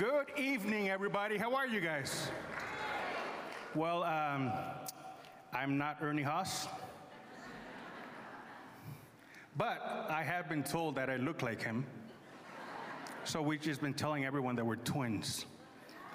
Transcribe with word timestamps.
Good 0.00 0.30
evening, 0.38 0.88
everybody. 0.88 1.36
How 1.36 1.54
are 1.54 1.66
you 1.66 1.78
guys? 1.78 2.30
Well, 3.74 4.02
um, 4.02 4.50
I'm 5.52 5.76
not 5.76 5.98
Ernie 6.00 6.22
Haase, 6.22 6.68
but 9.58 10.06
I 10.08 10.22
have 10.22 10.48
been 10.48 10.62
told 10.62 10.94
that 10.94 11.10
I 11.10 11.16
look 11.16 11.42
like 11.42 11.62
him. 11.62 11.84
So 13.24 13.42
we've 13.42 13.60
just 13.60 13.82
been 13.82 13.92
telling 13.92 14.24
everyone 14.24 14.56
that 14.56 14.64
we're 14.64 14.76
twins. 14.76 15.44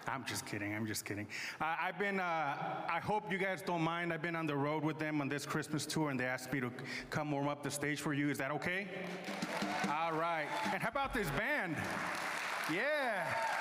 I'm 0.07 0.25
just 0.25 0.47
kidding. 0.47 0.73
I'm 0.73 0.87
just 0.87 1.05
kidding. 1.05 1.27
I've 1.61 1.99
been. 1.99 2.19
Uh, 2.19 2.55
I 2.89 2.99
hope 3.03 3.31
you 3.31 3.37
guys 3.37 3.61
don't 3.61 3.83
mind. 3.83 4.11
I've 4.11 4.23
been 4.23 4.35
on 4.35 4.47
the 4.47 4.57
road 4.57 4.83
with 4.83 4.97
them 4.97 5.21
on 5.21 5.29
this 5.29 5.45
Christmas 5.45 5.85
tour, 5.85 6.09
and 6.09 6.19
they 6.19 6.25
asked 6.25 6.51
me 6.51 6.59
to 6.59 6.71
come 7.11 7.29
warm 7.29 7.47
up 7.47 7.61
the 7.61 7.69
stage 7.69 8.01
for 8.01 8.15
you. 8.15 8.31
Is 8.31 8.39
that 8.39 8.49
okay? 8.49 8.87
All 9.91 10.13
right. 10.13 10.47
And 10.73 10.81
how 10.81 10.89
about 10.89 11.13
this 11.13 11.29
band? 11.37 11.75
Yeah. 12.73 13.54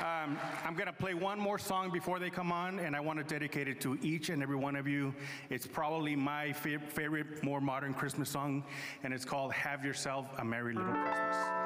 Um, 0.00 0.38
I'm 0.64 0.74
going 0.74 0.86
to 0.86 0.92
play 0.92 1.14
one 1.14 1.40
more 1.40 1.58
song 1.58 1.90
before 1.90 2.20
they 2.20 2.30
come 2.30 2.52
on, 2.52 2.78
and 2.78 2.94
I 2.94 3.00
want 3.00 3.18
to 3.18 3.24
dedicate 3.24 3.66
it 3.66 3.80
to 3.80 3.98
each 4.00 4.28
and 4.28 4.42
every 4.42 4.54
one 4.54 4.76
of 4.76 4.86
you. 4.86 5.12
It's 5.50 5.66
probably 5.66 6.14
my 6.14 6.52
fa- 6.52 6.78
favorite, 6.78 7.42
more 7.42 7.60
modern 7.60 7.94
Christmas 7.94 8.28
song, 8.28 8.62
and 9.02 9.12
it's 9.12 9.24
called 9.24 9.52
Have 9.52 9.84
Yourself 9.84 10.26
a 10.38 10.44
Merry 10.44 10.74
Little 10.74 10.92
Christmas. 10.92 11.57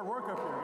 Hard 0.00 0.24
work 0.24 0.30
up 0.30 0.38
here, 0.38 0.59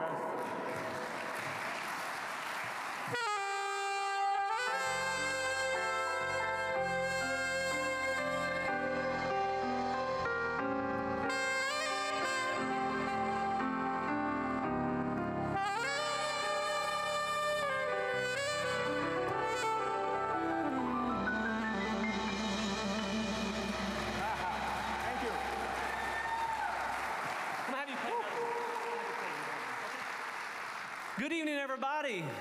everybody. 32.07 32.31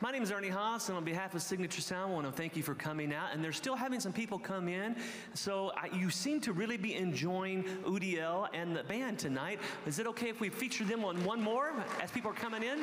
My 0.00 0.10
name 0.10 0.22
is 0.22 0.32
Ernie 0.32 0.48
Haase, 0.48 0.88
and 0.88 0.96
on 0.96 1.04
behalf 1.04 1.34
of 1.34 1.42
Signature 1.42 1.82
Sound, 1.82 2.10
I 2.10 2.14
want 2.14 2.26
to 2.26 2.32
thank 2.32 2.56
you 2.56 2.62
for 2.62 2.74
coming 2.74 3.12
out. 3.12 3.34
And 3.34 3.44
they're 3.44 3.52
still 3.52 3.76
having 3.76 4.00
some 4.00 4.12
people 4.12 4.38
come 4.38 4.68
in, 4.68 4.96
so 5.34 5.72
I, 5.76 5.94
you 5.94 6.08
seem 6.08 6.40
to 6.42 6.52
really 6.52 6.78
be 6.78 6.94
enjoying 6.94 7.64
UDL 7.84 8.48
and 8.54 8.74
the 8.74 8.84
band 8.84 9.18
tonight. 9.18 9.60
Is 9.86 9.98
it 9.98 10.06
okay 10.06 10.30
if 10.30 10.40
we 10.40 10.48
feature 10.48 10.84
them 10.84 11.04
on 11.04 11.22
one 11.24 11.42
more 11.42 11.74
as 12.02 12.10
people 12.10 12.30
are 12.30 12.34
coming 12.34 12.62
in? 12.62 12.80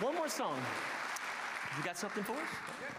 One 0.00 0.14
more 0.14 0.28
song. 0.28 0.58
You 1.76 1.84
got 1.84 1.96
something 1.96 2.22
for 2.22 2.32
us? 2.32 2.97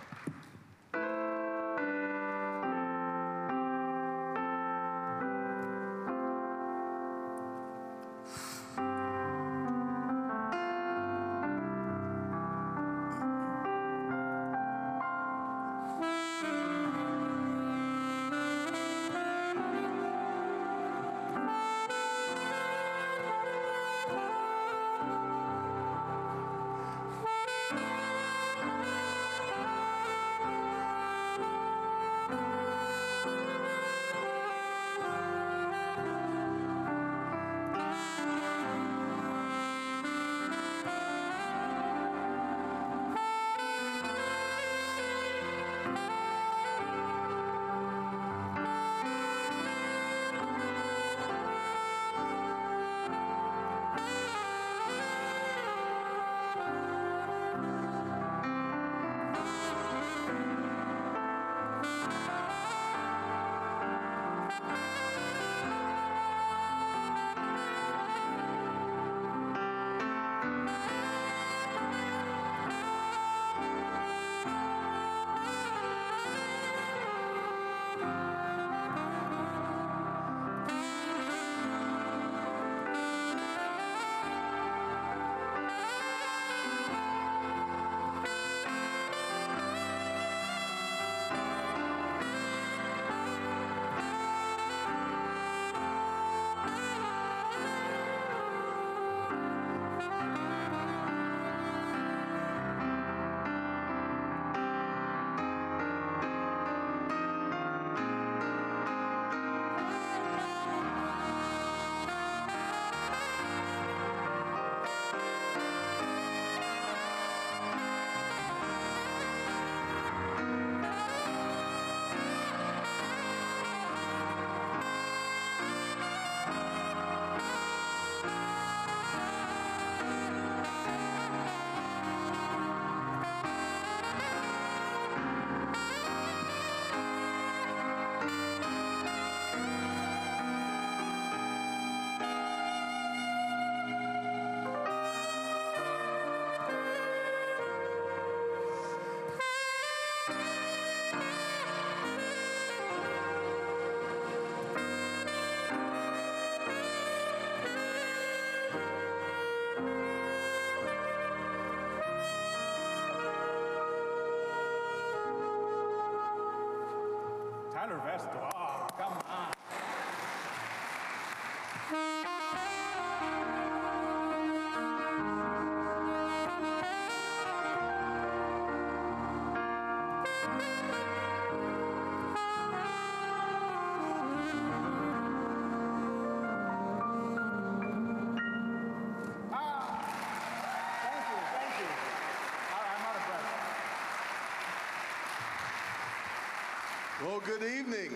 Well, 197.30 197.42
good 197.42 197.62
evening. 197.62 198.12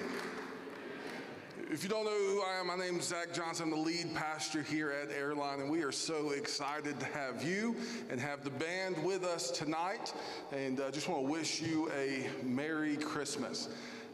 If 1.69 1.83
you 1.83 1.89
don't 1.89 2.03
know 2.03 2.17
who 2.17 2.41
I 2.41 2.59
am, 2.59 2.65
my 2.65 2.75
name 2.75 2.97
is 2.97 3.09
Zach 3.09 3.31
Johnson. 3.31 3.65
I'm 3.65 3.69
the 3.69 3.75
lead 3.75 4.15
pastor 4.15 4.63
here 4.63 4.89
at 4.89 5.11
Airline, 5.11 5.59
and 5.59 5.69
we 5.69 5.83
are 5.83 5.91
so 5.91 6.31
excited 6.31 6.99
to 6.99 7.05
have 7.05 7.43
you 7.43 7.75
and 8.09 8.19
have 8.19 8.43
the 8.43 8.49
band 8.49 8.97
with 9.03 9.23
us 9.23 9.51
tonight. 9.51 10.15
And 10.51 10.79
I 10.81 10.85
uh, 10.85 10.91
just 10.91 11.07
want 11.07 11.27
to 11.27 11.31
wish 11.31 11.61
you 11.61 11.91
a 11.91 12.27
Merry 12.43 12.97
Christmas. 12.97 13.69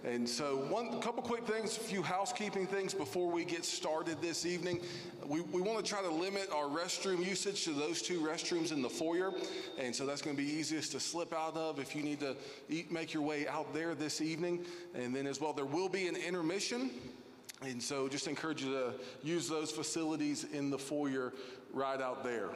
And 0.09 0.27
so, 0.27 0.57
one 0.69 0.99
couple 1.01 1.21
quick 1.21 1.45
things, 1.45 1.77
a 1.77 1.81
few 1.81 2.01
housekeeping 2.01 2.65
things 2.65 2.95
before 2.95 3.29
we 3.29 3.45
get 3.45 3.63
started 3.63 4.19
this 4.23 4.43
evening. 4.43 4.81
We, 5.27 5.41
we 5.41 5.61
want 5.61 5.77
to 5.77 5.87
try 5.87 6.01
to 6.01 6.09
limit 6.09 6.49
our 6.51 6.65
restroom 6.65 7.23
usage 7.23 7.63
to 7.65 7.73
those 7.73 8.01
two 8.01 8.19
restrooms 8.19 8.71
in 8.71 8.81
the 8.81 8.89
foyer. 8.89 9.31
And 9.77 9.95
so, 9.95 10.07
that's 10.07 10.23
going 10.23 10.35
to 10.35 10.41
be 10.41 10.49
easiest 10.49 10.93
to 10.93 10.99
slip 10.99 11.31
out 11.31 11.55
of 11.55 11.79
if 11.79 11.95
you 11.95 12.01
need 12.01 12.21
to 12.21 12.35
eat, 12.69 12.91
make 12.91 13.13
your 13.13 13.21
way 13.21 13.47
out 13.47 13.71
there 13.71 13.93
this 13.93 14.19
evening. 14.19 14.65
And 14.95 15.15
then, 15.15 15.27
as 15.27 15.39
well, 15.39 15.53
there 15.53 15.65
will 15.65 15.89
be 15.89 16.07
an 16.07 16.15
intermission. 16.15 16.89
And 17.61 17.83
so 17.83 18.07
just 18.07 18.27
encourage 18.27 18.63
you 18.63 18.71
to 18.71 18.93
use 19.21 19.47
those 19.47 19.69
facilities 19.69 20.45
in 20.45 20.69
the 20.69 20.79
foyer 20.79 21.33
right 21.71 22.01
out 22.01 22.23
there. 22.23 22.49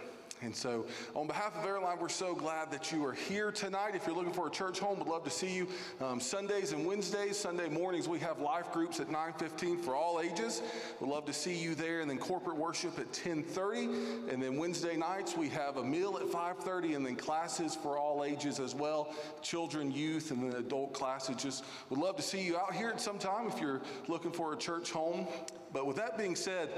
And 0.43 0.53
so, 0.53 0.85
on 1.15 1.25
behalf 1.25 1.57
of 1.57 1.65
Airline, 1.65 1.97
we're 2.01 2.09
so 2.09 2.35
glad 2.35 2.69
that 2.71 2.91
you 2.91 3.05
are 3.05 3.13
here 3.13 3.50
tonight. 3.50 3.95
If 3.95 4.05
you're 4.05 4.15
looking 4.15 4.33
for 4.33 4.47
a 4.47 4.51
church 4.51 4.77
home, 4.77 5.00
we'd 5.00 5.07
love 5.07 5.23
to 5.23 5.29
see 5.29 5.55
you. 5.55 5.67
Um, 6.01 6.19
Sundays 6.19 6.73
and 6.73 6.85
Wednesdays, 6.85 7.38
Sunday 7.38 7.69
mornings, 7.69 8.09
we 8.09 8.19
have 8.19 8.41
life 8.41 8.69
groups 8.73 9.00
at 9.00 9.09
9:15 9.09 9.77
for 9.81 9.95
all 9.95 10.19
ages. 10.19 10.62
We'd 11.00 11.09
love 11.09 11.23
to 11.25 11.33
see 11.33 11.55
you 11.55 11.75
there. 11.75 12.01
And 12.01 12.09
then 12.09 12.17
corporate 12.17 12.57
worship 12.57 13.00
at 13.00 13.13
10:30. 13.13 13.85
And 14.29 14.43
then 14.43 14.57
Wednesday 14.57 14.97
nights, 14.97 15.38
we 15.38 15.47
have 15.47 15.77
a 15.77 15.83
meal 15.83 16.17
at 16.17 16.27
5:30, 16.27 16.95
and 16.95 17.05
then 17.05 17.15
classes 17.15 17.73
for 17.73 17.97
all 17.97 18.25
ages 18.25 18.59
as 18.59 18.75
well, 18.75 19.13
children, 19.41 19.93
youth, 19.93 20.31
and 20.31 20.43
then 20.43 20.59
adult 20.59 20.91
classes. 20.91 21.38
Just 21.38 21.63
would 21.89 22.00
love 22.00 22.17
to 22.17 22.21
see 22.21 22.41
you 22.41 22.57
out 22.57 22.73
here 22.73 22.89
at 22.89 23.00
some 23.00 23.17
time 23.17 23.47
if 23.47 23.62
you're 23.62 23.81
looking 24.09 24.31
for 24.31 24.51
a 24.51 24.57
church 24.57 24.91
home. 24.91 25.25
But 25.71 25.88
with 25.88 25.95
that 25.95 26.17
being 26.17 26.35
said, 26.35 26.69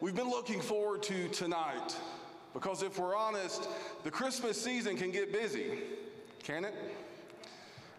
we've 0.00 0.14
been 0.14 0.30
looking 0.30 0.60
forward 0.60 1.02
to 1.04 1.28
tonight. 1.30 1.96
Because 2.54 2.82
if 2.82 2.98
we're 2.98 3.16
honest, 3.16 3.68
the 4.04 4.10
Christmas 4.10 4.60
season 4.60 4.96
can 4.96 5.10
get 5.10 5.32
busy, 5.32 5.78
can 6.42 6.64
it? 6.64 6.74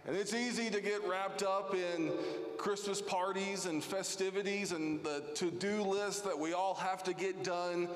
And 0.05 0.15
it's 0.15 0.33
easy 0.33 0.69
to 0.69 0.81
get 0.81 1.07
wrapped 1.07 1.43
up 1.43 1.73
in 1.73 2.11
Christmas 2.57 3.01
parties 3.01 3.65
and 3.65 3.83
festivities 3.83 4.73
and 4.73 5.03
the 5.03 5.23
to 5.35 5.49
do 5.49 5.81
list 5.81 6.25
that 6.25 6.37
we 6.37 6.53
all 6.53 6.75
have 6.75 7.03
to 7.05 7.13
get 7.13 7.43
done. 7.43 7.87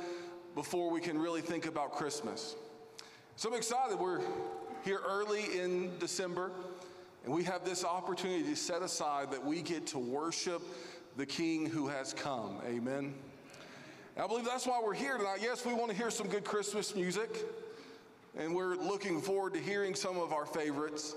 before 0.58 0.90
we 0.90 1.00
can 1.00 1.20
really 1.20 1.42
think 1.42 1.68
about 1.68 1.92
Christmas. 1.92 2.56
So 3.36 3.48
I'm 3.48 3.56
excited. 3.56 4.00
We're 4.00 4.22
here 4.84 5.00
early 5.08 5.44
in 5.56 5.92
December, 6.00 6.50
and 7.24 7.32
we 7.32 7.44
have 7.44 7.64
this 7.64 7.86
opportunity 7.86 8.42
to 8.44 8.56
set 8.56 8.82
aside 8.82 9.30
that 9.30 9.46
we 9.46 9.62
get 9.62 9.86
to 9.88 10.00
worship 10.00 10.64
the 11.16 11.28
King 11.28 11.68
who 11.68 11.88
has 11.90 12.12
come. 12.12 12.60
Amen. 12.66 13.14
I 14.20 14.26
believe 14.26 14.46
that's 14.46 14.66
why 14.66 14.82
we're 14.84 14.96
here 14.96 15.16
tonight. 15.16 15.42
Yes, 15.44 15.64
we 15.64 15.76
want 15.76 15.92
to 15.92 15.96
hear 15.96 16.10
some 16.10 16.28
good 16.28 16.44
Christmas 16.44 16.96
music, 16.96 17.46
and 18.36 18.56
we're 18.56 18.76
looking 18.76 19.22
forward 19.22 19.54
to 19.54 19.60
hearing 19.60 19.94
some 19.94 20.18
of 20.18 20.34
our 20.34 20.48
favorites. 20.48 21.16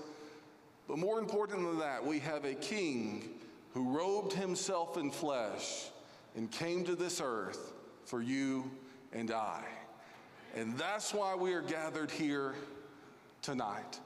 But 0.87 0.99
more 0.99 1.17
important 1.17 1.65
than 1.65 1.79
that, 1.79 2.05
we 2.05 2.19
have 2.19 2.45
a 2.45 2.53
king 2.53 3.27
who 3.73 3.97
robed 3.97 4.33
himself 4.33 4.97
in 4.97 5.09
flesh 5.09 5.87
and 6.35 6.51
came 6.51 6.83
to 6.83 6.95
this 6.95 7.19
earth 7.23 7.73
for 8.05 8.21
you 8.21 8.69
and 9.13 9.31
I. 9.31 9.63
And 10.55 10.77
that's 10.77 11.11
why 11.11 11.33
we 11.33 11.53
are 11.53 11.63
gathered 11.63 12.11
here 12.11 12.53
tonight. 13.41 13.99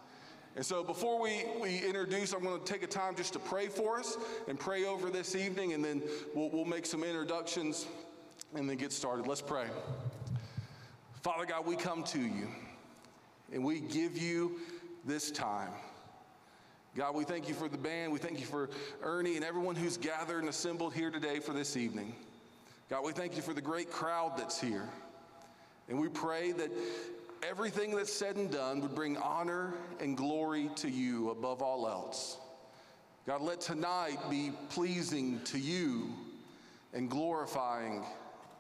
And 0.56 0.66
so 0.66 0.86
before 0.86 1.20
we, 1.20 1.44
we 1.62 1.80
introduce, 1.86 2.32
I'm 2.32 2.44
going 2.44 2.62
to 2.62 2.66
take 2.66 2.82
a 2.82 2.88
time 2.88 3.18
just 3.18 3.34
to 3.34 3.40
pray 3.40 3.68
for 3.68 4.00
us 4.00 4.16
and 4.48 4.58
pray 4.58 4.86
over 4.86 5.10
this 5.10 5.36
evening, 5.36 5.74
and 5.74 5.84
then 5.84 6.02
we'll, 6.34 6.50
we'll 6.50 6.64
make 6.64 6.86
some 6.86 7.04
introductions 7.04 7.88
and 8.56 8.70
then 8.70 8.78
get 8.78 8.92
started. 8.92 9.28
Let's 9.28 9.42
pray. 9.42 9.68
Father 11.22 11.46
God, 11.46 11.66
we 11.66 11.76
come 11.76 12.04
to 12.04 12.20
you 12.20 12.48
and 13.52 13.64
we 13.64 13.80
give 13.80 14.18
you 14.18 14.60
this 15.06 15.32
time. 15.32 15.72
God, 16.96 17.14
we 17.14 17.26
thank 17.26 17.50
you 17.50 17.54
for 17.54 17.68
the 17.68 17.78
band. 17.78 18.12
We 18.14 18.20
thank 18.20 18.40
you 18.40 18.46
for 18.46 18.70
Ernie 19.04 19.36
and 19.36 19.44
everyone 19.44 19.76
who's 19.76 19.98
gathered 19.98 20.40
and 20.40 20.50
assembled 20.50 20.94
here 20.94 21.12
today 21.12 21.40
for 21.40 21.52
this 21.52 21.76
evening. 21.76 22.16
God, 22.90 23.04
we 23.04 23.12
thank 23.12 23.36
you 23.36 23.42
for 23.42 23.54
the 23.54 23.62
great 23.62 23.92
crowd 23.92 24.34
that's 24.38 24.62
here. 24.62 24.88
And 25.90 26.00
we 26.00 26.08
pray 26.08 26.52
that 26.54 26.72
everything 27.44 27.96
that's 27.96 28.14
said 28.14 28.38
and 28.38 28.50
done 28.50 28.82
would 28.82 28.96
bring 28.96 29.18
honor 29.18 29.74
and 30.00 30.16
glory 30.16 30.70
to 30.78 30.90
you 30.90 31.32
above 31.32 31.62
all 31.62 31.88
else. 31.88 32.38
God, 33.28 33.42
let 33.42 33.60
tonight 33.60 34.18
be 34.30 34.52
pleasing 34.70 35.42
to 35.46 35.60
you 35.60 36.14
and 36.94 37.10
glorifying 37.10 38.06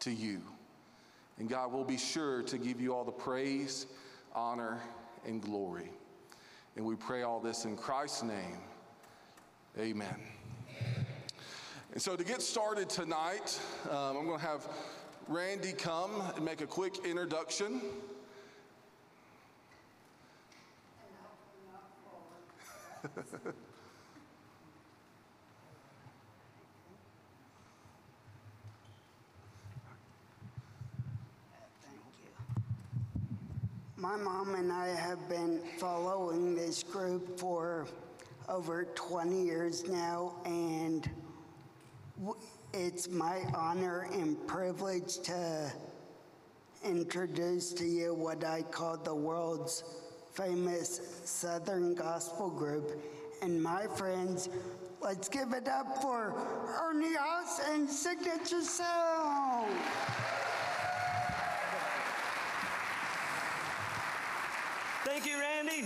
to 0.02 0.12
you. 0.12 0.42
And 1.38 1.50
God, 1.50 1.72
we'll 1.72 1.84
be 1.84 1.98
sure 1.98 2.44
to 2.44 2.58
give 2.58 2.80
you 2.80 2.94
all 2.94 3.04
the 3.04 3.12
praise, 3.12 3.88
honor, 4.34 4.80
and 5.26 5.42
glory. 5.42 5.90
And 6.76 6.86
we 6.86 6.96
pray 6.96 7.24
all 7.24 7.40
this 7.40 7.66
in 7.66 7.76
Christ's 7.76 8.24
name. 8.24 8.60
Amen. 9.78 10.16
And 11.92 12.02
so 12.02 12.16
to 12.16 12.24
get 12.24 12.42
started 12.42 12.90
tonight, 12.90 13.60
um, 13.90 14.18
I'm 14.18 14.26
going 14.26 14.40
to 14.40 14.46
have 14.46 14.68
Randy 15.28 15.74
come 15.74 16.22
and 16.36 16.44
make 16.44 16.62
a 16.62 16.68
quick 16.68 17.06
introduction. 17.06 17.82
My 33.98 34.18
mom 34.18 34.56
and 34.56 34.74
I 34.74 34.90
have 34.90 35.30
been 35.30 35.62
following 35.78 36.54
this 36.54 36.84
group 36.84 37.40
for 37.40 37.88
over 38.50 38.84
20 38.94 39.42
years 39.42 39.88
now, 39.88 40.34
and 40.44 41.10
it's 42.74 43.08
my 43.08 43.44
honor 43.56 44.10
and 44.12 44.36
privilege 44.48 45.20
to 45.20 45.72
introduce 46.84 47.72
to 47.72 47.86
you 47.86 48.14
what 48.14 48.44
I 48.44 48.64
call 48.64 48.98
the 48.98 49.16
world's 49.16 49.86
famous 50.34 51.00
Southern 51.24 51.96
Gospel 51.96 52.50
Group. 52.50 53.02
And 53.42 53.64
my 53.64 53.88
friends, 53.88 54.50
let's 55.00 55.30
give 55.30 55.54
it 55.54 55.70
up 55.70 56.02
for 56.02 56.36
Ernie 56.84 57.16
Haase 57.16 57.74
and 57.74 57.90
Signature 57.90 58.62
Sound. 58.62 59.74
Thank 65.06 65.28
you, 65.28 65.40
Randy. 65.40 65.86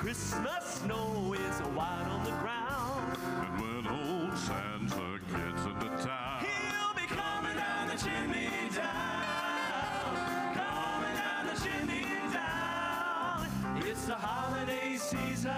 Christmas 0.00 0.64
snow 0.64 1.34
is 1.34 1.58
white 1.76 2.06
on 2.08 2.24
the 2.24 2.30
ground. 2.40 3.18
And 3.44 3.60
when 3.60 3.86
old 3.86 4.38
Santa 4.38 5.20
gets 5.28 5.62
into 5.66 5.88
town, 6.02 6.40
He'll 6.40 6.94
be 6.96 7.06
coming 7.06 7.54
down 7.54 7.86
the 7.86 7.96
chimney 8.02 8.48
down, 8.74 10.16
coming 10.54 11.16
down 11.20 11.46
the 11.48 11.60
chimney 11.62 12.06
down. 12.32 13.46
It's 13.86 14.06
the 14.06 14.14
holiday 14.14 14.96
season. 14.96 15.52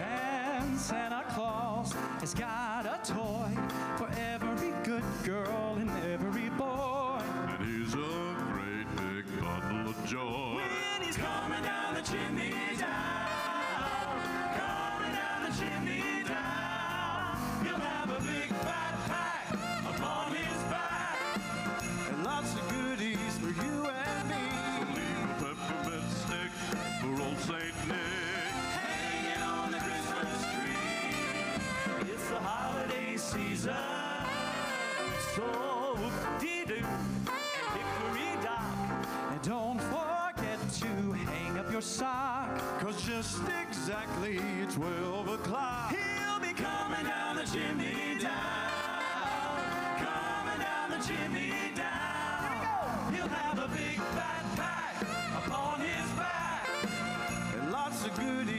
And 0.00 0.78
Santa 0.78 1.22
Claus 1.34 1.92
has 2.20 2.32
got 2.32 2.86
a 2.86 2.98
toy 3.12 3.50
for 3.98 4.08
every 4.18 4.72
good 4.84 5.04
girl 5.22 5.69
coming 12.10 12.79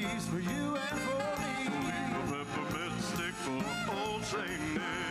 of 0.03 0.21
for 0.25 0.39
you 0.39 0.77
and 0.89 0.99
for 0.99 1.41
me. 1.41 1.69
Leave 1.85 2.31
a 2.31 2.45
peppermint 2.45 3.01
stick 3.01 3.33
for 3.33 3.63
old 3.95 4.23
Saint 4.23 4.73
Nick. 4.73 5.10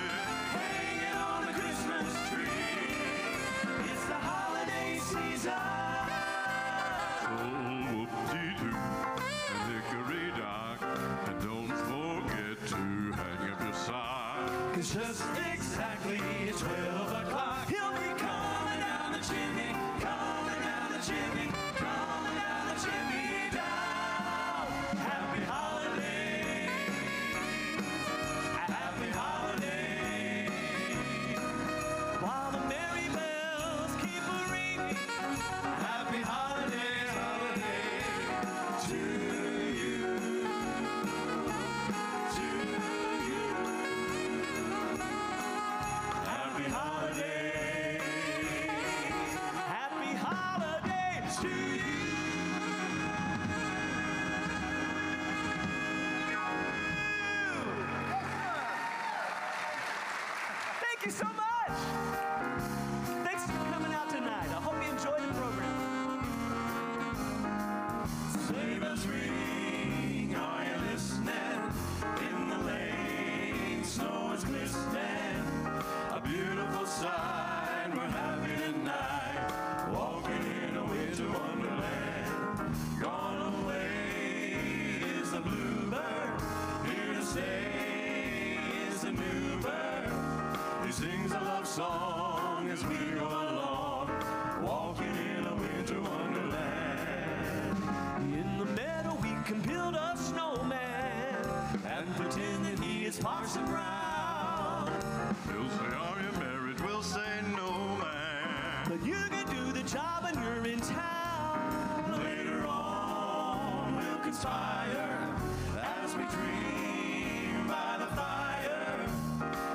On, 114.45 115.37
as 115.83 116.17
we 116.17 116.23
dream 116.25 117.67
by 117.67 117.97
the 117.99 118.07
fire 118.17 119.07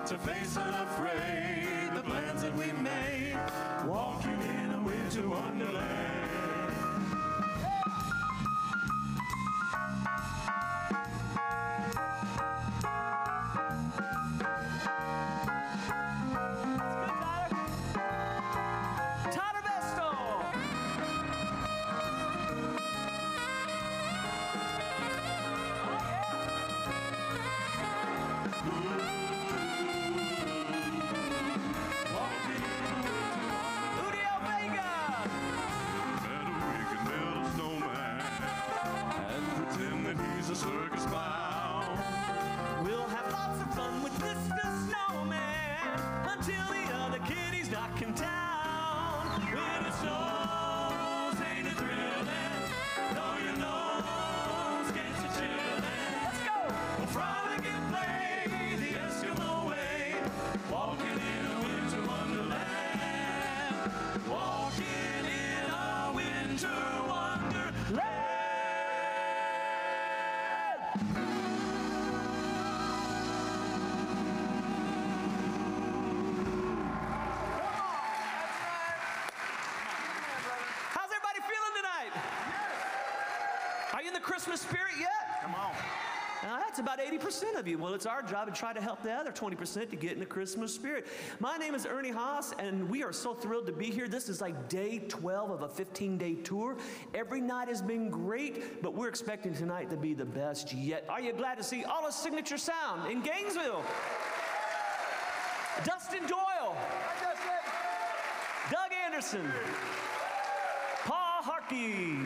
to 0.08 0.18
face 0.18 0.58
unafraid 0.58 1.96
the 1.96 2.02
plans 2.02 2.42
that 2.42 2.56
we 2.56 2.72
made, 2.82 3.38
walking 3.86 4.42
in 4.42 4.72
a 4.74 4.82
winter 4.84 5.30
wonderland. 5.30 5.95
Christmas 84.26 84.62
spirit 84.62 84.94
yet? 85.00 85.44
Come 85.44 85.54
on. 85.54 85.72
that's 86.42 86.80
about 86.80 86.98
80% 86.98 87.60
of 87.60 87.68
you. 87.68 87.78
Well, 87.78 87.94
it's 87.94 88.08
our 88.08 88.24
job 88.24 88.48
to 88.48 88.60
try 88.60 88.74
to 88.74 88.82
help 88.82 89.04
the 89.04 89.12
other 89.12 89.32
20% 89.32 89.92
to 89.92 89.96
get 89.96 90.14
in 90.14 90.20
the 90.20 90.26
Christmas 90.26 90.74
spirit. 90.74 91.06
My 91.40 91.58
name 91.58 91.76
is 91.76 91.86
Ernie 91.86 92.12
Haase, 92.12 92.54
and 92.58 92.90
we 92.90 93.04
are 93.04 93.14
so 93.14 93.36
thrilled 93.36 93.68
to 93.68 93.72
be 93.72 93.92
here. 93.92 94.08
This 94.08 94.28
is 94.28 94.42
like 94.42 94.68
day 94.68 94.98
12 94.98 95.52
of 95.52 95.62
a 95.62 95.70
15 95.70 96.18
day 96.18 96.34
tour. 96.34 96.76
Every 97.14 97.40
night 97.40 97.68
has 97.68 97.84
been 97.84 98.10
great, 98.10 98.82
but 98.82 98.96
we're 98.96 99.10
expecting 99.10 99.54
tonight 99.54 99.92
to 99.92 99.98
be 99.98 100.16
the 100.16 100.26
best 100.26 100.74
yet. 100.74 101.06
Are 101.08 101.22
you 101.22 101.32
glad 101.32 101.60
to 101.60 101.64
see 101.64 101.84
all 101.84 102.08
of 102.08 102.14
Signature 102.14 102.58
Sound 102.58 103.12
in 103.12 103.22
Gainesville? 103.22 103.84
Dustin 105.84 106.24
Doyle. 106.26 106.76
Doug 108.72 108.92
Anderson. 109.06 109.46
Paul 111.04 111.44
Harkey. 111.44 112.18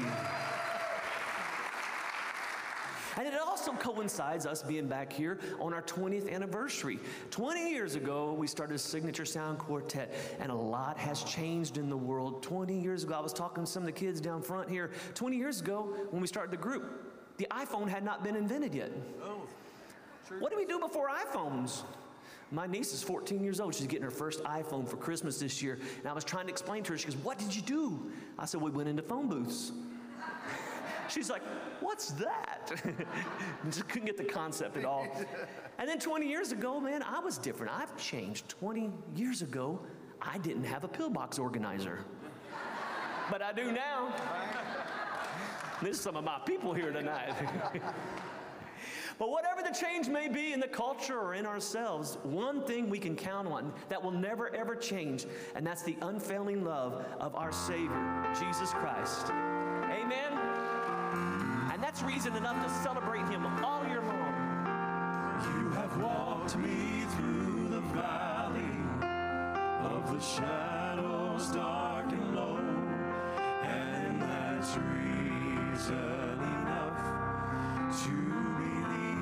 And 3.19 3.27
it 3.27 3.34
also 3.38 3.73
coincides 3.73 4.45
us 4.45 4.63
being 4.63 4.88
back 4.88 5.12
here 5.12 5.39
on 5.60 5.73
our 5.73 5.82
20th 5.82 6.34
anniversary. 6.34 6.99
20 7.32 7.69
years 7.69 7.95
ago, 7.95 8.32
we 8.32 8.47
started 8.47 8.79
Signature 8.79 9.25
Sound 9.25 9.60
Quartet, 9.60 10.15
and 10.39 10.49
a 10.49 10.55
lot 10.55 10.97
has 10.97 11.25
changed 11.25 11.77
in 11.77 11.89
the 11.89 11.97
world. 11.97 12.41
20 12.41 12.79
years 12.79 13.03
ago, 13.03 13.15
I 13.15 13.19
was 13.19 13.34
talking 13.34 13.65
to 13.65 13.69
some 13.69 13.84
of 13.84 13.88
the 13.88 13.91
kids 13.91 14.21
down 14.21 14.41
front 14.41 14.69
here. 14.69 14.91
20 15.15 15.36
years 15.36 15.60
ago, 15.60 15.93
when 16.12 16.21
we 16.21 16.27
started 16.27 16.49
the 16.49 16.63
group, 16.63 17.13
the 17.36 17.45
iPhone 17.51 17.89
had 17.89 18.05
not 18.05 18.23
been 18.23 18.38
invented 18.38 18.73
yet. 18.73 18.91
Oh, 19.21 19.41
What 20.39 20.51
did 20.51 20.58
we 20.58 20.65
do 20.65 20.79
before 20.79 21.10
iPhones? 21.10 21.82
My 22.51 22.67
niece 22.67 22.93
is 22.93 23.03
14 23.03 23.43
years 23.43 23.60
old. 23.60 23.75
She's 23.75 23.88
getting 23.88 24.05
her 24.05 24.12
first 24.12 24.41
iPhone 24.45 24.88
for 24.88 24.95
Christmas 24.95 25.41
this 25.41 25.62
year. 25.62 25.77
And 25.97 26.08
I 26.08 26.13
was 26.13 26.23
trying 26.23 26.45
to 26.45 26.51
explain 26.51 26.84
to 26.84 26.93
her. 26.93 26.97
She 26.97 27.08
goes, 27.08 27.17
What 27.17 27.38
did 27.38 27.53
you 27.53 27.62
do? 27.62 28.12
I 28.39 28.45
said, 28.45 28.62
We 28.62 28.71
went 28.71 28.88
into 28.88 29.03
phone 29.03 29.27
booths. 29.27 29.73
She's 31.09 31.29
like, 31.29 31.41
What's 31.79 32.11
that? 32.11 32.71
Just 33.65 33.87
couldn't 33.89 34.05
get 34.05 34.17
the 34.17 34.23
concept 34.23 34.77
at 34.77 34.85
all. 34.85 35.07
And 35.77 35.87
then 35.87 35.99
20 35.99 36.27
years 36.27 36.51
ago, 36.51 36.79
man, 36.79 37.03
I 37.03 37.19
was 37.19 37.37
different. 37.37 37.73
I've 37.73 37.95
changed. 37.97 38.49
20 38.49 38.91
years 39.15 39.41
ago, 39.41 39.79
I 40.21 40.37
didn't 40.37 40.65
have 40.65 40.83
a 40.83 40.87
pillbox 40.87 41.39
organizer. 41.39 41.99
But 43.31 43.41
I 43.41 43.53
do 43.53 43.71
now. 43.71 44.13
There's 45.81 45.99
some 45.99 46.15
of 46.15 46.23
my 46.23 46.39
people 46.45 46.73
here 46.73 46.91
tonight. 46.91 47.33
But 49.17 49.31
whatever 49.31 49.61
the 49.61 49.77
change 49.77 50.07
may 50.07 50.29
be 50.29 50.53
in 50.53 50.61
the 50.61 50.67
culture 50.67 51.19
or 51.19 51.33
in 51.33 51.45
ourselves, 51.45 52.17
one 52.23 52.63
thing 52.63 52.89
we 52.89 52.99
can 52.99 53.17
count 53.17 53.49
on 53.49 53.73
that 53.89 54.01
will 54.01 54.11
never 54.11 54.55
ever 54.55 54.77
change, 54.77 55.25
and 55.55 55.67
that's 55.67 55.83
the 55.83 55.97
unfailing 56.03 56.63
love 56.63 57.05
of 57.19 57.35
our 57.35 57.51
Savior, 57.51 58.33
Jesus 58.39 58.71
Christ. 58.71 59.29
Amen? 59.29 60.68
That's 61.99 62.13
reason 62.13 62.38
enough 62.38 62.65
to 62.65 62.69
celebrate 62.81 63.27
Him 63.27 63.45
all 63.62 63.85
year 63.85 64.01
long. 64.01 64.33
You 65.43 65.69
have 65.71 66.01
walked 66.01 66.55
me 66.55 67.03
through 67.17 67.67
the 67.67 67.81
valley 67.91 68.71
of 69.83 70.09
the 70.13 70.19
shadows 70.21 71.51
dark 71.51 72.09
and 72.09 72.35
low, 72.35 72.57
and 73.63 74.21
that's 74.21 74.77
reason 74.77 76.39
enough 76.39 77.01
to 78.05 78.15
believe. 78.55 79.19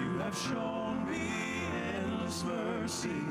You 0.00 0.18
have 0.20 0.38
shown 0.38 1.04
me 1.04 1.30
endless 1.94 2.42
mercy. 2.42 3.22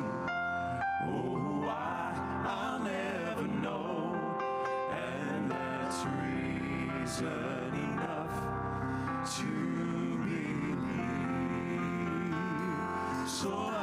So 13.38 13.77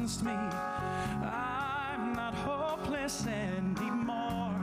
convinced 0.00 0.24
me 0.24 0.32
I'm 0.32 2.14
not 2.14 2.34
hopeless 2.34 3.26
anymore. 3.26 4.54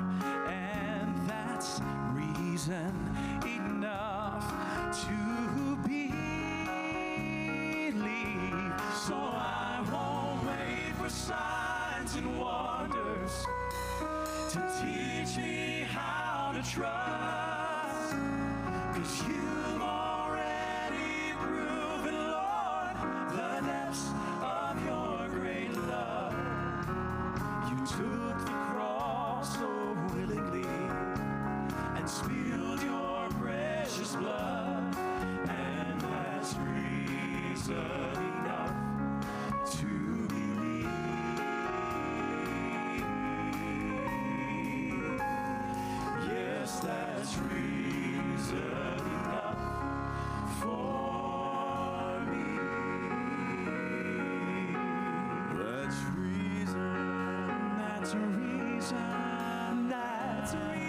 And 0.48 1.30
that's 1.30 1.80
reason 2.14 2.92
enough 3.46 4.46
to 5.04 5.78
believe. 5.86 6.34
So 9.06 9.16
I 9.16 9.84
won't 9.92 10.44
wait 10.48 10.96
for 10.98 11.10
signs 11.10 12.16
and 12.16 12.40
wonders 12.40 13.46
to 14.52 14.60
teach 14.82 15.38
me 15.38 15.86
how 15.92 16.52
to 16.56 16.64
trust. 16.64 18.16
Cause 18.96 19.28
you've 19.28 19.87
enough 37.70 38.74
to 39.72 40.28
believe. 40.28 40.90
Yes, 46.28 46.80
that's 46.80 47.38
reason 47.38 48.58
enough 48.58 49.60
for 50.62 52.22
me. 52.32 52.46
That's 55.58 56.00
reason. 56.18 57.78
That's 57.78 58.14
a 58.14 58.18
reason. 58.18 59.90
That's 59.90 60.54
reason. 60.54 60.87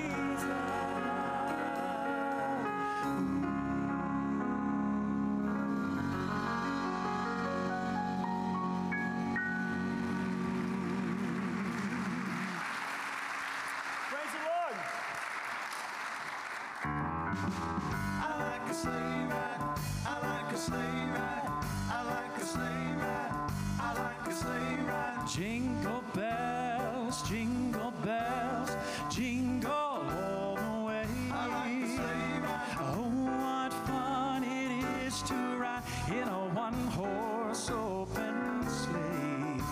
Jingle 25.39 26.03
bells, 26.17 27.23
jingle 27.29 27.93
bells, 28.05 28.71
jingle 29.09 29.71
all 29.71 30.57
the 30.57 30.85
way. 30.85 31.07
I 31.31 31.47
like 31.47 31.85
a 31.85 31.95
sleigh 31.95 32.41
ride. 32.43 32.61
Oh, 32.81 33.07
what 33.39 33.73
fun 33.87 34.43
it 34.43 35.07
is 35.07 35.23
to 35.23 35.35
ride 35.35 35.85
in 36.09 36.27
a 36.27 36.49
one-horse 36.57 37.71
open 37.71 38.69
sleigh. 38.69 39.63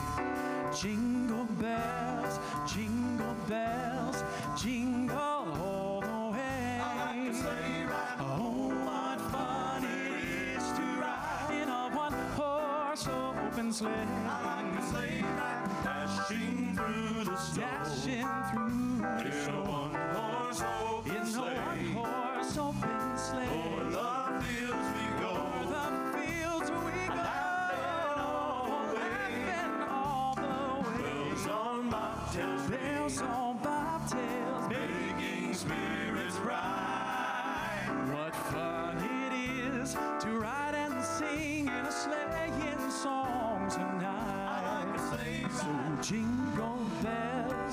Jingle 0.81 1.47
bells, 1.59 2.39
jingle 2.73 3.35
bells, 3.49 4.23
jingle 4.57 5.19
all 5.19 6.01
the 6.01 6.37
way. 6.39 6.81
Like 6.81 7.29
a 7.29 7.35
sleigh 7.35 7.85
ride. 7.91 8.21
Oh, 8.21 8.71
what 8.87 9.21
fun 9.33 9.83
it 9.83 10.59
is 10.59 10.65
to 10.79 10.83
ride 11.03 11.61
in 11.61 11.69
a 11.69 11.91
one-horse 11.93 13.09
open 13.09 13.73
sleigh. 13.73 13.91
I 13.91 14.63
like 14.63 14.79
a 14.81 14.87
sleigh 14.87 15.23
ride. 15.23 15.56
Dashing 17.37 18.25
through 18.51 18.99
the 18.99 19.05
snow. 19.05 19.05
Dashing 19.05 19.31
through 19.31 19.49
In 19.49 19.55
a 19.55 19.71
one-horse 19.71 20.63
open 20.81 21.17
in 21.17 21.23
a 21.23 21.27
sleigh. 21.27 21.95
one-horse 21.95 22.57
open 22.57 23.19
sleigh. 23.19 23.53
O'er 23.53 23.85
the 23.91 24.11
fields 24.43 24.89
we 24.97 25.07
go. 25.21 25.31
O'er 25.37 25.65
the 25.69 25.85
fields 26.17 26.69
we 26.71 26.77
go, 26.77 27.15
Laughing 27.15 27.85
laughing 28.97 29.77
all 29.89 29.93
all 29.93 30.33
the 30.33 30.89
way. 30.89 30.97
the 30.97 31.05
way. 31.05 31.13
Bells 31.13 31.47
on 31.47 31.81
bobtails 31.91 32.65
Bells 32.71 33.19
on 33.21 33.55
bobtails, 33.59 34.65
making 34.71 35.53
spirits 35.55 36.39
bright. 36.39 37.89
What 38.15 38.35
fun 38.35 38.97
it 38.97 39.33
is 39.83 39.93
to 40.23 40.29
ride 40.39 40.75
and 40.75 41.05
sing 41.05 41.67
in 41.69 41.85
a 41.85 41.93
sleighing 41.93 42.91
song 42.91 43.69
tonight. 43.71 44.97
So 45.51 45.67
jingle 46.03 46.86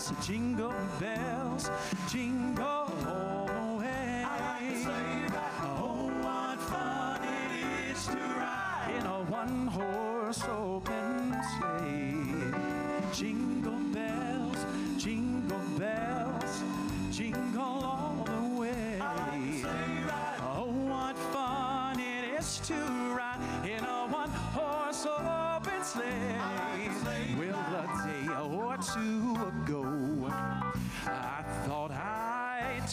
bells, 0.04 0.26
jingle 0.26 0.74
bells, 1.00 1.70
jingle 2.10 2.66
all 2.66 3.48
the 3.48 3.78
way. 3.80 4.26
Oh, 5.62 6.12
what 6.22 6.60
fun 6.60 7.22
it 7.24 7.92
is 7.92 8.06
to 8.08 8.18
ride 8.18 8.96
in 8.98 9.06
a 9.06 9.24
one-horse 9.32 10.44
open 10.50 11.36
sleigh. 11.58 12.52
Jingle 13.14 13.53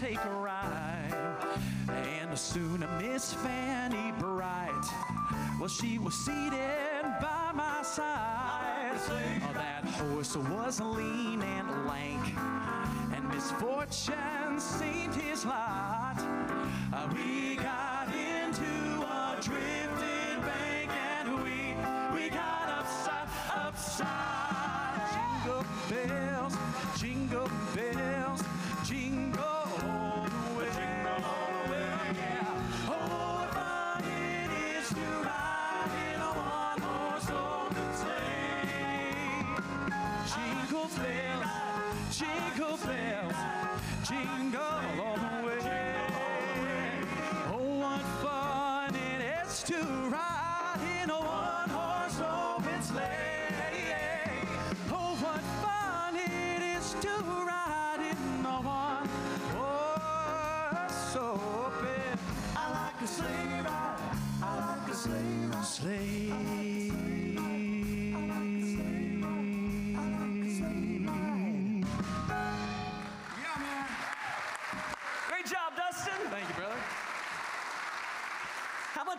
take 0.01 0.25
a 0.25 0.31
ride, 0.31 1.15
and 1.89 2.39
soon 2.39 2.83
Miss 2.99 3.35
Fanny 3.35 4.13
Bright, 4.19 4.87
well, 5.59 5.69
she 5.69 5.99
was 5.99 6.15
seated 6.15 7.05
by 7.21 7.51
my 7.55 7.83
side. 7.83 8.99
Oh, 9.11 9.53
that 9.53 9.85
horse 9.85 10.37
was 10.37 10.81
lean 10.81 11.43
and 11.43 11.87
lank, 11.87 12.35
and 13.15 13.29
misfortune 13.29 14.59
seemed 14.59 15.15
his 15.15 15.45
lot. 15.45 16.17
Uh, 16.95 17.07
we 17.15 17.57
got 17.57 17.90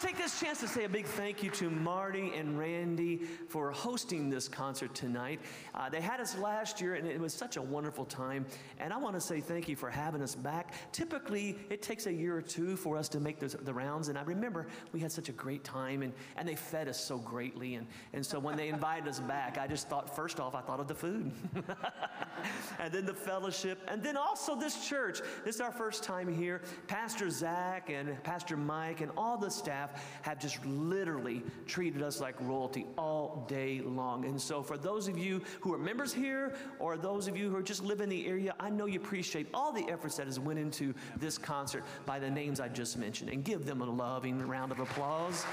take 0.02 0.18
this 0.18 0.40
chance 0.40 0.60
to 0.60 0.68
say 0.68 0.86
a 0.86 0.90
big 0.90 1.06
thank 1.06 1.44
you 1.44 1.52
to 1.52 1.70
Marty 1.70 2.32
and 2.36 2.58
Randy 2.58 3.18
for 3.48 3.72
hosting 3.72 4.32
this 4.32 4.48
concert 4.48 4.96
tonight. 4.96 5.40
Uh, 5.76 5.90
they 5.90 6.02
had 6.02 6.20
us 6.20 6.36
last 6.40 6.82
year, 6.82 6.96
and 6.96 7.06
it 7.06 7.20
was 7.20 7.36
such 7.36 7.58
a 7.58 7.62
wonderful 7.62 8.06
time. 8.06 8.48
And 8.80 8.92
I 8.92 8.98
want 8.98 9.14
to 9.14 9.22
say 9.22 9.42
thank 9.42 9.70
you 9.70 9.76
for 9.76 9.92
having 9.92 10.24
us 10.24 10.34
back. 10.34 10.74
Typically, 10.92 11.60
it 11.70 11.84
takes 11.84 12.08
a 12.08 12.14
year 12.14 12.36
or 12.36 12.42
two 12.42 12.76
for 12.78 12.98
us 12.98 13.08
to 13.10 13.20
make 13.20 13.38
the, 13.40 13.48
the 13.48 13.74
rounds, 13.74 14.08
and 14.08 14.18
I 14.18 14.24
remember 14.24 14.66
we 14.92 15.00
had 15.00 15.12
such 15.12 15.30
a 15.30 15.34
great 15.34 15.64
time, 15.64 16.02
and, 16.02 16.14
and 16.36 16.50
they 16.50 16.56
fed 16.56 16.88
us 16.88 17.00
so 17.00 17.20
greatly. 17.20 17.76
And, 17.76 17.86
and 18.14 18.26
so 18.26 18.40
when 18.40 18.58
they 18.58 18.70
invited 18.70 19.08
us 19.08 19.20
back, 19.20 19.60
I 19.60 19.68
just 19.68 19.88
thought, 19.88 20.16
first 20.16 20.40
off, 20.40 20.56
I 20.56 20.62
thought 20.62 20.80
of 20.80 20.88
the 20.88 20.96
food, 20.96 21.32
and 22.80 22.92
then 22.92 23.06
the 23.06 23.14
fellowship, 23.14 23.80
and 23.88 24.02
then 24.02 24.18
also 24.18 24.56
this 24.56 24.88
church. 24.88 25.22
This 25.46 25.56
is 25.56 25.62
our 25.62 25.72
first 25.72 26.04
time 26.04 26.34
here. 26.34 26.62
Pastor 26.88 27.30
Zach 27.30 27.92
and 27.92 28.22
Pastor 28.24 28.58
Mike 28.58 29.02
and 29.02 29.12
all 29.16 29.38
the 29.38 29.52
staff 29.52 29.91
have 30.22 30.40
just 30.40 30.64
literally 30.66 31.44
treated 31.66 32.02
us 32.02 32.20
like 32.20 32.36
royalty 32.42 32.86
all 32.98 33.46
day 33.48 33.82
long. 33.82 34.26
And 34.26 34.40
so, 34.40 34.62
for 34.64 34.78
those 34.78 35.08
of 35.08 35.18
you 35.18 35.42
who 35.60 35.74
are 35.74 35.78
members 35.78 36.14
here, 36.14 36.54
or 36.80 36.98
those 36.98 37.28
of 37.28 37.38
you 37.38 37.50
who 37.50 37.56
are 37.56 37.64
just 37.64 37.84
live 37.84 38.02
in 38.02 38.10
the 38.10 38.28
area, 38.28 38.56
I 38.60 38.70
know 38.70 38.86
you 38.86 39.00
appreciate 39.00 39.48
all 39.54 39.72
the 39.72 39.88
efforts 39.90 40.18
that 40.18 40.28
has 40.28 40.40
went 40.40 40.60
into 40.60 40.94
this 41.18 41.38
concert 41.38 41.84
by 42.06 42.20
the 42.20 42.30
names 42.30 42.60
I 42.60 42.68
just 42.68 42.98
mentioned, 42.98 43.30
and 43.30 43.44
give 43.44 43.66
them 43.66 43.82
a 43.82 43.86
loving 43.86 44.40
round 44.48 44.72
of 44.72 44.80
applause. 44.80 45.46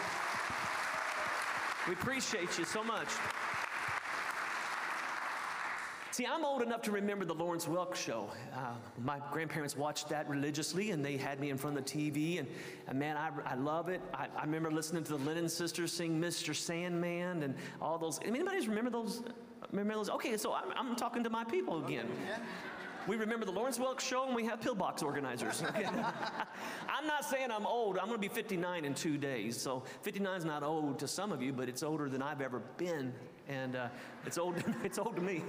We 1.87 1.94
appreciate 1.94 2.59
you 2.59 2.64
so 2.64 2.85
much. 2.85 3.09
See, 6.18 6.26
I'm 6.26 6.44
old 6.44 6.62
enough 6.62 6.83
to 6.83 6.90
remember 6.90 7.24
the 7.24 7.37
Lawrence 7.37 7.66
Welk 7.66 7.94
show. 7.94 8.28
Uh, 8.52 8.72
my 9.04 9.20
grandparents 9.31 9.76
watched 9.76 10.09
that 10.09 10.28
religiously, 10.28 10.90
and 10.90 11.04
they 11.04 11.16
had 11.16 11.38
me 11.38 11.50
in 11.50 11.57
front 11.57 11.78
of 11.78 11.85
the 11.85 11.88
TV. 11.88 12.40
And, 12.40 12.48
and 12.88 12.98
man, 12.98 13.16
I, 13.16 13.31
I 13.46 13.54
love 13.54 13.88
it. 13.88 14.00
I, 14.12 14.26
I 14.37 14.42
remember 14.42 14.68
listening 14.72 15.04
to 15.04 15.11
the 15.16 15.18
Lennon 15.18 15.48
sisters 15.48 15.92
sing 15.92 16.20
"Mr. 16.20 16.57
Sandman" 16.57 17.44
and 17.44 17.54
all 17.81 17.98
those. 17.98 18.18
Anybody 18.24 18.66
remember 18.66 18.90
those? 18.90 19.22
Remember 19.70 19.94
those? 19.94 20.11
Okay, 20.11 20.37
so 20.37 20.52
I'm, 20.52 20.72
I'm 20.76 20.96
talking 20.96 21.22
to 21.22 21.31
my 21.31 21.44
people 21.44 21.87
again. 21.87 22.09
We 23.07 23.14
remember 23.14 23.46
the 23.46 23.52
Lawrence 23.52 23.78
Welk 23.78 24.00
show, 24.00 24.26
and 24.26 24.35
we 24.35 24.44
have 24.44 24.61
pillbox 24.61 25.04
organizers. 25.04 25.62
I'm 26.88 27.07
not 27.07 27.26
saying 27.26 27.52
I'm 27.52 27.64
old. 27.64 27.96
I'm 27.96 28.07
going 28.07 28.20
to 28.20 28.28
be 28.28 28.35
59 28.35 28.85
in 28.85 28.92
two 28.92 29.18
days. 29.18 29.57
So 29.57 29.85
59 30.02 30.37
is 30.37 30.44
not 30.44 30.64
old 30.64 30.98
to 30.98 31.07
some 31.07 31.31
of 31.31 31.40
you, 31.40 31.52
but 31.52 31.68
it's 31.68 31.85
older 31.85 32.09
than 32.09 32.22
I've 32.22 32.40
ever 32.40 32.59
been 32.76 33.12
and 33.49 33.77
uh, 33.77 33.89
it's 34.27 34.39
old. 34.39 34.63
it's 34.85 34.99
old 34.99 35.17
to 35.17 35.23
me. 35.23 35.43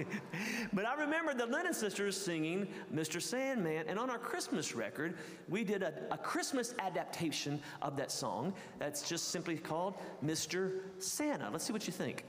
but 0.72 0.86
I 0.86 0.94
remember 0.94 1.34
the 1.34 1.46
Lennon 1.46 1.74
sisters 1.74 2.16
singing 2.16 2.66
"Mr. 2.92 3.20
Sandman," 3.20 3.84
and 3.88 3.98
on 3.98 4.10
our 4.10 4.18
Christmas 4.18 4.74
record, 4.74 5.16
we 5.48 5.64
did 5.64 5.82
a, 5.82 5.92
a 6.10 6.18
Christmas 6.18 6.74
adaptation 6.78 7.60
of 7.82 7.96
that 7.96 8.10
song. 8.10 8.52
That's 8.78 9.08
just 9.08 9.28
simply 9.28 9.56
called 9.56 9.94
"Mr. 10.24 10.80
Santa." 10.98 11.48
Let's 11.50 11.64
see 11.64 11.72
what 11.72 11.86
you 11.86 11.92
think. 11.92 12.24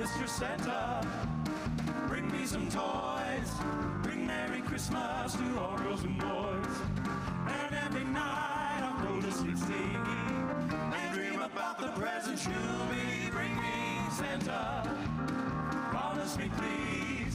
Mr. 0.00 0.26
Santa, 0.26 1.06
bring 2.08 2.30
me 2.32 2.46
some 2.46 2.68
toys. 2.70 4.09
Merry 4.30 4.60
Christmas 4.60 5.32
to 5.34 5.58
all 5.58 5.76
girls 5.76 6.04
and 6.04 6.16
boys. 6.16 6.76
And 7.58 7.74
every 7.84 8.04
night 8.04 8.80
I'll 8.86 9.04
go 9.04 9.20
to 9.20 9.32
sleep 9.32 9.58
singing 9.58 10.60
and 10.94 11.14
dream 11.14 11.42
about 11.42 11.78
the 11.80 11.88
presents 12.00 12.46
you'll 12.46 12.86
be 12.94 13.28
bringing. 13.30 14.10
Santa, 14.18 14.62
promise 15.90 16.36
me 16.38 16.48
please, 16.58 17.34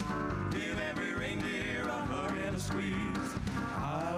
give 0.51 0.79
every 0.89 1.13
reindeer 1.13 1.83
a 1.83 1.99
hug 2.11 2.37
and 2.45 2.55
a 2.55 2.59
squeeze. 2.59 3.31
I'll 3.77 4.14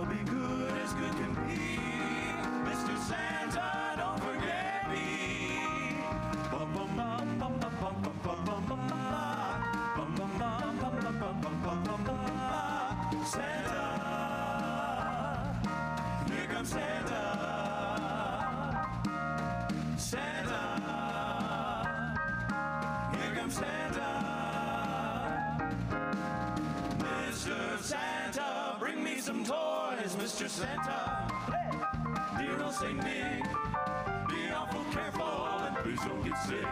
some 29.28 29.44
toys, 29.44 30.16
Mr. 30.16 30.48
Santa. 30.48 31.28
Dear 32.40 32.64
old 32.64 32.74
Saint 32.74 32.96
Nick, 33.04 33.44
be 34.30 34.42
awful 34.56 34.86
careful 34.94 35.48
and 35.66 35.76
please 35.84 36.00
don't 36.00 36.24
get 36.24 36.38
sick. 36.48 36.66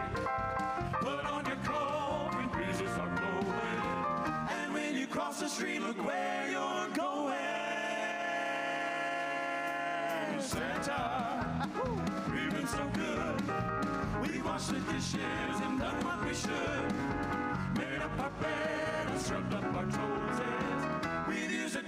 Put 1.02 1.26
on 1.26 1.44
your 1.44 1.56
coat 1.56 2.30
when 2.34 2.48
breezes 2.48 2.96
are 2.96 3.12
blowing, 3.20 3.82
and 4.56 4.72
when 4.72 4.96
you 4.96 5.06
cross 5.06 5.38
the 5.38 5.48
street, 5.48 5.82
look 5.82 6.02
where 6.02 6.48
you're 6.50 6.88
going. 6.96 7.36
Santa, 10.40 11.68
we've 12.32 12.50
been 12.56 12.66
so 12.66 12.88
good. 12.94 13.36
We 14.22 14.40
washed 14.40 14.68
the 14.68 14.80
dishes 14.94 15.60
and 15.62 15.78
done 15.78 16.02
what 16.06 16.24
we 16.24 16.32
should. 16.32 16.86
Made 17.76 18.00
up 18.00 18.18
our 18.18 18.30
bed 18.40 19.10
and 19.10 19.20
scrubbed 19.20 19.52
up 19.52 19.74
our 19.74 19.84
toes. 19.90 20.55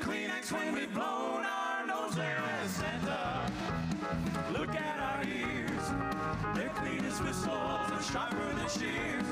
Kleenex 0.08 0.50
when 0.52 0.72
we've 0.72 0.94
blown 0.94 1.44
our 1.44 1.86
noses. 1.86 2.16
Santa, 2.68 3.52
look 4.52 4.70
at 4.74 4.98
our 4.98 5.22
ears. 5.22 5.92
They're 6.54 6.70
clean 6.70 7.04
as 7.04 7.20
whistles 7.20 7.90
and 7.92 8.02
sharper 8.06 8.54
than 8.54 8.68
shears. 8.70 9.28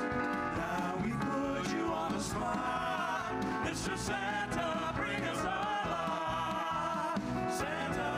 Now 0.55 0.93
we 1.03 1.11
put 1.13 1.67
you 1.75 1.85
on 1.91 2.11
the 2.11 2.19
spot. 2.19 3.33
Mr. 3.65 3.97
Santa, 3.97 4.93
bring 4.95 5.23
us 5.23 5.39
a 5.39 5.45
lot. 5.89 7.19
Santa, 7.49 8.11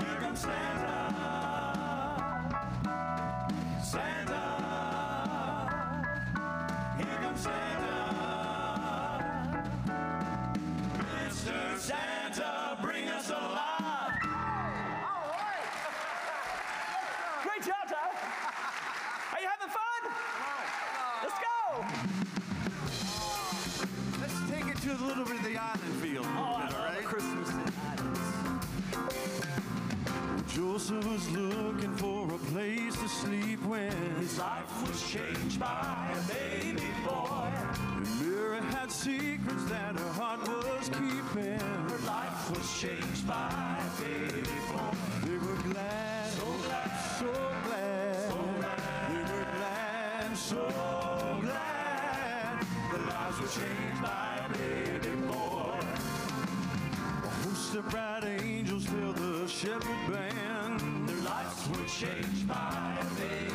here 0.00 0.18
comes 0.18 0.40
Santa. 0.40 0.96
Santa, 3.84 4.25
Let's 21.26 21.40
go. 21.40 21.84
Let's 24.20 24.40
take 24.48 24.66
it 24.68 24.76
to 24.82 24.92
a 24.92 25.00
little 25.06 25.24
bit 25.24 25.36
of 25.36 25.42
the 25.44 25.56
island 25.56 25.94
feel. 26.00 26.22
Oh, 26.24 26.28
I 26.28 26.66
bit, 26.66 26.72
love 26.72 26.94
right? 26.94 27.04
Christmas 27.04 27.50
in 27.50 27.72
Islands. 27.90 28.20
Joseph 30.54 31.04
was 31.04 31.28
looking 31.30 31.96
for 31.96 32.32
a 32.32 32.38
place 32.52 32.94
to 32.94 33.08
sleep 33.08 33.60
when 33.64 33.90
His 34.20 34.38
life 34.38 34.88
was 34.88 35.02
changed 35.10 35.58
by 35.58 36.14
a 36.14 36.32
baby 36.32 36.86
boy. 37.04 37.50
Mary 38.20 38.60
had 38.70 38.92
secrets 38.92 39.64
that 39.64 39.98
her 39.98 40.12
heart 40.12 40.46
was 40.46 40.88
keeping. 40.90 41.58
Her 41.58 42.06
life 42.06 42.50
was 42.50 42.80
changed 42.80 43.26
by 43.26 43.80
a 43.80 44.00
baby 44.00 44.42
boy. 44.70 44.96
They 45.24 45.38
were 45.38 45.72
glad, 45.72 46.30
So 46.30 46.46
glad, 46.62 46.90
so 47.18 47.32
glad. 47.66 48.30
so 48.30 48.38
glad, 48.60 48.80
They 49.10 49.22
were 49.34 49.46
glad, 49.58 50.36
so 50.36 50.68
glad. 50.68 50.85
Lives 53.36 53.56
were 53.56 53.62
changed 53.62 54.02
by 54.02 54.40
a 54.44 54.58
baby 54.58 55.16
boy. 55.26 55.78
A 57.24 57.28
host 57.28 57.74
of 57.74 57.88
bright 57.90 58.24
angels 58.24 58.86
filled 58.86 59.16
the 59.16 59.48
shepherd 59.48 60.12
band. 60.12 61.08
Their 61.08 61.16
lives 61.16 61.68
were 61.68 61.86
changed 61.86 62.48
by 62.48 62.98
a 63.00 63.04
baby 63.20 63.45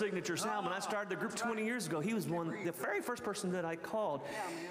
Signature 0.00 0.38
Sound. 0.38 0.64
When 0.64 0.74
I 0.74 0.78
started 0.78 1.10
the 1.10 1.16
group 1.16 1.34
20 1.34 1.62
years 1.62 1.86
ago, 1.86 2.00
he 2.00 2.14
was 2.14 2.26
one, 2.26 2.64
the 2.64 2.72
very 2.72 3.02
first 3.02 3.22
person 3.22 3.52
that 3.52 3.66
I 3.66 3.76
called. 3.76 4.22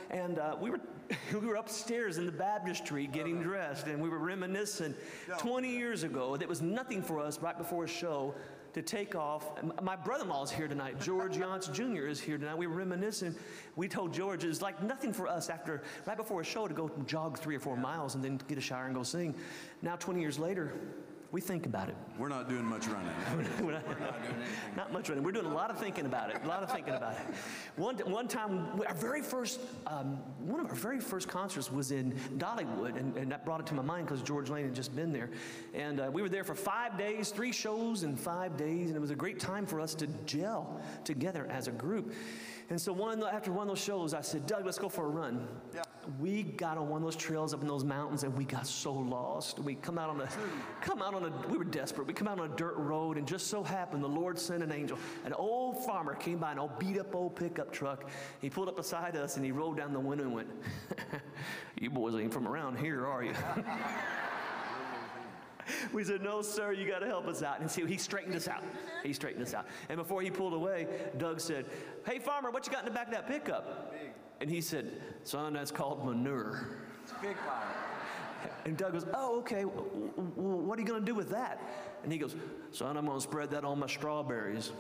And 0.09 0.39
uh, 0.39 0.55
we 0.59 0.71
were 0.71 0.80
we 1.32 1.45
were 1.45 1.53
upstairs 1.53 2.17
in 2.17 2.25
the 2.25 2.32
baptistry 2.32 3.05
getting 3.05 3.39
dressed, 3.39 3.86
and 3.86 4.01
we 4.01 4.09
were 4.09 4.17
reminiscing 4.17 4.95
20 5.38 5.69
years 5.69 6.01
ago. 6.01 6.34
It 6.34 6.49
was 6.49 6.63
nothing 6.63 7.03
for 7.03 7.19
us 7.19 7.38
right 7.38 7.55
before 7.55 7.84
a 7.84 7.88
show 7.88 8.34
to 8.73 8.82
take 8.82 9.13
off. 9.13 9.51
My 9.84 9.95
brother-in-law 9.95 10.45
is 10.45 10.51
here 10.51 10.67
tonight. 10.67 10.99
George 10.99 11.38
Younce 11.38 11.67
Jr. 11.67 12.07
is 12.07 12.19
here 12.19 12.39
tonight. 12.39 12.57
We 12.57 12.65
were 12.65 12.75
reminiscing. 12.75 13.36
We 13.75 13.88
told 13.88 14.11
George 14.13 14.43
it's 14.43 14.63
like 14.63 14.82
nothing 14.82 15.13
for 15.13 15.27
us 15.27 15.49
after 15.49 15.84
right 16.07 16.17
before 16.17 16.41
a 16.41 16.43
show 16.45 16.67
to 16.67 16.73
go 16.73 16.89
jog 17.05 17.38
three 17.38 17.55
or 17.55 17.59
four 17.59 17.77
miles 17.77 18.15
and 18.15 18.23
then 18.23 18.39
get 18.47 18.57
a 18.57 18.61
shower 18.61 18.86
and 18.86 18.95
go 18.95 19.03
sing. 19.03 19.36
Now 19.84 19.95
20 19.95 20.21
years 20.21 20.39
later, 20.39 20.73
we 21.32 21.41
think 21.41 21.67
about 21.67 21.89
it. 21.89 21.95
We're 22.17 22.30
not 22.30 22.49
doing 22.49 22.65
much 22.65 22.88
running. 22.88 23.13
We're 23.65 23.73
not, 23.73 23.84
not 24.75 24.91
much 24.91 25.09
running. 25.09 25.23
We're 25.23 25.32
doing 25.32 25.45
a 25.45 25.53
lot 25.53 25.69
of 25.69 25.77
thinking 25.77 26.07
about 26.07 26.32
it. 26.32 26.41
A 26.43 26.47
lot 26.47 26.63
of 26.63 26.71
thinking 26.71 26.95
about 26.95 27.13
it. 27.13 27.36
One, 27.75 27.97
one 27.97 28.27
time, 28.27 28.82
our 28.88 28.95
very 28.95 29.21
first, 29.21 29.59
um, 29.86 30.17
one 30.39 30.59
of 30.59 30.65
our 30.65 30.75
very 30.75 30.99
first 30.99 31.27
concerts 31.27 31.71
was 31.71 31.91
in 31.91 32.13
Dollywood, 32.38 32.97
and, 32.97 33.15
and 33.15 33.32
that 33.32 33.45
brought 33.45 33.59
it 33.59 33.67
to 33.67 33.75
my 33.75 33.84
mind 33.84 34.07
because 34.07 34.23
George 34.23 34.49
Lane 34.49 34.65
had 34.65 34.73
just 34.73 34.95
been 34.95 35.13
there. 35.13 35.30
And 35.75 35.99
uh, 35.99 36.09
we 36.11 36.23
were 36.23 36.30
there 36.30 36.43
for 36.43 36.55
five 36.55 36.97
days, 36.97 37.30
three 37.30 37.51
shows 37.51 38.01
in 38.01 38.15
five 38.15 38.57
days, 38.57 38.88
and 38.88 38.95
it 38.95 38.99
was 38.99 39.11
a 39.11 39.15
great 39.15 39.39
time 39.39 39.67
for 39.67 39.80
us 39.80 39.93
to 39.95 40.07
gel 40.25 40.82
together 41.03 41.47
as 41.51 41.67
a 41.67 41.71
group. 41.71 42.11
And 42.70 42.80
so 42.80 42.93
one, 42.93 43.24
after 43.24 43.51
one 43.51 43.63
of 43.63 43.67
those 43.70 43.84
shows, 43.84 44.13
I 44.13 44.22
said, 44.22 44.45
Doug, 44.45 44.63
let's 44.63 44.78
go 44.78 44.89
for 44.89 45.05
a 45.05 45.09
run. 45.09 45.47
We 46.20 46.43
got 46.43 46.78
on 46.78 46.88
one 46.88 47.01
of 47.01 47.03
those 47.03 47.15
trails 47.15 47.51
up 47.51 47.61
in 47.61 47.67
those 47.67 47.84
mountains, 47.84 48.24
and 48.24 48.36
we 48.38 48.45
got 48.45 48.67
so 48.67 48.93
lost. 48.93 49.57
We 49.57 49.74
come 49.74 49.97
out 49.97 50.09
on 50.09 50.22
a, 50.22 50.30
come 50.82 51.01
out 51.01 51.15
on 51.15 51.26
a, 51.26 51.47
we 51.47 51.57
were 51.57 51.63
desperate. 51.63 52.05
We 52.05 52.13
come 52.13 52.28
out 52.28 52.39
on 52.39 52.51
a 52.51 52.55
dirt 52.55 52.76
road, 52.78 53.17
and 53.17 53.28
just 53.28 53.47
so 53.47 53.63
happened 53.63 54.03
the 54.03 54.07
Lord 54.07 54.38
sent 54.38 54.61
an 54.61 54.72
angel. 54.72 54.99
An 55.26 55.34
old 55.34 55.84
farmer 55.84 56.13
came 56.13 56.38
by, 56.38 56.51
an 56.51 56.59
old 56.59 56.78
beat 56.78 56.99
up 56.99 57.15
old 57.15 57.36
pickup 57.36 57.72
truck. 57.72 58.07
He 58.39 58.51
pulled 58.51 58.70
up 58.70 58.78
beside 58.78 59.15
us, 59.15 59.36
and 59.36 59.43
he 59.43 59.51
rolled 59.51 59.78
down 59.78 59.91
the 59.91 59.99
window 59.99 60.26
and 60.26 60.34
went, 60.34 60.49
"You 61.80 61.89
boys 61.89 62.13
ain't 62.15 62.34
from 62.34 62.47
around 62.47 62.78
here, 62.78 63.07
are 63.07 63.24
you?" 63.24 63.34
We 65.93 66.03
said, 66.03 66.22
No, 66.22 66.41
sir, 66.41 66.72
you 66.74 66.88
got 66.88 66.99
to 66.99 67.07
help 67.07 67.28
us 67.28 67.43
out. 67.43 67.59
And 67.59 67.70
see, 67.70 67.86
he 67.86 67.97
straightened 67.97 68.36
us 68.36 68.47
out. 68.47 68.63
He 69.03 69.13
straightened 69.13 69.43
us 69.43 69.53
out. 69.53 69.65
And 69.89 69.97
before 69.97 70.22
he 70.22 70.30
pulled 70.30 70.53
away, 70.53 70.88
Doug 71.17 71.39
said, 71.39 71.65
Hey, 72.05 72.20
farmer, 72.20 72.51
what 72.51 72.65
you 72.65 72.72
got 72.72 72.82
in 72.82 72.86
the 72.86 72.91
back 72.91 73.07
of 73.07 73.13
that 73.13 73.28
pickup? 73.28 73.93
And 74.41 74.49
he 74.49 74.61
said, 74.61 75.01
Son, 75.24 75.53
that's 75.53 75.72
called 75.72 76.05
manure. 76.05 76.78
It's 77.03 77.13
big 77.22 77.38
farmer. 77.38 77.65
And 78.63 78.78
Doug 78.78 78.93
goes, 78.93 79.05
Oh, 79.13 79.39
okay. 79.39 79.63
What 79.63 80.78
are 80.78 80.82
you 80.82 80.88
going 80.88 81.01
to 81.01 81.05
do 81.05 81.15
with 81.15 81.30
that? 81.32 81.61
And 82.03 82.11
he 82.11 82.17
goes, 82.17 82.36
Son, 82.72 82.95
I'm 82.95 83.05
going 83.05 83.17
to 83.17 83.22
spread 83.22 83.51
that 83.51 83.65
on 83.65 83.80
my 83.80 83.88
strawberries. 83.88 84.72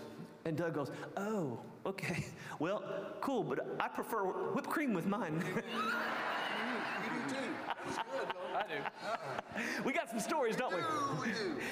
And 0.45 0.55
Doug 0.55 0.75
goes, 0.75 0.91
Oh, 1.17 1.59
okay. 1.85 2.25
Well, 2.59 2.83
cool, 3.21 3.43
but 3.43 3.77
I 3.79 3.87
prefer 3.87 4.23
whipped 4.23 4.69
cream 4.69 4.93
with 4.93 5.05
mine. 5.05 5.43
we 9.85 9.93
got 9.93 10.09
some 10.09 10.19
stories, 10.19 10.55
don't 10.55 10.73
we? 10.73 10.81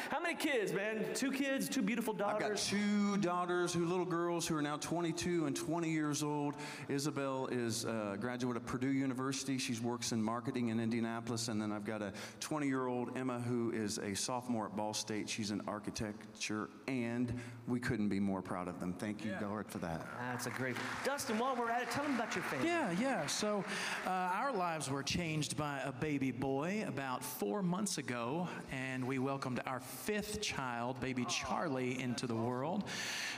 How 0.09 0.19
many 0.19 0.35
kids, 0.35 0.73
man? 0.73 1.05
Two 1.13 1.31
kids, 1.31 1.69
two 1.69 1.81
beautiful 1.81 2.13
daughters. 2.13 2.35
I've 2.35 2.39
got 2.39 2.47
daughters. 2.49 2.67
two 2.67 3.17
daughters, 3.17 3.73
who 3.73 3.85
little 3.85 4.05
girls 4.05 4.47
who 4.47 4.55
are 4.55 4.61
now 4.61 4.77
22 4.77 5.45
and 5.45 5.55
20 5.55 5.89
years 5.89 6.23
old. 6.23 6.55
Isabel 6.89 7.47
is 7.47 7.85
a 7.85 8.17
graduate 8.19 8.57
of 8.57 8.65
Purdue 8.65 8.91
University. 8.91 9.57
She 9.57 9.77
works 9.79 10.11
in 10.11 10.21
marketing 10.21 10.69
in 10.69 10.79
Indianapolis. 10.79 11.47
And 11.47 11.61
then 11.61 11.71
I've 11.71 11.85
got 11.85 12.01
a 12.01 12.13
20 12.39 12.67
year 12.67 12.87
old 12.87 13.17
Emma 13.17 13.39
who 13.39 13.71
is 13.71 13.97
a 13.99 14.15
sophomore 14.15 14.65
at 14.65 14.75
Ball 14.75 14.93
State. 14.93 15.29
She's 15.29 15.51
in 15.51 15.61
architecture, 15.67 16.69
and 16.87 17.33
we 17.67 17.79
couldn't 17.79 18.09
be 18.09 18.19
more 18.19 18.41
proud 18.41 18.67
of 18.67 18.79
them. 18.79 18.93
Thank 18.93 19.23
you, 19.23 19.35
Lord, 19.41 19.69
for 19.69 19.77
that. 19.79 20.05
That's 20.19 20.47
a 20.47 20.51
great. 20.51 20.75
Dustin, 21.03 21.37
while 21.37 21.55
we're 21.55 21.69
at 21.69 21.83
it, 21.83 21.91
tell 21.91 22.03
them 22.03 22.15
about 22.15 22.35
your 22.35 22.43
family. 22.45 22.67
Yeah, 22.67 22.91
yeah. 22.99 23.25
So 23.27 23.63
uh, 24.05 24.09
our 24.09 24.51
lives 24.51 24.89
were 24.89 25.03
changed 25.03 25.57
by 25.57 25.79
a 25.83 25.91
baby 25.91 26.31
boy 26.31 26.76
about 26.83 27.23
four 27.23 27.61
months 27.61 27.97
ago, 27.97 28.47
and 28.71 29.05
we 29.05 29.19
welcomed 29.19 29.61
our 29.65 29.79
fifth 29.79 30.41
child, 30.41 30.99
baby 30.99 31.25
Charlie, 31.25 31.99
into 32.01 32.27
the 32.27 32.35
world. 32.35 32.83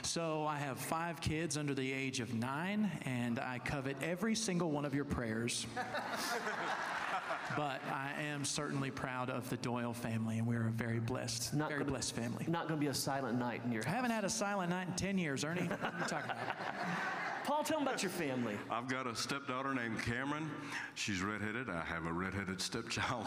So 0.02 0.44
I 0.46 0.56
have 0.58 0.78
five 0.78 1.20
kids 1.20 1.56
under 1.56 1.74
the 1.74 1.92
age 1.92 2.20
of 2.20 2.34
nine, 2.34 2.90
and 3.04 3.38
I 3.38 3.58
covet 3.58 3.96
every 4.02 4.34
single 4.34 4.70
one 4.70 4.84
of 4.84 4.94
your 4.94 5.04
prayers. 5.04 5.66
but 7.56 7.80
I 7.90 8.12
am 8.22 8.44
certainly 8.44 8.90
proud 8.90 9.30
of 9.30 9.48
the 9.50 9.56
Doyle 9.56 9.92
family, 9.92 10.38
and 10.38 10.46
we're 10.46 10.68
a 10.68 10.70
very 10.70 11.00
blessed, 11.00 11.54
Not 11.54 11.68
very 11.68 11.80
gonna- 11.80 11.90
blessed 11.92 12.14
family. 12.14 12.44
Not 12.48 12.68
going 12.68 12.78
to 12.78 12.84
be 12.84 12.90
a 12.90 12.94
silent 12.94 13.38
night 13.38 13.62
in 13.64 13.72
your 13.72 13.86
I 13.86 13.90
haven't 13.90 14.10
had 14.10 14.24
a 14.24 14.30
silent 14.30 14.70
night 14.70 14.88
in 14.88 14.94
10 14.94 15.18
years, 15.18 15.44
Ernie. 15.44 15.62
What 15.62 15.82
are 15.82 15.98
you 15.98 16.04
talking 16.06 16.30
about? 16.30 16.38
Paul, 17.44 17.64
tell 17.64 17.78
them 17.78 17.88
about 17.88 18.02
your 18.02 18.10
family. 18.10 18.56
I've 18.70 18.88
got 18.88 19.06
a 19.06 19.16
stepdaughter 19.16 19.74
named 19.74 20.00
Cameron. 20.02 20.50
She's 20.94 21.22
redheaded. 21.22 21.70
I 21.70 21.82
have 21.82 22.04
a 22.04 22.12
redheaded 22.12 22.60
stepchild. 22.60 23.26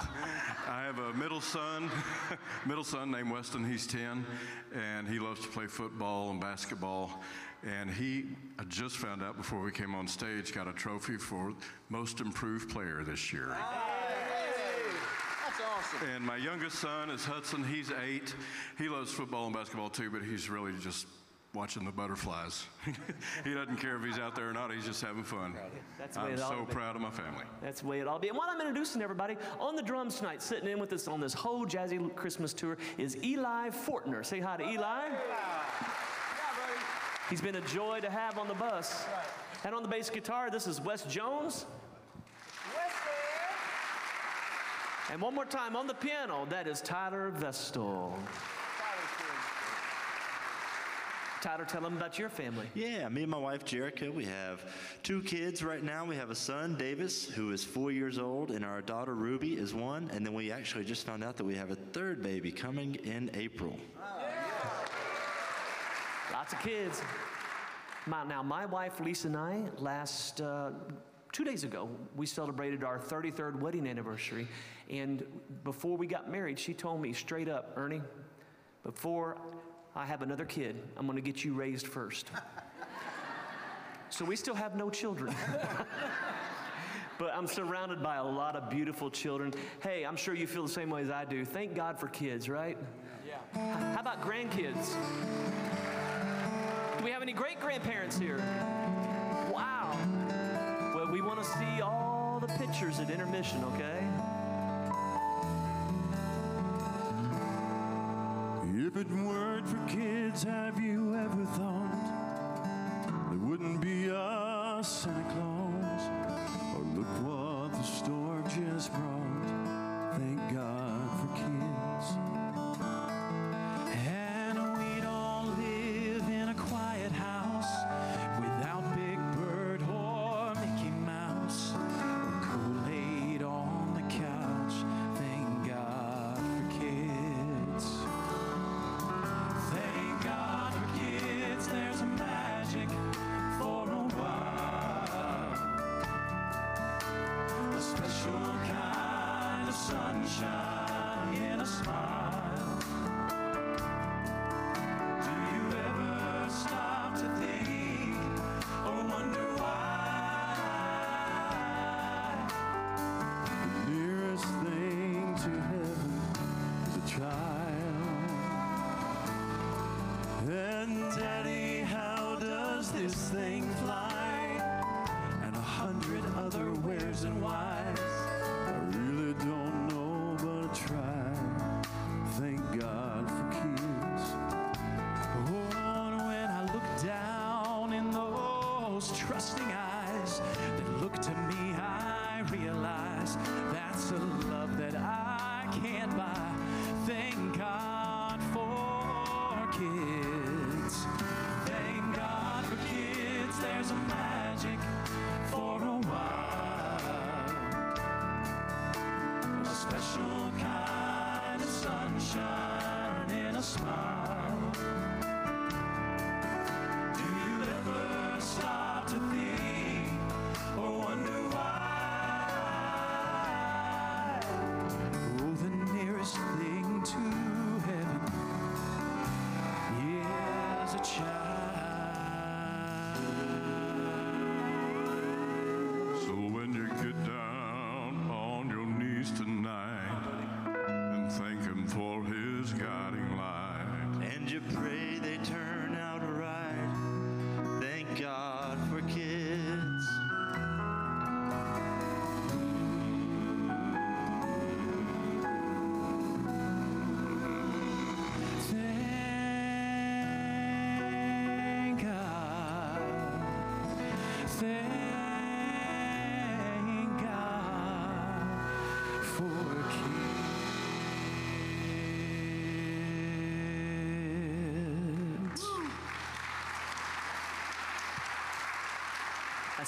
I 0.68 0.84
have 0.84 1.00
a 1.00 1.14
middle 1.14 1.42
son, 1.42 1.90
middle 2.66 2.84
son 2.84 3.12
named 3.12 3.32
Weston. 3.32 3.70
He's 3.70 3.88
10, 3.88 4.26
and 4.76 5.08
he 5.08 5.20
loves 5.20 5.42
to 5.42 5.48
play 5.48 5.68
football 5.68 6.30
and 6.30 6.40
basketball. 6.40 7.22
And 7.64 7.90
he, 7.90 8.26
I 8.60 8.64
just 8.66 8.98
found 8.98 9.24
out 9.24 9.38
before 9.38 9.62
we 9.62 9.72
came 9.72 9.96
on 9.96 10.08
stage, 10.08 10.54
got 10.54 10.68
a 10.68 10.74
trophy 10.74 11.18
for 11.18 11.54
most 11.90 12.20
improved 12.20 12.70
player 12.70 13.04
this 13.04 13.34
year. 13.34 13.58
That's 15.46 15.62
awesome. 15.62 16.10
And 16.10 16.26
my 16.26 16.38
youngest 16.38 16.80
son 16.80 17.10
is 17.10 17.26
Hudson. 17.26 17.64
He's 17.64 17.92
eight. 18.06 18.36
He 18.78 18.90
loves 18.90 19.12
football 19.12 19.46
and 19.46 19.56
basketball 19.56 19.90
too, 19.90 20.12
but 20.12 20.24
he's 20.24 20.50
really 20.50 20.74
just 20.82 21.08
watching 21.54 21.86
the 21.86 21.92
butterflies. 21.92 22.66
he 23.44 23.54
doesn't 23.54 23.78
care 23.78 23.96
if 23.98 24.04
he's 24.04 24.18
out 24.18 24.36
there 24.36 24.50
or 24.50 24.54
not. 24.54 24.74
He's 24.74 24.86
just 24.86 25.02
having 25.02 25.24
fun. 25.24 25.54
That's 26.00 26.16
the 26.16 26.24
I'm 26.24 26.38
so 26.38 26.66
proud 26.70 26.96
of 26.96 27.02
my 27.02 27.12
family. 27.12 27.46
That's 27.62 27.82
the 27.82 27.88
way 27.88 28.00
it 28.00 28.08
ought 28.08 28.16
to 28.16 28.20
be. 28.22 28.30
And 28.30 28.38
while 28.38 28.50
I'm 28.50 28.60
introducing 28.60 29.02
everybody, 29.02 29.38
on 29.60 29.76
the 29.76 29.84
drums 29.84 30.16
tonight, 30.16 30.42
sitting 30.42 30.68
in 30.68 30.80
with 30.80 30.92
us 30.94 31.08
on 31.08 31.20
this 31.20 31.34
whole 31.34 31.66
Jazzy 31.66 32.14
Christmas 32.16 32.54
tour 32.54 32.78
is 32.98 33.18
Eli 33.24 33.70
Fortner. 33.70 34.26
Say 34.26 34.40
hi 34.40 34.58
to 34.58 34.68
Eli. 34.68 35.10
He's 37.30 37.42
been 37.42 37.56
a 37.56 37.62
joy 37.62 38.00
to 38.02 38.10
have 38.10 38.38
on 38.38 38.48
the 38.48 38.54
bus. 38.56 39.06
And 39.64 39.76
on 39.76 39.84
the 39.84 39.90
bass 39.90 40.10
guitar, 40.10 40.50
this 40.50 40.68
is 40.68 40.82
Wes 40.82 41.04
Jones. 41.04 41.66
And 45.12 45.22
one 45.22 45.36
more 45.36 45.46
time 45.46 45.76
on 45.76 45.86
the 45.86 45.94
piano, 45.94 46.48
that 46.50 46.68
is 46.68 46.82
Tyler 46.82 47.30
Vestal. 47.30 48.18
Tyler, 51.44 51.66
tell 51.66 51.82
them 51.82 51.98
about 51.98 52.18
your 52.18 52.30
family. 52.30 52.70
Yeah, 52.74 53.10
me 53.10 53.24
and 53.24 53.30
my 53.30 53.38
wife 53.38 53.66
Jerica, 53.66 54.10
we 54.10 54.24
have 54.24 54.64
two 55.04 55.22
kids 55.22 55.62
right 55.62 55.84
now. 55.84 56.06
We 56.06 56.16
have 56.16 56.30
a 56.30 56.36
son, 56.36 56.78
Davis, 56.78 57.26
who 57.26 57.52
is 57.52 57.66
four 57.66 57.92
years 57.92 58.18
old, 58.18 58.52
and 58.52 58.64
our 58.64 58.82
daughter 58.82 59.14
Ruby 59.14 59.56
is 59.56 59.74
one. 59.74 60.10
And 60.14 60.26
then 60.26 60.34
we 60.34 60.54
actually 60.54 60.86
just 60.86 61.06
found 61.06 61.22
out 61.22 61.36
that 61.36 61.44
we 61.44 61.54
have 61.56 61.70
a 61.70 61.76
third 61.76 62.24
baby 62.24 62.50
coming 62.50 62.96
in 62.96 63.30
April. 63.34 63.78
Lots 66.32 66.54
of 66.54 66.62
kids. 66.62 67.02
My, 68.08 68.26
now, 68.26 68.42
my 68.42 68.66
wife 68.66 69.02
Lisa 69.02 69.28
and 69.28 69.36
I, 69.36 69.64
last 69.80 70.40
uh, 70.40 70.72
two 71.34 71.44
days 71.44 71.66
ago, 71.66 71.90
we 72.16 72.26
celebrated 72.26 72.86
our 72.86 72.98
33rd 72.98 73.60
wedding 73.60 73.86
anniversary. 73.86 74.48
And 74.90 75.26
before 75.66 75.98
we 75.98 76.08
got 76.08 76.32
married, 76.32 76.58
she 76.58 76.74
told 76.74 77.02
me 77.02 77.12
straight 77.12 77.50
up, 77.50 77.74
Ernie, 77.76 78.02
before 78.86 79.36
I 79.96 80.06
have 80.06 80.22
another 80.22 80.46
kid, 80.46 80.76
I'm 80.98 81.06
going 81.06 81.18
to 81.18 81.22
get 81.22 81.44
you 81.44 81.54
raised 81.54 81.88
first. 81.88 82.32
so 84.10 84.26
we 84.26 84.36
still 84.36 84.56
have 84.56 84.76
no 84.76 84.90
children. 84.90 85.36
But 87.20 87.34
I'm 87.36 87.48
surrounded 87.48 88.02
by 88.02 88.16
a 88.16 88.24
lot 88.24 88.56
of 88.56 88.70
beautiful 88.70 89.10
children. 89.10 89.54
Hey, 89.82 90.04
I'm 90.04 90.16
sure 90.16 90.34
you 90.34 90.48
feel 90.48 90.64
the 90.64 90.72
same 90.72 90.90
way 90.90 91.04
as 91.04 91.12
I 91.12 91.26
do. 91.26 91.46
Thank 91.46 91.76
God 91.76 92.00
for 92.00 92.08
kids, 92.08 92.50
right? 92.50 92.78
Yeah. 93.26 93.94
How 93.94 94.02
about 94.02 94.22
grandkids? 94.22 94.96
Do 96.98 97.04
we 97.04 97.12
have 97.12 97.22
any 97.22 97.34
great 97.34 97.60
grandparents 97.60 98.18
here? 98.18 98.38
Wow. 99.54 99.98
Well, 100.96 101.12
we 101.12 101.22
want 101.22 101.42
to 101.42 101.48
see 101.48 101.82
all 101.82 102.40
the 102.42 102.48
pictures 102.54 103.00
at 103.00 103.10
intermission, 103.10 103.64
okay? 103.76 104.04
For 109.66 109.78
kids, 109.88 110.44
have 110.44 110.80
you 110.80 110.83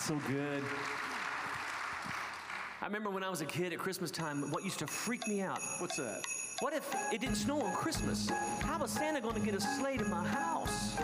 so 0.05 0.21
good. 0.27 0.63
I 2.79 2.85
remember 2.85 3.09
when 3.09 3.23
I 3.23 3.29
was 3.31 3.41
a 3.41 3.45
kid 3.45 3.73
at 3.73 3.79
Christmas 3.79 4.11
time, 4.11 4.51
what 4.51 4.63
used 4.63 4.77
to 4.77 4.85
freak 4.85 5.27
me 5.27 5.41
out. 5.41 5.59
What's 5.79 5.97
that? 5.97 6.21
What 6.59 6.73
if 6.73 6.93
it 7.11 7.21
didn't 7.21 7.37
snow 7.37 7.59
on 7.59 7.73
Christmas? 7.73 8.29
How 8.61 8.77
was 8.77 8.91
Santa 8.91 9.19
going 9.19 9.33
to 9.33 9.41
get 9.41 9.55
a 9.55 9.61
sleigh 9.61 9.97
to 9.97 10.05
my 10.05 10.27
house? 10.27 10.95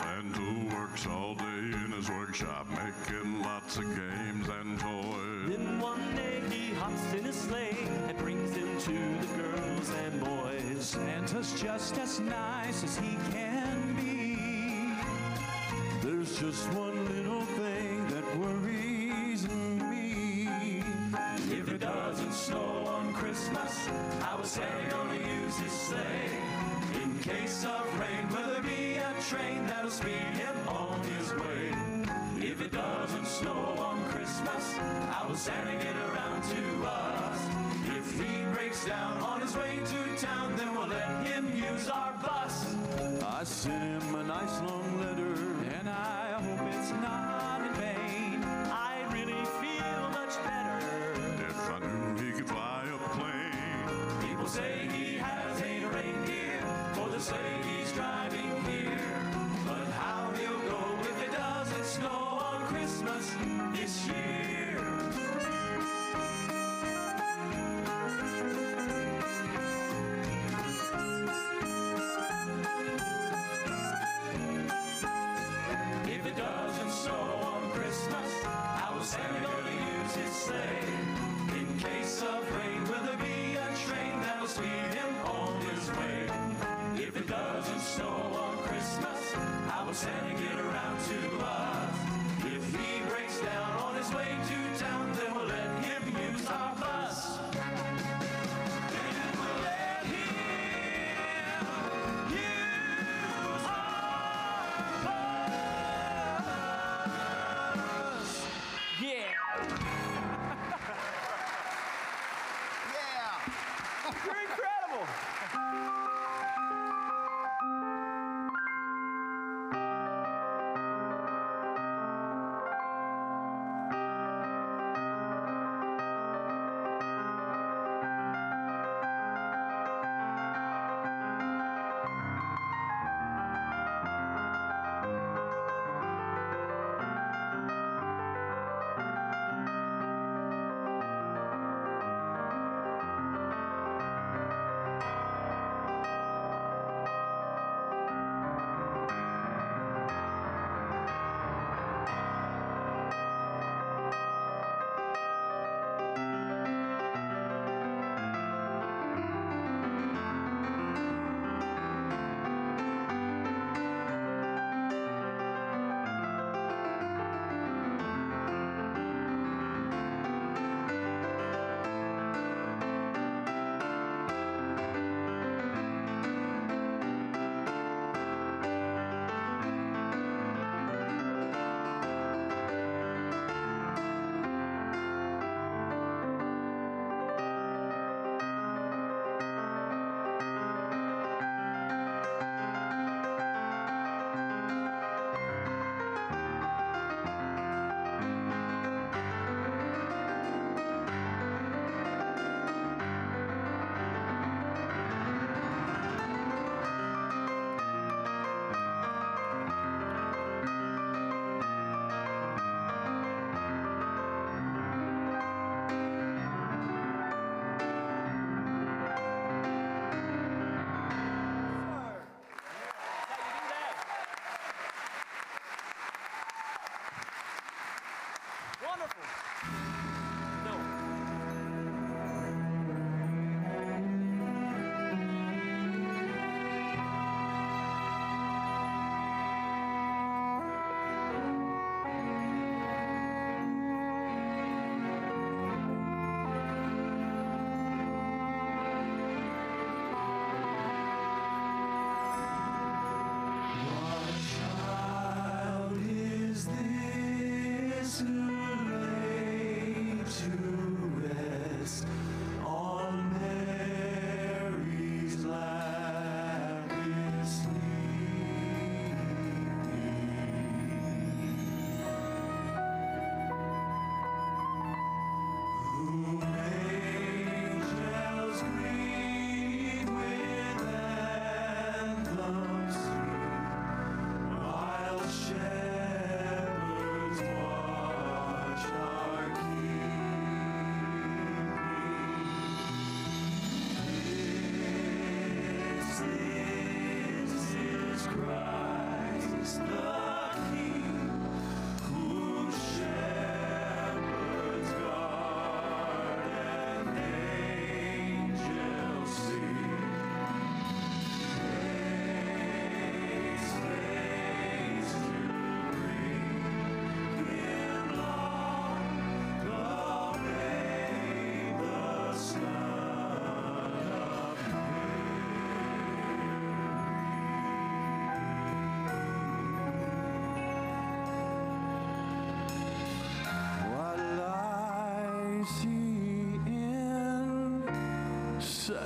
Santa 0.00 0.74
works 0.74 1.06
all 1.06 1.34
day 1.34 1.44
in 1.84 1.92
his 1.92 2.08
workshop, 2.08 2.66
making 2.70 3.42
lots 3.42 3.76
of 3.76 3.84
games 3.84 4.48
and 4.48 4.80
toys. 4.80 5.56
Then 5.56 5.78
one 5.78 6.16
day 6.16 6.40
he 6.48 6.72
hops 6.72 7.12
in 7.12 7.24
his 7.24 7.36
sleigh 7.36 7.76
and 8.08 8.16
brings 8.16 8.50
them 8.52 8.78
to 8.80 8.92
the 8.92 9.42
girls 9.42 9.90
and 9.90 10.20
boys. 10.24 10.86
Santa's 10.86 11.60
just 11.60 11.98
as 11.98 12.18
nice 12.18 12.82
as 12.82 12.96
he 12.96 13.18
can 13.30 13.94
be. 13.94 14.38
There's 16.02 16.38
just 16.40 16.72
one 16.72 17.04
little 17.04 17.44
thing 17.60 18.06
that 18.08 18.38
worries 18.38 19.46
me. 19.90 20.82
If 21.50 21.68
it 21.68 21.80
doesn't 21.80 22.32
snow 22.32 22.86
on 22.86 23.12
Christmas, 23.12 23.86
how 24.20 24.38
is 24.42 24.50
Santa 24.50 24.90
gonna 24.90 25.16
use 25.16 25.58
his 25.58 25.72
sleigh? 25.72 26.30
In 27.02 27.18
case 27.18 27.66
of 27.66 28.00
rain, 28.00 28.28
will 28.30 28.50
there 28.54 28.62
be 28.62 28.86
a 28.86 28.89
train 29.28 29.66
that'll 29.66 29.90
speed 29.90 30.12
him 30.12 30.68
on 30.68 30.98
his 31.02 31.34
way? 31.34 31.72
If 32.38 32.60
it 32.62 32.72
doesn't 32.72 33.26
snow 33.26 33.74
on 33.78 34.02
Christmas, 34.04 34.72
how 35.10 35.26
will 35.28 35.36
Santa 35.36 35.72
get 35.72 35.94
around 36.08 36.42
to 36.42 36.86
us? 36.86 37.38
If 37.98 38.18
he 38.18 38.44
breaks 38.54 38.84
down 38.86 39.18
on 39.18 39.42
his 39.42 39.54
way 39.56 39.78
to 39.84 40.26
town, 40.26 40.56
then 40.56 40.74
we'll 40.74 40.88
let 40.88 41.26
him 41.26 41.52
use 41.54 41.88
our 41.88 42.14
bus. 42.22 42.74
I 43.22 43.44
sent 43.44 44.02
him 44.02 44.14
a 44.14 44.24
nice 44.24 44.60
long 44.62 44.79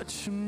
such 0.07 0.29
a 0.29 0.44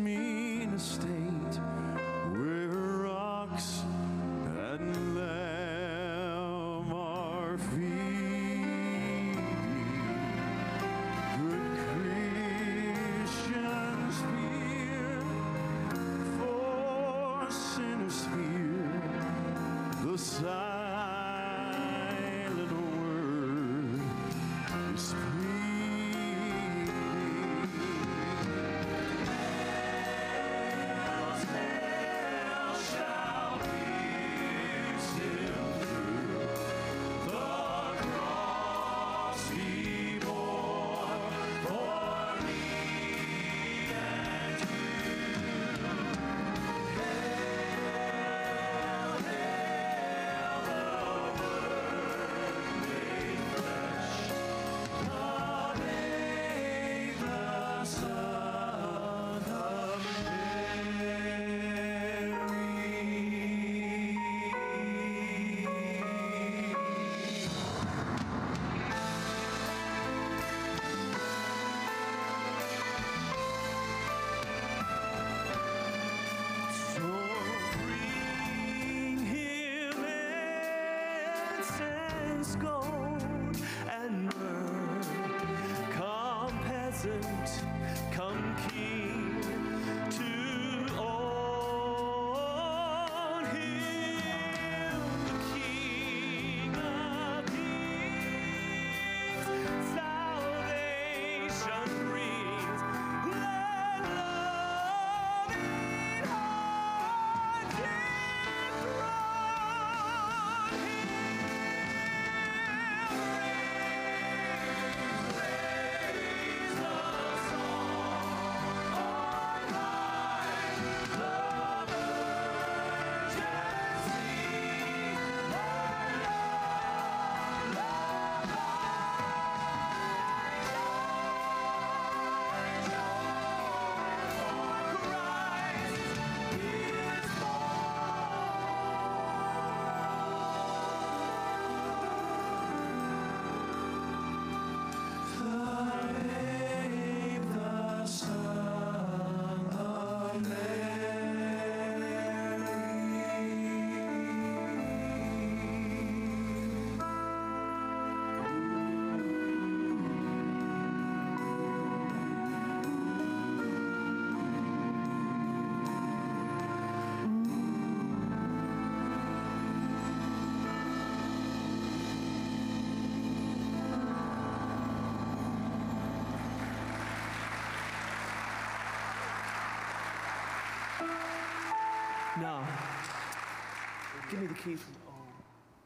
you 184.48 184.54
the 184.54 184.62
keys 184.62 184.80
from 184.80 184.94
Oh, 185.08 185.12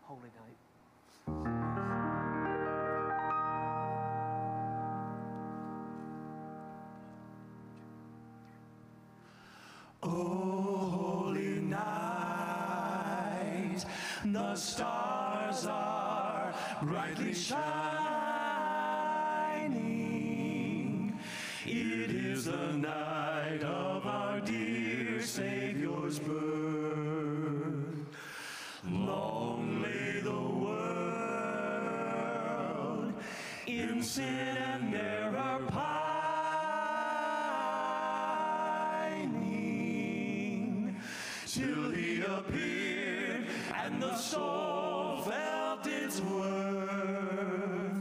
Holy 0.02 0.30
Night. 0.36 0.56
Oh, 10.02 10.76
holy 10.76 11.60
night, 11.60 11.84
the 14.24 14.56
stars 14.56 15.66
are 15.66 16.54
brightly 16.82 17.34
shining. 17.34 17.60
It 21.66 22.10
is 22.10 22.46
the 22.46 22.72
night. 22.72 23.09
sin 34.10 34.26
and 34.26 35.36
are 35.36 35.60
pining 39.20 40.96
till 41.46 41.90
he 41.92 42.20
appeared 42.22 43.46
and 43.76 44.02
the 44.02 44.16
soul 44.16 45.22
felt 45.22 45.86
its 45.86 46.20
worth. 46.22 48.00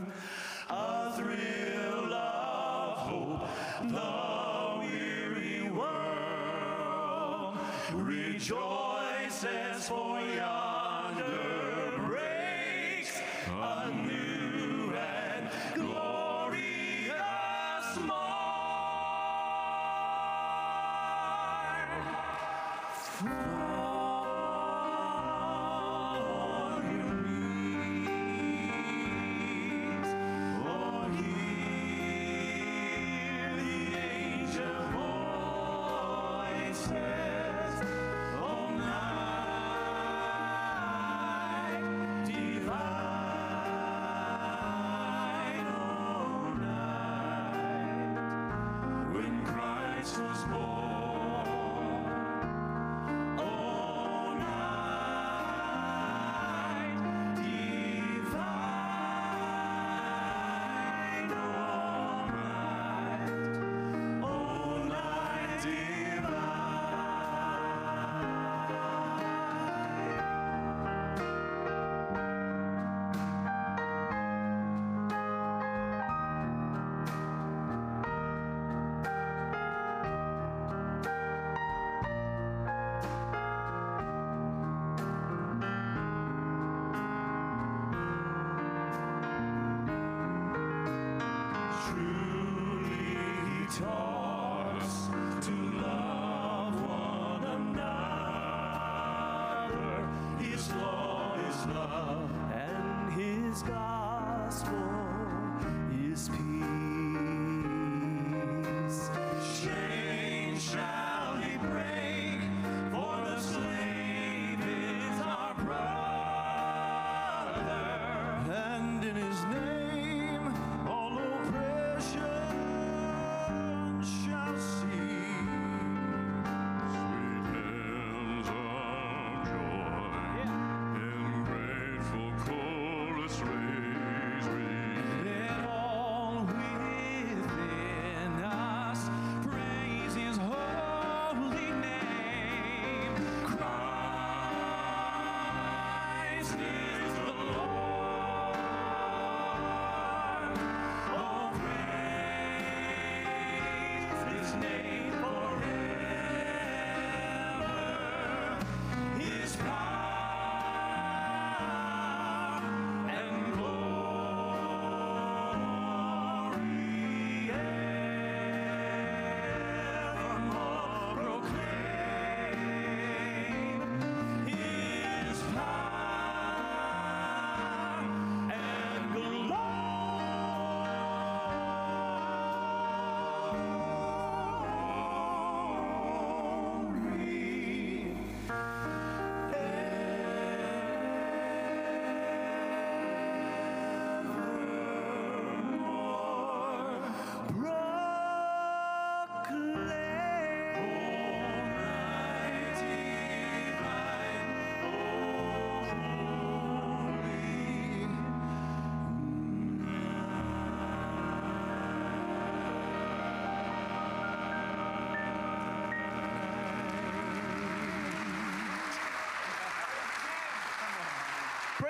A 0.72 1.14
thrill 1.16 2.12
of 2.12 2.98
hope, 2.98 3.48
the 3.84 4.80
weary 4.80 5.70
world 5.70 7.56
rejoices 7.94 9.88
for 9.88 10.20
you. 10.22 10.59
talks 93.80 95.08
to 95.46 95.52
love 95.82 96.76
one 96.82 97.44
another. 97.46 98.00
His 100.38 100.74
law 100.74 101.36
is 101.50 101.66
love, 101.68 102.30
and 102.52 103.14
his 103.14 103.64
God. 103.64 103.89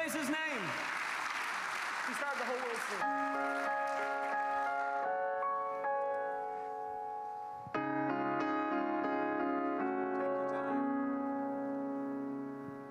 praise 0.10 0.22
his 0.22 0.30
name. 0.30 0.64
He 2.07 2.14
started 2.14 2.39
the 2.39 2.45
whole 2.45 2.57
world 2.57 2.80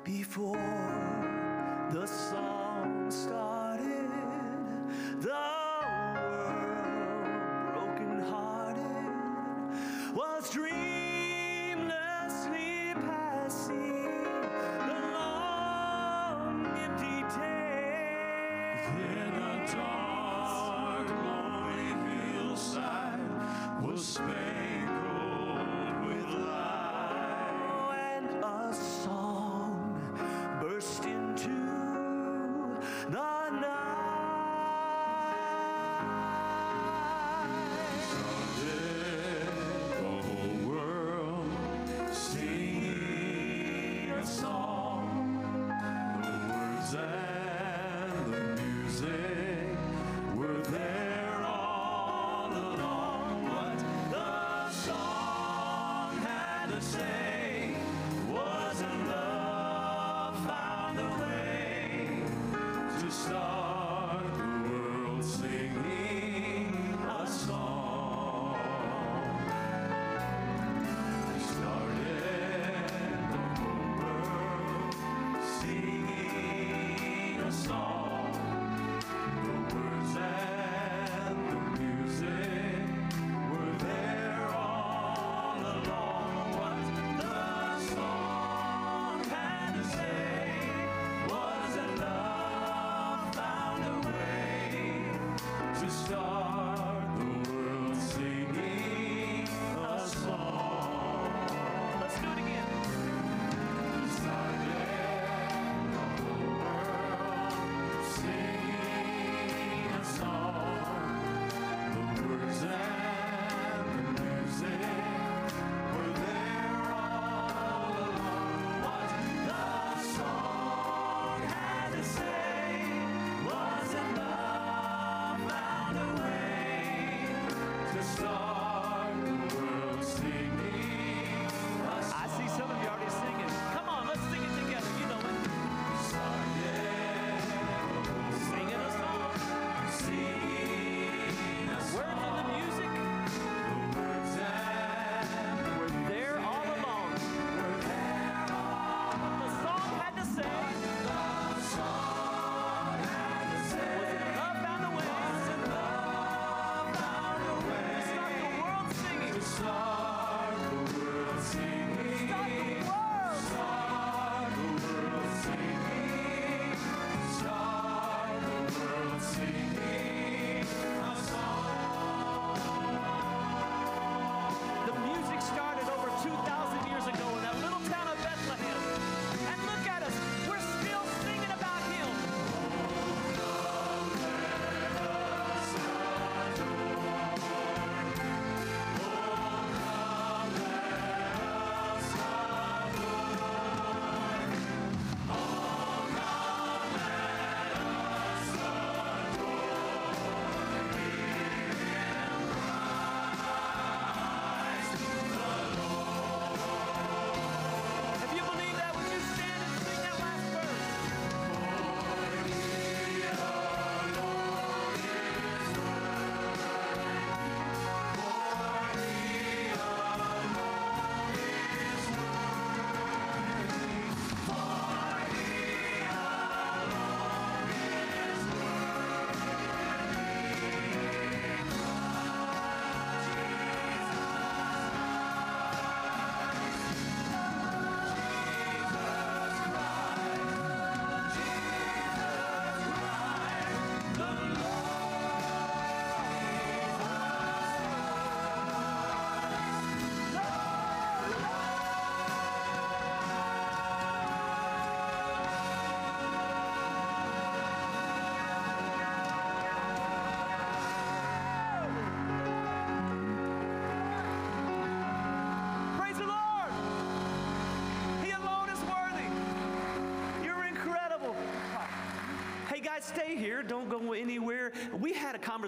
before 0.04 0.56
the 1.90 2.06
sun. 2.06 2.47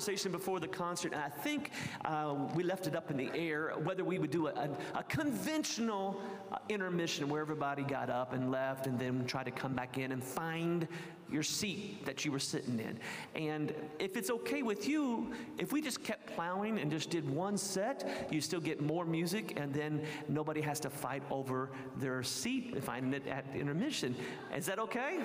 Conversation 0.01 0.33
before 0.33 0.59
the 0.59 0.67
concert, 0.67 1.13
and 1.13 1.21
I 1.21 1.29
think 1.29 1.73
uh, 2.07 2.35
we 2.55 2.63
left 2.63 2.87
it 2.87 2.97
up 2.97 3.11
in 3.11 3.19
the 3.19 3.31
air 3.35 3.75
whether 3.85 4.03
we 4.03 4.19
would 4.19 4.31
do 4.31 4.47
a, 4.47 4.53
a, 4.53 4.71
a 4.95 5.03
conventional 5.03 6.19
uh, 6.51 6.57
intermission 6.71 7.29
where 7.29 7.43
everybody 7.43 7.83
got 7.83 8.09
up 8.09 8.33
and 8.33 8.51
left 8.51 8.87
and 8.87 8.99
then 8.99 9.27
try 9.27 9.45
to 9.45 9.51
come 9.51 9.75
back 9.75 9.99
in 9.99 10.13
and 10.13 10.25
find 10.25 10.89
your 11.31 11.43
seat 11.43 12.07
that 12.07 12.25
you 12.25 12.33
were 12.33 12.39
sitting 12.39 12.81
in. 12.81 12.99
And 13.35 13.75
if 13.99 14.17
it's 14.17 14.31
okay 14.31 14.63
with 14.63 14.89
you, 14.89 15.35
if 15.59 15.71
we 15.71 15.83
just 15.83 16.03
kept 16.03 16.35
plowing 16.35 16.79
and 16.79 16.91
just 16.91 17.11
did 17.11 17.29
one 17.29 17.59
set, 17.59 18.27
you 18.31 18.41
still 18.41 18.59
get 18.59 18.81
more 18.81 19.05
music, 19.05 19.53
and 19.61 19.71
then 19.75 20.03
nobody 20.29 20.63
has 20.63 20.81
to 20.81 20.89
fight 20.89 21.23
over 21.31 21.69
their 21.99 22.23
seat 22.23 22.83
finding 22.83 23.13
it 23.13 23.27
at 23.27 23.45
intermission. 23.55 24.17
Is 24.57 24.65
that 24.65 24.79
okay? 24.79 25.19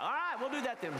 All 0.00 0.08
right, 0.08 0.36
we'll 0.40 0.48
do 0.48 0.62
that 0.62 0.80
then. 0.80 0.94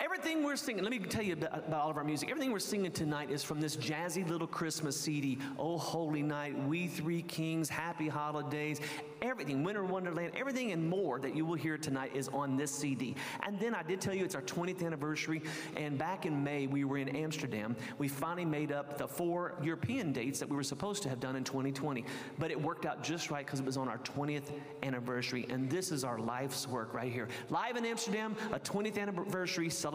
Everything 0.00 0.44
we're 0.44 0.54
singing, 0.54 0.84
let 0.84 0.92
me 0.92 1.00
tell 1.00 1.24
you 1.24 1.32
about, 1.32 1.66
about 1.66 1.80
all 1.80 1.90
of 1.90 1.96
our 1.96 2.04
music. 2.04 2.30
Everything 2.30 2.52
we're 2.52 2.60
singing 2.60 2.92
tonight 2.92 3.32
is 3.32 3.42
from 3.42 3.60
this 3.60 3.76
jazzy 3.76 4.28
little 4.28 4.46
Christmas 4.46 4.98
CD. 4.98 5.38
Oh, 5.58 5.76
Holy 5.76 6.22
Night, 6.22 6.56
We 6.68 6.86
Three 6.86 7.22
Kings, 7.22 7.68
Happy 7.68 8.06
Holidays, 8.06 8.80
everything, 9.22 9.64
Winter 9.64 9.84
Wonderland, 9.84 10.34
everything 10.36 10.70
and 10.70 10.88
more 10.88 11.18
that 11.18 11.34
you 11.34 11.44
will 11.44 11.56
hear 11.56 11.76
tonight 11.76 12.12
is 12.14 12.28
on 12.28 12.56
this 12.56 12.70
CD. 12.70 13.16
And 13.44 13.58
then 13.58 13.74
I 13.74 13.82
did 13.82 14.00
tell 14.00 14.14
you 14.14 14.24
it's 14.24 14.36
our 14.36 14.42
20th 14.42 14.84
anniversary, 14.84 15.42
and 15.76 15.98
back 15.98 16.26
in 16.26 16.44
May 16.44 16.68
we 16.68 16.84
were 16.84 16.98
in 16.98 17.08
Amsterdam. 17.08 17.74
We 17.98 18.06
finally 18.06 18.44
made 18.44 18.70
up 18.70 18.98
the 18.98 19.08
four 19.08 19.58
European 19.60 20.12
dates 20.12 20.38
that 20.38 20.48
we 20.48 20.54
were 20.54 20.62
supposed 20.62 21.02
to 21.02 21.08
have 21.08 21.18
done 21.18 21.34
in 21.34 21.42
2020, 21.42 22.04
but 22.38 22.52
it 22.52 22.60
worked 22.60 22.86
out 22.86 23.02
just 23.02 23.32
right 23.32 23.44
because 23.44 23.58
it 23.58 23.66
was 23.66 23.76
on 23.76 23.88
our 23.88 23.98
20th 23.98 24.52
anniversary, 24.84 25.44
and 25.50 25.68
this 25.68 25.90
is 25.90 26.04
our 26.04 26.20
life's 26.20 26.68
work 26.68 26.94
right 26.94 27.12
here. 27.12 27.26
Live 27.50 27.76
in 27.76 27.84
Amsterdam, 27.84 28.36
a 28.52 28.60
20th 28.60 28.96
anniversary 28.96 29.68
celebration. 29.68 29.87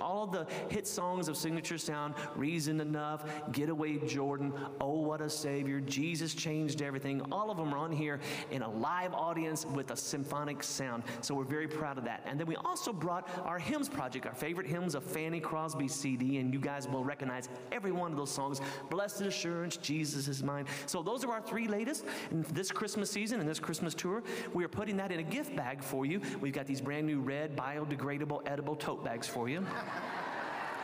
All 0.00 0.24
of 0.24 0.32
the 0.32 0.46
hit 0.68 0.86
songs 0.86 1.28
of 1.28 1.36
Signature 1.36 1.78
Sound, 1.78 2.14
Reason 2.36 2.80
Enough, 2.80 3.24
Getaway 3.52 3.98
Jordan, 4.06 4.52
Oh 4.80 5.00
What 5.00 5.20
a 5.20 5.30
Savior, 5.30 5.80
Jesus 5.80 6.34
Changed 6.34 6.82
Everything, 6.82 7.20
all 7.32 7.50
of 7.50 7.56
them 7.56 7.74
are 7.74 7.78
on 7.78 7.92
here 7.92 8.20
in 8.50 8.62
a 8.62 8.70
live 8.70 9.14
audience 9.14 9.66
with 9.66 9.90
a 9.90 9.96
symphonic 9.96 10.62
sound. 10.62 11.02
So 11.20 11.34
we're 11.34 11.44
very 11.44 11.68
proud 11.68 11.98
of 11.98 12.04
that. 12.04 12.22
And 12.26 12.38
then 12.38 12.46
we 12.46 12.56
also 12.56 12.92
brought 12.92 13.28
our 13.44 13.58
hymns 13.58 13.88
project, 13.88 14.26
our 14.26 14.34
favorite 14.34 14.66
hymns 14.66 14.94
of 14.94 15.02
Fanny 15.02 15.40
Crosby 15.40 15.88
CD, 15.88 16.38
and 16.38 16.52
you 16.52 16.60
guys 16.60 16.88
will 16.88 17.04
recognize 17.04 17.48
every 17.72 17.92
one 17.92 18.10
of 18.10 18.16
those 18.16 18.30
songs. 18.30 18.60
Blessed 18.90 19.22
Assurance, 19.22 19.76
Jesus 19.76 20.28
is 20.28 20.42
mine. 20.42 20.66
So 20.86 21.02
those 21.02 21.24
are 21.24 21.32
our 21.32 21.42
three 21.42 21.68
latest. 21.68 22.04
And 22.30 22.44
this 22.46 22.70
Christmas 22.70 23.10
season 23.10 23.40
and 23.40 23.48
this 23.48 23.60
Christmas 23.60 23.94
tour, 23.94 24.22
we 24.52 24.64
are 24.64 24.68
putting 24.68 24.96
that 24.98 25.12
in 25.12 25.20
a 25.20 25.24
gift 25.24 25.56
bag 25.56 25.82
for 25.82 26.06
you. 26.06 26.20
We've 26.40 26.52
got 26.52 26.66
these 26.66 26.80
brand 26.80 27.06
new 27.06 27.20
red 27.20 27.56
biodegradable 27.56 28.42
edible 28.46 28.76
tote 28.76 29.04
bags 29.04 29.26
for 29.26 29.39
you. 29.48 29.58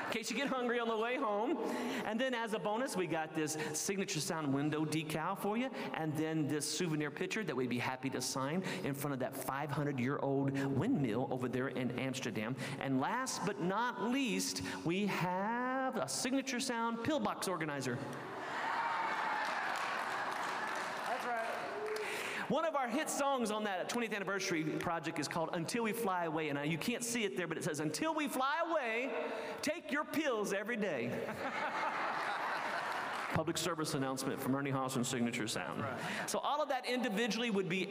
in 0.07 0.13
case 0.13 0.31
you 0.31 0.37
get 0.37 0.47
hungry 0.47 0.79
on 0.79 0.89
the 0.89 0.97
way 0.97 1.17
home. 1.17 1.59
And 2.05 2.21
then 2.21 2.35
as 2.35 2.55
a 2.55 2.59
bonus, 2.59 2.97
we 2.97 3.07
got 3.07 3.35
this 3.35 3.57
signature 3.73 4.21
sound 4.21 4.53
window 4.53 4.85
decal 4.85 5.37
for 5.37 5.57
you, 5.57 5.69
and 5.95 6.15
then 6.17 6.47
this 6.47 6.65
souvenir 6.65 7.11
picture 7.11 7.43
that 7.45 7.55
we'd 7.55 7.69
be 7.69 7.79
happy 7.79 8.09
to 8.11 8.21
sign 8.21 8.63
in 8.85 8.95
front 8.95 9.15
of 9.15 9.21
that 9.21 9.37
500 9.37 9.99
year 9.99 10.19
old 10.23 10.57
windmill 10.77 11.29
over 11.31 11.49
there 11.49 11.69
in 11.69 11.91
Amsterdam. 11.99 12.55
And 12.81 13.01
last 13.01 13.45
but 13.45 13.61
not 13.61 14.05
least, 14.05 14.63
we 14.85 15.07
have 15.07 15.97
a 15.97 16.09
signature 16.09 16.61
sound 16.61 17.03
pillbox 17.03 17.49
organizer. 17.49 17.99
One 22.49 22.65
of 22.65 22.77
our 22.77 22.87
hit 22.87 23.11
songs 23.11 23.51
on 23.51 23.65
that 23.65 23.89
20th 23.89 24.15
anniversary 24.15 24.63
project 24.63 25.19
is 25.19 25.27
called 25.27 25.51
Until 25.53 25.83
We 25.83 25.93
Fly 25.93 26.27
Away. 26.27 26.49
And 26.49 26.71
you 26.71 26.79
can't 26.79 27.03
see 27.03 27.25
it 27.25 27.37
there, 27.37 27.49
but 27.49 27.59
it 27.59 27.65
says, 27.65 27.81
Until 27.81 28.15
we 28.15 28.29
fly 28.29 28.55
away, 28.71 29.11
take 29.63 29.91
your 29.91 30.05
pills 30.05 30.53
every 30.53 30.77
day. 30.77 31.11
Public 33.37 33.59
service 33.59 33.93
announcement 33.93 34.41
from 34.41 34.57
Ernie 34.57 34.73
Haase 34.73 34.97
and 34.97 35.07
Signature 35.07 35.47
Sound. 35.47 35.85
So 36.25 36.39
all 36.39 36.63
of 36.63 36.71
that 36.71 36.87
individually 36.87 37.51
would 37.51 37.69
be 37.69 37.85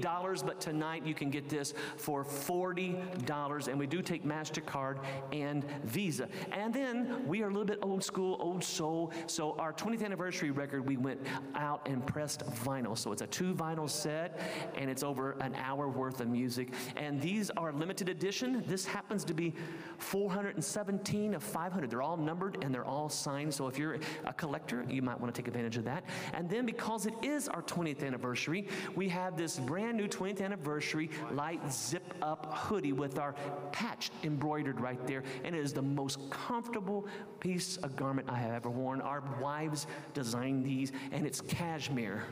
$80, 0.00 0.46
but 0.46 0.60
tonight 0.60 1.04
you 1.04 1.12
can 1.12 1.28
get 1.28 1.48
this 1.48 1.74
for 1.96 2.24
$40. 2.24 3.66
And 3.66 3.80
we 3.80 3.88
do 3.88 4.00
take 4.00 4.24
MasterCard 4.24 4.98
and 5.32 5.64
Visa. 5.82 6.28
And 6.52 6.72
then 6.72 7.26
we 7.26 7.42
are 7.42 7.48
a 7.48 7.50
little 7.50 7.64
bit 7.64 7.80
old 7.82 8.04
school, 8.04 8.36
old 8.38 8.62
soul. 8.62 9.12
So 9.26 9.56
our 9.58 9.72
20th 9.72 10.04
anniversary 10.04 10.52
record, 10.52 10.86
we 10.86 10.96
went 10.96 11.20
out 11.56 11.88
and 11.88 12.06
pressed 12.06 12.46
vinyl. 12.64 12.96
So 12.96 13.10
it's 13.10 13.22
a 13.22 13.26
two 13.26 13.54
vinyl 13.54 13.90
set, 13.90 14.40
and 14.76 14.88
it's 14.88 15.02
over 15.02 15.32
an 15.40 15.56
hour 15.56 15.88
worth 15.88 16.20
of 16.20 16.28
music. 16.28 16.72
And 16.94 17.20
these 17.20 17.50
are 17.56 17.72
limited 17.72 18.08
edition. 18.08 18.62
This 18.68 18.86
happens 18.86 19.24
to 19.24 19.34
be 19.34 19.52
417 19.98 21.34
of 21.34 21.42
500. 21.42 21.90
They're 21.90 22.02
all 22.02 22.16
numbered 22.16 22.58
and 22.62 22.72
they're 22.72 22.84
all 22.84 23.08
signed. 23.08 23.52
So 23.52 23.66
if 23.66 23.78
you're 23.78 23.98
a 24.24 24.32
collector, 24.32 24.75
you 24.88 25.02
might 25.02 25.20
want 25.20 25.34
to 25.34 25.40
take 25.40 25.48
advantage 25.48 25.76
of 25.76 25.84
that. 25.84 26.04
And 26.34 26.48
then 26.48 26.66
because 26.66 27.06
it 27.06 27.14
is 27.22 27.48
our 27.48 27.62
20th 27.62 28.04
anniversary, 28.04 28.68
we 28.94 29.08
have 29.08 29.36
this 29.36 29.58
brand 29.58 29.96
new 29.96 30.08
20th 30.08 30.40
anniversary 30.40 31.10
light 31.32 31.60
zip 31.72 32.14
up 32.22 32.52
hoodie 32.54 32.92
with 32.92 33.18
our 33.18 33.34
patch 33.72 34.10
embroidered 34.24 34.80
right 34.80 35.04
there. 35.06 35.22
And 35.44 35.54
it 35.54 35.60
is 35.60 35.72
the 35.72 35.82
most 35.82 36.18
comfortable 36.30 37.06
piece 37.40 37.76
of 37.78 37.96
garment 37.96 38.28
I 38.30 38.38
have 38.38 38.52
ever 38.52 38.70
worn. 38.70 39.00
Our 39.00 39.22
wives 39.40 39.86
designed 40.14 40.64
these, 40.64 40.92
and 41.12 41.26
it's 41.26 41.40
cashmere 41.40 42.24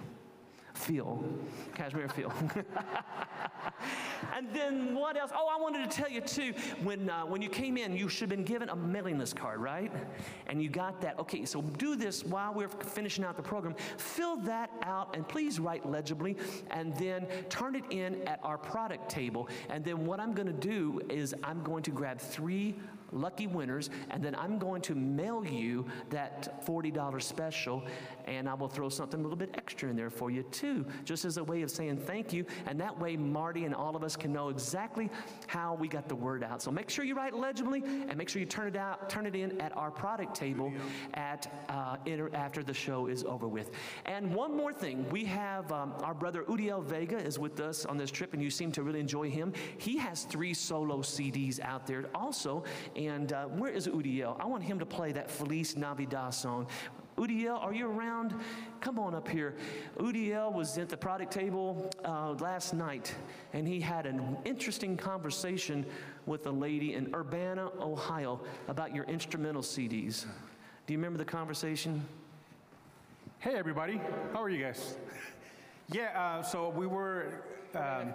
feel. 0.74 1.24
Cashmere 1.74 2.08
feel. 2.08 2.32
and 4.34 4.48
then 4.52 4.94
what 4.94 5.16
else? 5.16 5.30
Oh, 5.34 5.48
I 5.48 5.60
wanted 5.60 5.88
to 5.88 5.96
tell 5.96 6.10
you 6.10 6.20
too, 6.20 6.52
when, 6.82 7.08
uh, 7.08 7.22
when 7.22 7.40
you 7.40 7.48
came 7.48 7.76
in, 7.76 7.96
you 7.96 8.08
should 8.08 8.30
have 8.30 8.36
been 8.36 8.44
given 8.44 8.68
a 8.68 8.76
mailing 8.76 9.18
list 9.18 9.36
card, 9.36 9.60
right? 9.60 9.92
And 10.46 10.62
you 10.62 10.68
got 10.68 11.00
that. 11.00 11.18
Okay, 11.18 11.44
so 11.44 11.62
do 11.62 11.96
this 11.96 12.24
while 12.24 12.52
we're 12.52 12.68
finishing 12.68 13.24
out 13.24 13.36
the 13.36 13.42
program. 13.42 13.74
Fill 13.96 14.36
that 14.38 14.70
out 14.82 15.14
and 15.14 15.26
please 15.26 15.60
write 15.60 15.88
legibly 15.88 16.36
and 16.70 16.94
then 16.96 17.26
turn 17.48 17.76
it 17.76 17.84
in 17.90 18.26
at 18.26 18.40
our 18.42 18.58
product 18.58 19.08
table. 19.08 19.48
And 19.70 19.84
then 19.84 20.04
what 20.04 20.20
I'm 20.20 20.34
going 20.34 20.46
to 20.46 20.52
do 20.52 21.00
is 21.08 21.34
I'm 21.42 21.62
going 21.62 21.82
to 21.84 21.90
grab 21.90 22.18
three 22.18 22.74
lucky 23.12 23.46
winners, 23.46 23.90
and 24.10 24.22
then 24.22 24.34
I'm 24.34 24.58
going 24.58 24.82
to 24.82 24.94
mail 24.94 25.44
you 25.44 25.86
that 26.10 26.64
$40 26.66 27.22
special, 27.22 27.84
and 28.26 28.48
I 28.48 28.54
will 28.54 28.68
throw 28.68 28.88
something 28.88 29.20
a 29.20 29.22
little 29.22 29.36
bit 29.36 29.50
extra 29.54 29.88
in 29.88 29.96
there 29.96 30.10
for 30.10 30.30
you 30.30 30.42
too, 30.44 30.84
just 31.04 31.24
as 31.24 31.36
a 31.36 31.44
way 31.44 31.62
of 31.62 31.70
saying 31.70 31.98
thank 31.98 32.32
you. 32.32 32.44
And 32.66 32.80
that 32.80 32.98
way, 32.98 33.16
Marty 33.16 33.64
and 33.64 33.74
all 33.74 33.96
of 33.96 34.02
us 34.02 34.16
can 34.16 34.32
know 34.32 34.48
exactly 34.48 35.10
how 35.46 35.74
we 35.74 35.88
got 35.88 36.08
the 36.08 36.14
word 36.14 36.42
out. 36.42 36.62
So 36.62 36.70
make 36.70 36.90
sure 36.90 37.04
you 37.04 37.14
write 37.14 37.34
legibly, 37.34 37.82
and 37.84 38.16
make 38.16 38.28
sure 38.28 38.40
you 38.40 38.46
turn 38.46 38.68
it 38.68 38.76
out, 38.76 39.08
turn 39.08 39.26
it 39.26 39.34
in 39.34 39.60
at 39.60 39.76
our 39.76 39.90
product 39.90 40.34
table 40.34 40.72
at 41.14 41.66
uh, 41.68 41.96
after 42.34 42.62
the 42.62 42.74
show 42.74 43.06
is 43.06 43.24
over 43.24 43.48
with. 43.48 43.70
And 44.06 44.34
one 44.34 44.56
more 44.56 44.72
thing, 44.72 45.08
we 45.10 45.24
have 45.24 45.70
um, 45.72 45.94
our 46.02 46.14
brother 46.14 46.44
Udiel 46.44 46.82
Vega 46.82 47.16
is 47.16 47.38
with 47.38 47.60
us 47.60 47.84
on 47.84 47.96
this 47.96 48.10
trip, 48.10 48.32
and 48.32 48.42
you 48.42 48.50
seem 48.50 48.72
to 48.72 48.82
really 48.82 49.00
enjoy 49.00 49.30
him. 49.30 49.52
He 49.78 49.96
has 49.98 50.24
three 50.24 50.54
solo 50.54 50.98
CDs 50.98 51.60
out 51.60 51.86
there 51.86 52.04
also. 52.14 52.64
Uh, 53.08 53.46
where 53.46 53.70
is 53.70 53.86
Udiel? 53.86 54.36
I 54.40 54.46
want 54.46 54.62
him 54.62 54.78
to 54.78 54.86
play 54.86 55.12
that 55.12 55.30
Feliz 55.30 55.76
Navidad 55.76 56.34
song. 56.34 56.66
Udiel, 57.16 57.62
are 57.62 57.72
you 57.72 57.88
around? 57.88 58.34
Come 58.80 58.98
on 58.98 59.14
up 59.14 59.28
here. 59.28 59.54
Udiel 59.98 60.52
was 60.52 60.76
at 60.78 60.88
the 60.88 60.96
product 60.96 61.32
table 61.32 61.90
uh, 62.04 62.32
last 62.32 62.74
night, 62.74 63.14
and 63.52 63.68
he 63.68 63.80
had 63.80 64.06
an 64.06 64.36
interesting 64.44 64.96
conversation 64.96 65.86
with 66.26 66.46
a 66.46 66.50
lady 66.50 66.94
in 66.94 67.14
Urbana, 67.14 67.70
Ohio, 67.80 68.40
about 68.68 68.94
your 68.94 69.04
instrumental 69.04 69.62
CDs. 69.62 70.26
Do 70.86 70.92
you 70.92 70.98
remember 70.98 71.18
the 71.18 71.24
conversation? 71.24 72.04
Hey, 73.38 73.54
everybody. 73.54 74.00
How 74.32 74.42
are 74.42 74.50
you 74.50 74.62
guys? 74.62 74.96
Yeah, 75.92 76.18
uh, 76.18 76.42
so 76.42 76.70
we 76.70 76.86
were. 76.86 77.42
Um, 77.74 78.14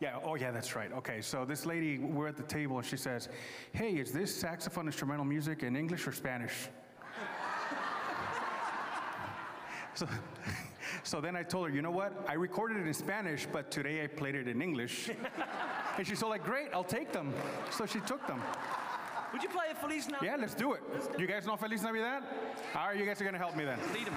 yeah, 0.00 0.18
oh, 0.24 0.34
yeah, 0.34 0.50
that's 0.50 0.76
right. 0.76 0.92
Okay, 0.92 1.20
so 1.20 1.44
this 1.44 1.66
lady, 1.66 1.98
we're 1.98 2.28
at 2.28 2.36
the 2.36 2.42
table 2.42 2.78
and 2.78 2.86
she 2.86 2.96
says, 2.96 3.28
Hey, 3.72 3.92
is 3.92 4.12
this 4.12 4.34
saxophone 4.34 4.86
instrumental 4.86 5.24
music 5.24 5.62
in 5.62 5.76
English 5.76 6.06
or 6.06 6.12
Spanish? 6.12 6.68
so, 9.94 10.08
so 11.02 11.20
then 11.20 11.36
I 11.36 11.42
told 11.42 11.68
her, 11.68 11.74
You 11.74 11.82
know 11.82 11.90
what? 11.90 12.12
I 12.28 12.34
recorded 12.34 12.78
it 12.78 12.86
in 12.86 12.94
Spanish, 12.94 13.46
but 13.50 13.70
today 13.70 14.04
I 14.04 14.06
played 14.06 14.34
it 14.34 14.48
in 14.48 14.60
English. 14.60 15.10
and 15.98 16.06
she's 16.06 16.22
all 16.22 16.30
like, 16.30 16.44
Great, 16.44 16.68
I'll 16.72 16.84
take 16.84 17.12
them. 17.12 17.32
So 17.70 17.86
she 17.86 18.00
took 18.00 18.26
them. 18.26 18.40
Would 19.32 19.42
you 19.42 19.48
play 19.48 19.66
a 19.72 19.74
Feliz 19.74 20.08
Navidad? 20.08 20.24
Yeah, 20.24 20.36
let's 20.40 20.54
do 20.54 20.74
it. 20.74 20.82
You 21.18 21.26
guys 21.26 21.44
know 21.44 21.56
Feliz 21.56 21.82
Navidad? 21.82 22.22
All 22.76 22.88
right, 22.88 22.96
you 22.96 23.04
guys 23.04 23.20
are 23.20 23.24
going 23.24 23.34
to 23.34 23.40
help 23.40 23.56
me 23.56 23.64
then. 23.64 23.80
Lead 23.92 24.06
him. 24.06 24.14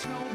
snow 0.00 0.29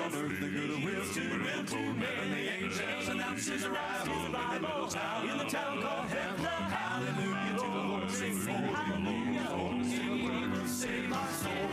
on 0.00 0.14
earth, 0.14 0.40
the 0.40 0.48
good 0.48 0.70
of 0.70 1.14
to 1.14 1.20
the 1.20 1.38
mill 1.38 1.64
to 1.64 1.94
bear. 2.00 2.22
And 2.22 2.32
the 2.32 2.52
angels 2.52 3.08
announce 3.08 3.46
his 3.46 3.64
arrival. 3.64 4.22
The 4.24 4.30
Bible's 4.30 4.96
out 4.96 5.24
in 5.28 5.38
the 5.38 5.44
town 5.44 5.82
called 5.82 6.08
heaven. 6.08 6.44
Hallelujah 6.44 7.58
to 7.58 7.66
the 7.66 7.82
Lord, 7.88 8.10
sing 8.10 8.40
hallelujah. 8.40 9.86
Save 10.66 11.08
my 11.08 11.26
soul. 11.32 11.69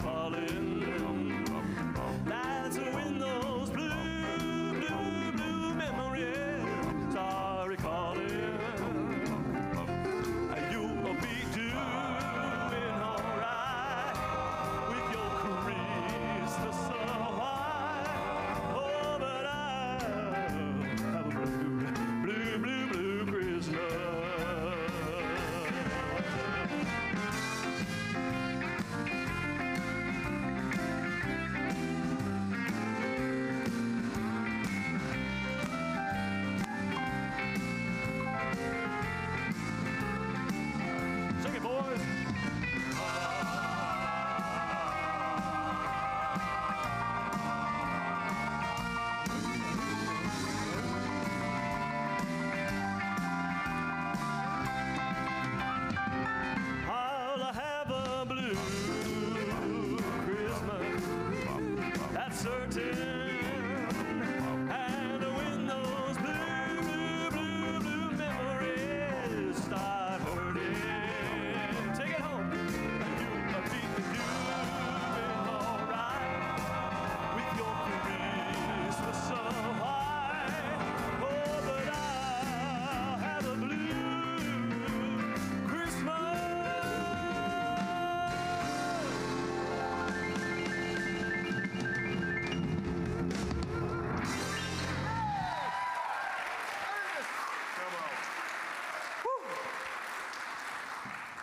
Start 0.00 0.33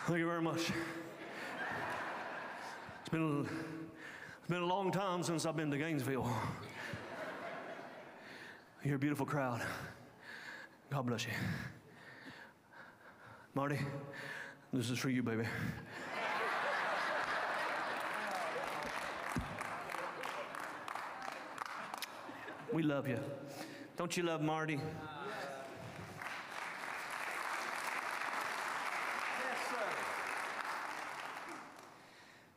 Thank 0.08 0.18
you 0.18 0.26
very 0.26 0.42
much. 0.42 0.72
It's 3.02 3.10
been, 3.10 3.48
it's 4.40 4.50
been 4.50 4.64
a 4.64 4.66
long 4.66 4.92
time 4.92 5.22
since 5.22 5.46
I've 5.46 5.56
been 5.56 5.70
to 5.70 5.78
Gainesville. 5.78 6.28
You're 8.84 8.96
a 8.96 9.00
beautiful 9.00 9.28
crowd. 9.28 9.62
God 10.90 11.06
bless 11.06 11.26
you. 11.26 11.32
Marty, 13.54 13.80
this 14.74 14.90
is 14.90 14.98
for 14.98 15.10
you, 15.10 15.22
baby. 15.22 15.44
We 22.74 22.82
love 22.82 23.08
you. 23.08 23.20
Don't 23.98 24.18
you 24.18 24.24
love 24.24 24.42
Marty? 24.42 24.80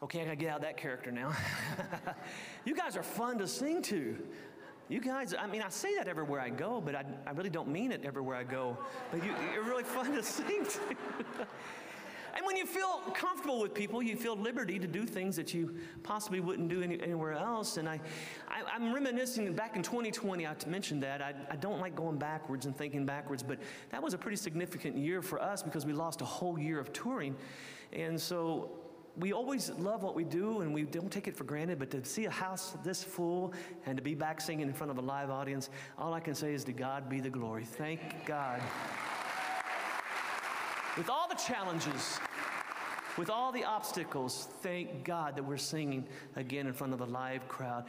Okay, 0.04 0.20
I 0.20 0.24
gotta 0.26 0.36
get 0.36 0.50
out 0.50 0.60
that 0.60 0.76
character 0.76 1.10
now. 1.10 1.32
you 2.66 2.74
guys 2.74 2.94
are 2.94 3.02
fun 3.02 3.38
to 3.38 3.48
sing 3.48 3.80
to. 3.84 4.18
You 4.90 5.00
guys, 5.00 5.34
I 5.38 5.46
mean, 5.46 5.62
I 5.62 5.70
say 5.70 5.96
that 5.96 6.08
everywhere 6.08 6.40
I 6.40 6.50
go, 6.50 6.78
but 6.78 6.94
I, 6.94 7.06
I 7.26 7.30
really 7.30 7.48
don't 7.48 7.68
mean 7.68 7.90
it 7.90 8.04
everywhere 8.04 8.36
I 8.36 8.44
go. 8.44 8.76
But 9.10 9.24
you, 9.24 9.34
you're 9.54 9.64
really 9.64 9.82
fun 9.82 10.14
to 10.14 10.22
sing 10.22 10.66
to. 10.66 10.80
and 12.36 12.44
when 12.44 12.54
you 12.54 12.66
feel 12.66 13.00
comfortable 13.14 13.62
with 13.62 13.72
people, 13.72 14.02
you 14.02 14.14
feel 14.14 14.36
liberty 14.36 14.78
to 14.78 14.86
do 14.86 15.06
things 15.06 15.36
that 15.36 15.54
you 15.54 15.74
possibly 16.02 16.40
wouldn't 16.40 16.68
do 16.68 16.82
any, 16.82 17.00
anywhere 17.00 17.32
else. 17.32 17.78
And 17.78 17.88
I, 17.88 17.98
I, 18.46 18.76
am 18.76 18.92
reminiscing 18.92 19.50
back 19.54 19.74
in 19.74 19.82
2020, 19.82 20.46
I 20.46 20.54
mentioned 20.66 21.02
that. 21.02 21.22
I, 21.22 21.32
I 21.50 21.56
don't 21.56 21.80
like 21.80 21.96
going 21.96 22.18
backwards 22.18 22.66
and 22.66 22.76
thinking 22.76 23.06
backwards, 23.06 23.42
but 23.42 23.58
that 23.88 24.02
was 24.02 24.12
a 24.12 24.18
pretty 24.18 24.36
significant 24.36 24.98
year 24.98 25.22
for 25.22 25.40
us 25.40 25.62
because 25.62 25.86
we 25.86 25.94
lost 25.94 26.20
a 26.20 26.26
whole 26.26 26.58
year 26.58 26.78
of 26.78 26.92
touring. 26.92 27.34
And 27.94 28.20
so 28.20 28.83
we 29.18 29.32
always 29.32 29.70
love 29.78 30.02
what 30.02 30.14
we 30.14 30.24
do 30.24 30.62
and 30.62 30.74
we 30.74 30.82
don't 30.82 31.10
take 31.10 31.28
it 31.28 31.36
for 31.36 31.44
granted, 31.44 31.78
but 31.78 31.90
to 31.90 32.04
see 32.04 32.24
a 32.24 32.30
house 32.30 32.76
this 32.82 33.04
full 33.04 33.52
and 33.86 33.96
to 33.96 34.02
be 34.02 34.14
back 34.14 34.40
singing 34.40 34.66
in 34.66 34.72
front 34.72 34.90
of 34.90 34.98
a 34.98 35.00
live 35.00 35.30
audience, 35.30 35.70
all 35.98 36.12
I 36.12 36.20
can 36.20 36.34
say 36.34 36.52
is 36.52 36.64
to 36.64 36.72
God 36.72 37.08
be 37.08 37.20
the 37.20 37.30
glory. 37.30 37.64
Thank 37.64 38.00
God. 38.26 38.60
With 40.96 41.08
all 41.08 41.28
the 41.28 41.36
challenges, 41.36 42.18
with 43.16 43.30
all 43.30 43.52
the 43.52 43.64
obstacles, 43.64 44.48
thank 44.62 45.04
God 45.04 45.36
that 45.36 45.44
we're 45.44 45.56
singing 45.56 46.06
again 46.34 46.66
in 46.66 46.72
front 46.72 46.92
of 46.92 47.00
a 47.00 47.04
live 47.04 47.46
crowd. 47.46 47.84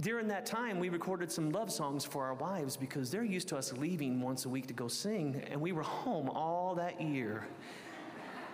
During 0.00 0.28
that 0.28 0.46
time, 0.46 0.78
we 0.78 0.88
recorded 0.88 1.30
some 1.30 1.50
love 1.50 1.70
songs 1.70 2.04
for 2.04 2.24
our 2.24 2.34
wives 2.34 2.76
because 2.76 3.10
they're 3.10 3.24
used 3.24 3.48
to 3.48 3.56
us 3.56 3.72
leaving 3.74 4.22
once 4.22 4.46
a 4.46 4.48
week 4.48 4.66
to 4.68 4.74
go 4.74 4.88
sing, 4.88 5.42
and 5.50 5.60
we 5.60 5.72
were 5.72 5.82
home 5.82 6.30
all 6.30 6.74
that 6.74 7.00
year 7.00 7.46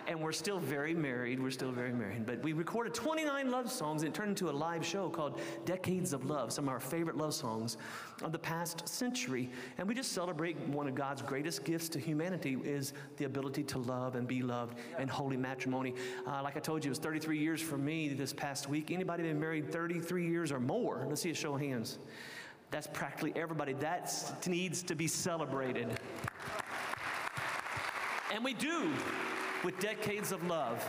and 0.07 0.19
we're 0.19 0.31
still 0.31 0.59
very 0.59 0.93
married. 0.93 1.41
We're 1.41 1.51
still 1.51 1.71
very 1.71 1.93
married. 1.93 2.25
But 2.25 2.41
we 2.41 2.53
recorded 2.53 2.93
29 2.93 3.51
love 3.51 3.71
songs 3.71 4.03
and 4.03 4.13
it 4.13 4.15
turned 4.15 4.29
into 4.29 4.49
a 4.49 4.51
live 4.51 4.85
show 4.85 5.09
called 5.09 5.39
Decades 5.65 6.13
of 6.13 6.25
Love, 6.25 6.51
some 6.51 6.65
of 6.65 6.69
our 6.69 6.79
favorite 6.79 7.17
love 7.17 7.33
songs 7.33 7.77
of 8.21 8.31
the 8.31 8.39
past 8.39 8.87
century. 8.87 9.49
And 9.77 9.87
we 9.87 9.95
just 9.95 10.11
celebrate 10.11 10.59
one 10.67 10.87
of 10.87 10.95
God's 10.95 11.21
greatest 11.21 11.63
gifts 11.63 11.89
to 11.89 11.99
humanity 11.99 12.57
is 12.63 12.93
the 13.17 13.25
ability 13.25 13.63
to 13.63 13.79
love 13.79 14.15
and 14.15 14.27
be 14.27 14.41
loved 14.41 14.77
and 14.97 15.09
holy 15.09 15.37
matrimony. 15.37 15.93
Uh, 16.27 16.41
like 16.43 16.57
I 16.57 16.59
told 16.59 16.83
you, 16.83 16.89
it 16.89 16.91
was 16.91 16.99
33 16.99 17.37
years 17.37 17.61
for 17.61 17.77
me 17.77 18.09
this 18.09 18.33
past 18.33 18.69
week. 18.69 18.91
Anybody 18.91 19.23
been 19.23 19.39
married 19.39 19.71
33 19.71 20.27
years 20.27 20.51
or 20.51 20.59
more? 20.59 21.05
Let's 21.07 21.21
see 21.21 21.31
a 21.31 21.35
show 21.35 21.55
of 21.55 21.61
hands. 21.61 21.99
That's 22.71 22.87
practically 22.87 23.33
everybody. 23.35 23.73
That 23.73 24.11
needs 24.47 24.81
to 24.83 24.95
be 24.95 25.07
celebrated. 25.07 25.99
And 28.33 28.43
we 28.43 28.55
do 28.55 28.91
with 29.63 29.79
decades 29.79 30.31
of 30.31 30.45
love. 30.47 30.85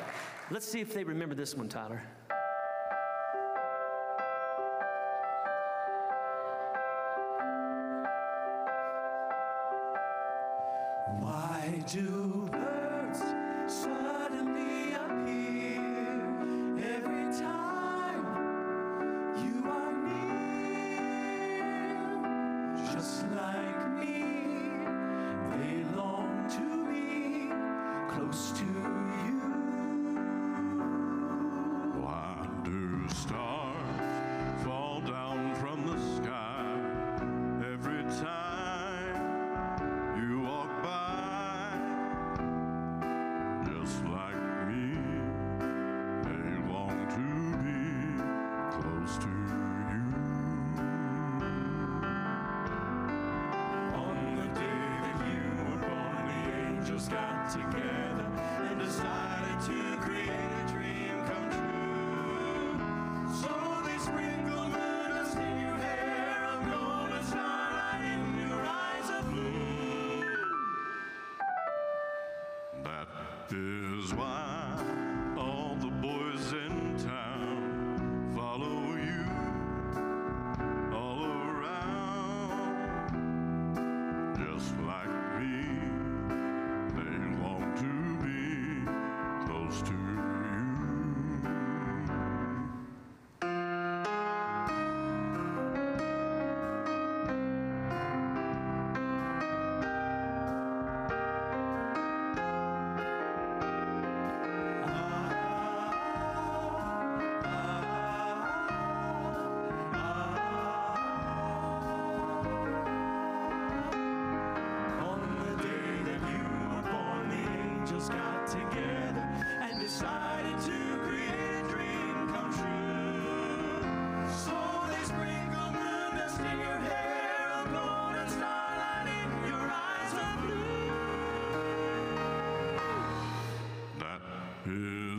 Let's 0.51 0.67
see 0.67 0.81
if 0.81 0.93
they 0.93 1.05
remember 1.05 1.35
this 1.35 1.55
one, 1.55 1.69
Tyler. 1.69 2.03
Why 11.21 11.83
do 11.91 12.51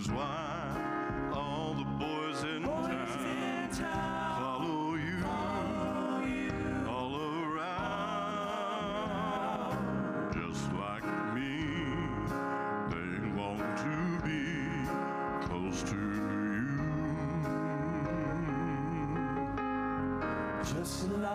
is 0.05 0.11
why 0.11 1.31
all 1.33 1.73
the 1.73 1.83
boys 1.83 2.43
in 2.43 2.61
town 3.73 4.39
follow 4.39 4.95
you 4.95 5.25
all 6.87 7.15
around. 7.43 7.73
Just 10.33 10.65
like 10.73 11.05
me, 11.33 11.53
they 12.91 13.17
want 13.39 13.77
to 13.85 13.95
be 14.25 14.43
close 15.47 15.79
to 15.83 15.95
you. 15.95 16.67
Just 20.63 20.97
like 21.09 21.34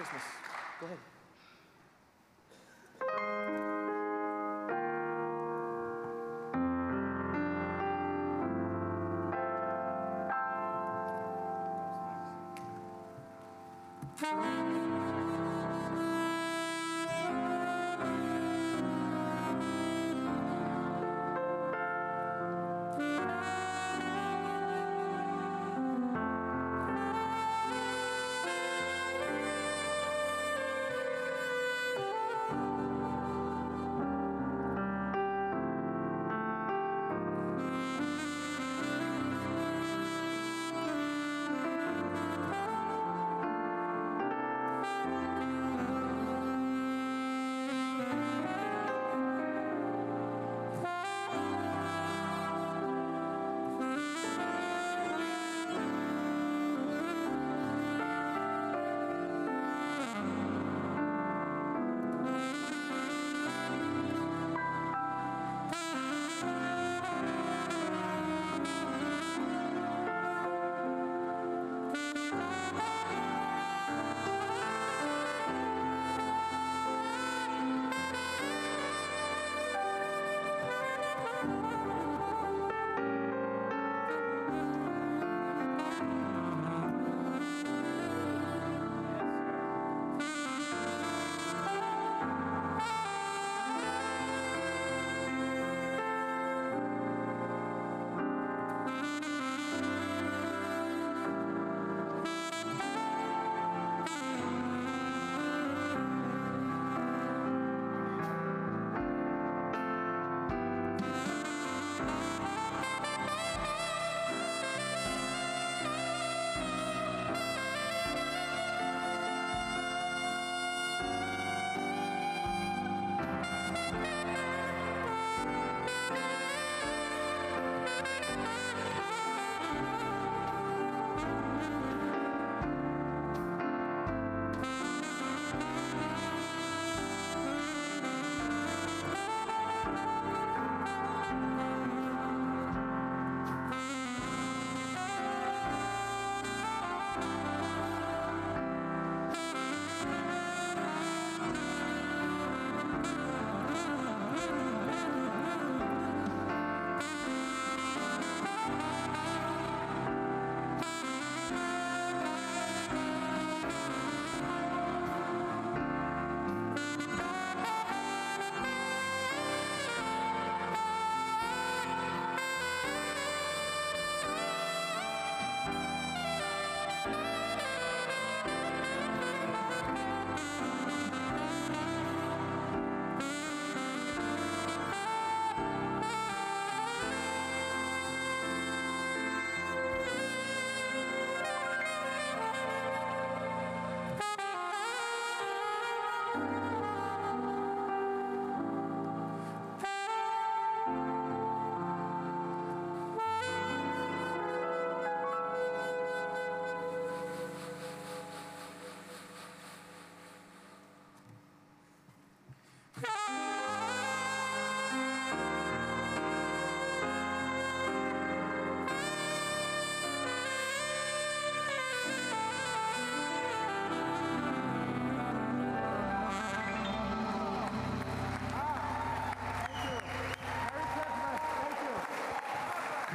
Christmas. 0.00 0.22
Go 0.80 0.86
ahead. 0.86 0.98
Thank 14.16 14.79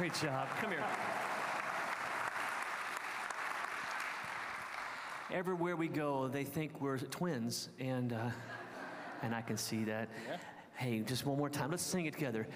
Great 0.06 0.22
job. 0.22 0.46
Come 0.60 0.70
here. 0.70 0.84
Everywhere 5.32 5.74
we 5.74 5.88
go, 5.88 6.28
they 6.28 6.44
think 6.44 6.80
we're 6.80 6.96
twins, 6.98 7.70
and 7.80 8.12
uh, 8.12 8.30
and 9.22 9.34
I 9.34 9.40
can 9.40 9.56
see 9.56 9.82
that. 9.82 10.08
Hey, 10.76 11.00
just 11.00 11.26
one 11.26 11.36
more 11.36 11.50
time. 11.50 11.72
Let's 11.72 11.82
sing 11.82 12.06
it 12.06 12.12
together. 12.12 12.46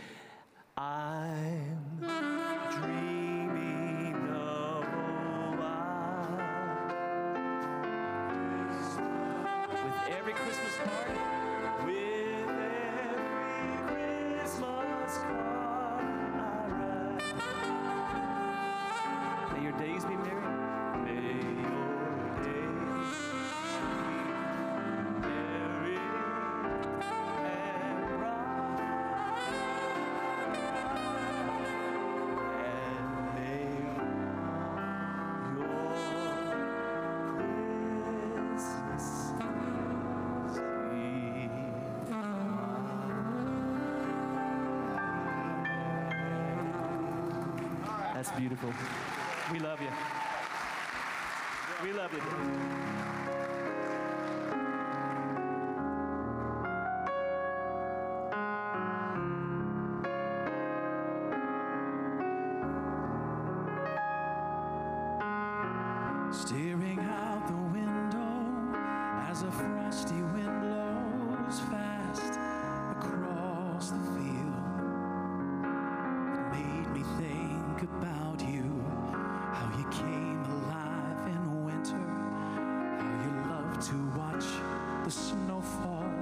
The 85.11 85.16
snow 85.16 85.61
fall. 85.61 86.12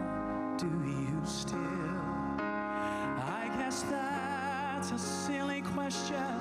Do 0.56 0.66
you 0.86 1.20
still? 1.27 1.59
I 2.39 3.51
guess 3.59 3.82
that's 3.82 4.93
a 4.93 4.98
silly 4.98 5.60
question, 5.60 6.32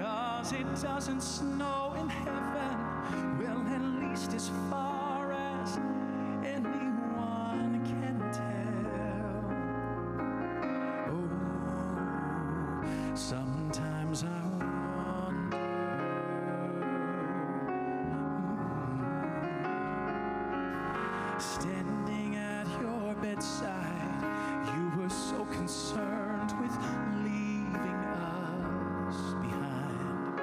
cause 0.00 0.52
it 0.52 0.66
doesn't 0.80 1.20
snow 1.20 1.94
in 2.00 2.08
heaven. 2.08 3.38
Well, 3.38 3.60
at 3.74 3.82
least 4.00 4.32
it's 4.32 4.50
far 4.70 4.85
concerned 25.52 26.52
with 26.60 26.76
leaving 27.24 28.00
us 28.16 29.16
behind. 29.42 30.40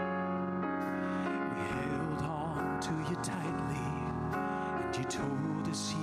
We 1.56 1.64
held 1.72 2.22
on 2.24 2.80
to 2.82 2.92
you 3.10 3.16
tightly, 3.18 3.88
and 4.34 4.96
you 4.98 5.04
told 5.04 5.68
us 5.70 5.94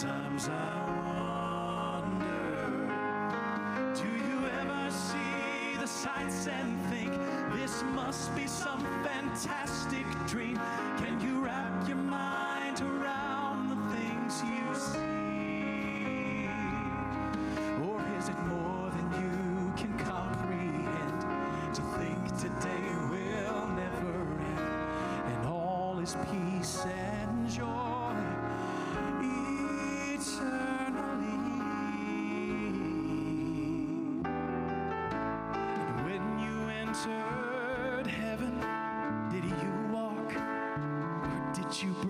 sometimes 0.00 0.48
I 0.48 2.02
wonder. 2.02 2.88
Do 3.94 4.08
you 4.08 4.48
ever 4.60 4.90
see 4.90 5.76
the 5.78 5.86
sights 5.86 6.46
and 6.46 6.80
think 6.86 7.12
this 7.54 7.82
must 7.94 8.34
be 8.34 8.46
some 8.46 8.80
fantastic 9.04 10.06
dream? 10.26 10.58
Can 10.98 11.20
you 11.20 11.44
wrap 11.44 11.86
your 11.86 11.98
mind 11.98 12.80
around 12.80 13.68
the 13.68 13.76
things 13.94 14.42
you 14.42 14.74
see? 14.74 16.48
Or 17.86 18.00
is 18.18 18.28
it 18.30 18.38
more 18.46 18.90
than 18.96 19.06
you 19.20 19.72
can 19.76 19.92
comprehend 19.98 21.20
to 21.74 21.82
think 21.98 22.20
today 22.38 22.88
will 23.10 23.66
never 23.68 24.14
end 24.56 24.60
and 25.32 25.46
all 25.46 25.98
is 26.00 26.16
peace 26.30 26.86
and 26.86 27.50
joy 27.50 27.89
you 41.82 41.92
break 41.92 42.09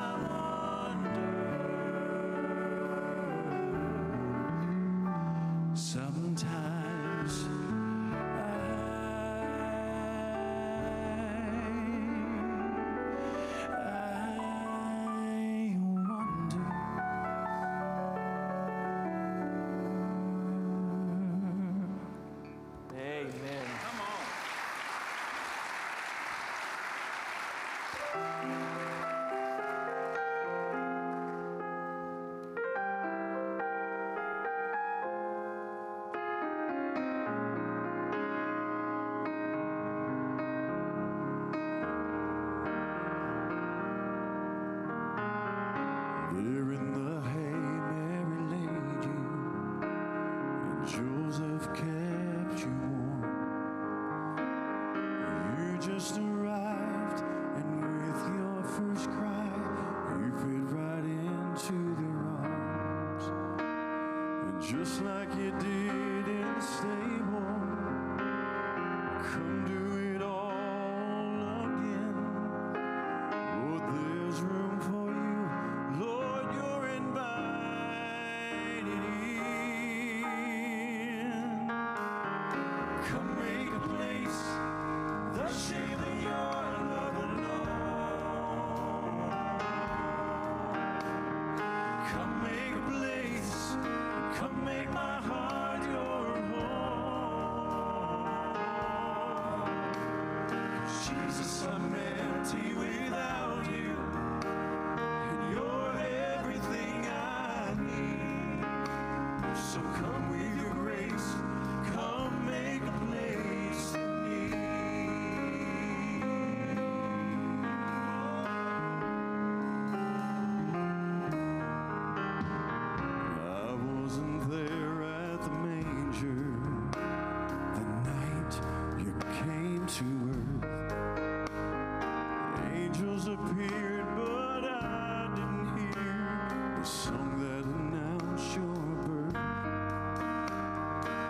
disappeared, 133.31 134.05
but 134.17 134.63
I 134.65 135.29
didn't 135.35 135.67
hear 135.77 136.75
the 136.79 136.85
song 136.85 137.39
that 137.39 137.65
announced 137.65 138.55
your 138.55 138.75
birth. 139.05 139.35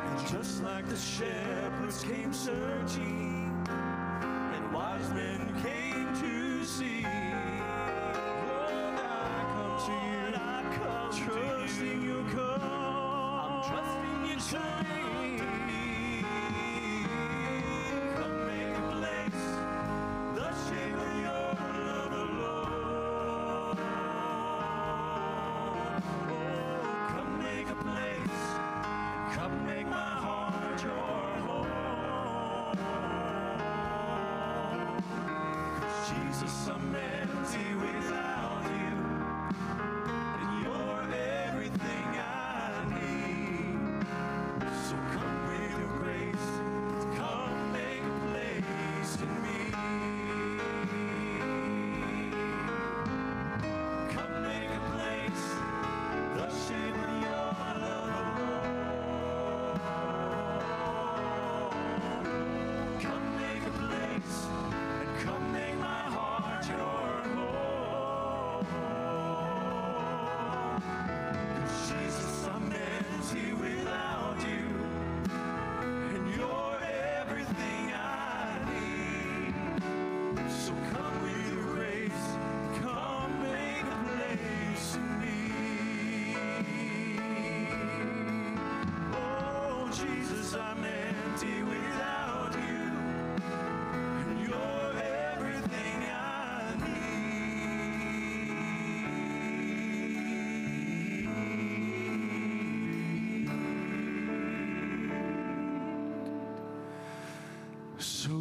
And 0.05 0.27
just 0.27 0.63
like 0.63 0.87
the 0.87 0.97
shepherds 0.97 2.03
came 2.03 2.33
searching, 2.33 3.67
and 3.69 4.73
wise 4.73 5.09
men 5.13 5.53
came 5.61 6.13
to 6.21 6.65
see. 6.65 7.03
Lord, 7.03 8.97
I 8.97 9.45
come 9.53 9.77
to 9.85 9.91
you, 10.07 10.33
I 10.35 10.63
come 10.77 11.11
trusting 11.27 12.01
your 12.01 12.23
call. 12.33 12.61
I'm 13.43 13.61
trusting 13.69 14.25
your 14.27 14.39
time. 14.59 15.00
Jesus, 36.13 36.67
a 36.67 36.77
man. 36.79 37.20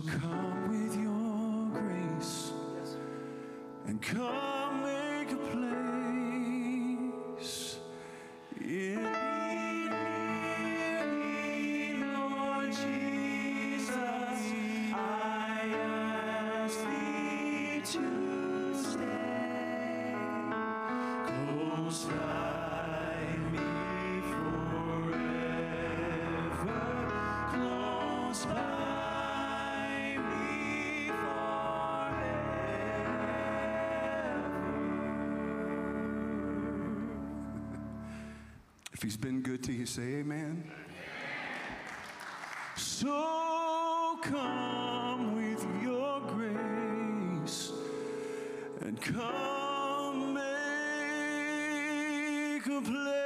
come. 0.02 0.49
If 39.01 39.05
he's 39.05 39.16
been 39.16 39.40
good 39.40 39.62
to 39.62 39.72
you, 39.72 39.86
say 39.86 40.16
amen. 40.16 40.62
amen. 40.62 40.74
So 42.77 44.18
come 44.20 45.36
with 45.36 45.66
your 45.82 46.20
grace 46.20 47.72
and 48.82 49.01
come 49.01 50.35
make 50.35 50.44
a 52.66 52.82
place. 52.82 53.19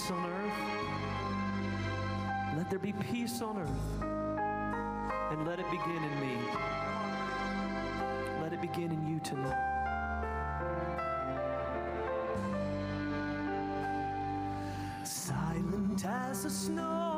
peace 0.00 0.10
on 0.10 0.24
earth. 0.24 0.52
Let 2.56 2.70
there 2.70 2.78
be 2.78 2.92
peace 2.92 3.42
on 3.42 3.58
earth. 3.58 4.02
And 5.30 5.46
let 5.46 5.58
it 5.60 5.70
begin 5.70 6.02
in 6.02 6.20
me. 6.20 6.38
Let 8.42 8.52
it 8.54 8.60
begin 8.62 8.92
in 8.92 9.06
you 9.06 9.20
tonight. 9.20 9.56
Silent 15.04 16.04
as 16.06 16.44
the 16.44 16.50
snow. 16.50 17.09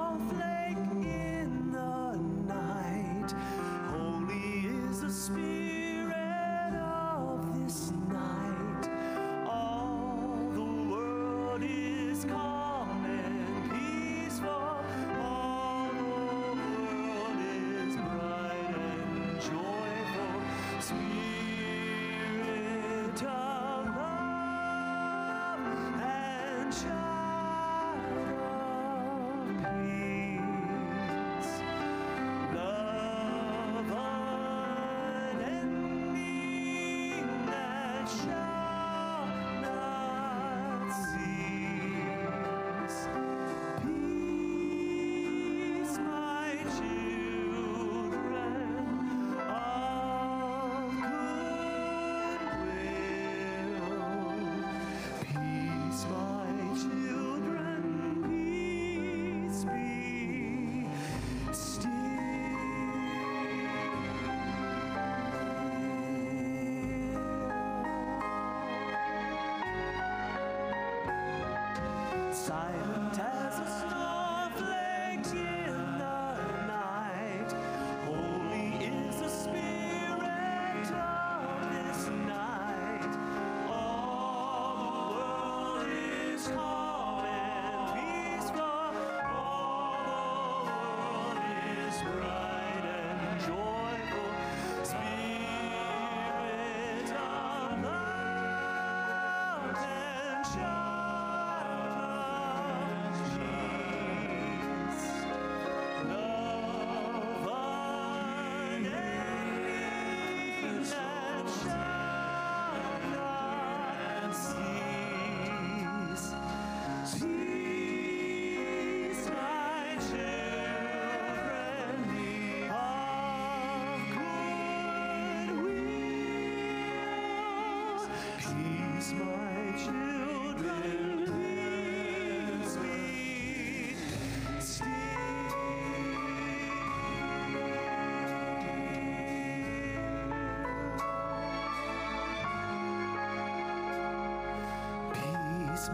Still. 72.42 72.91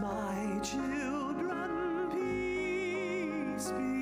My 0.01 0.59
children, 0.61 2.09
peace 2.11 3.71
be 3.71 3.98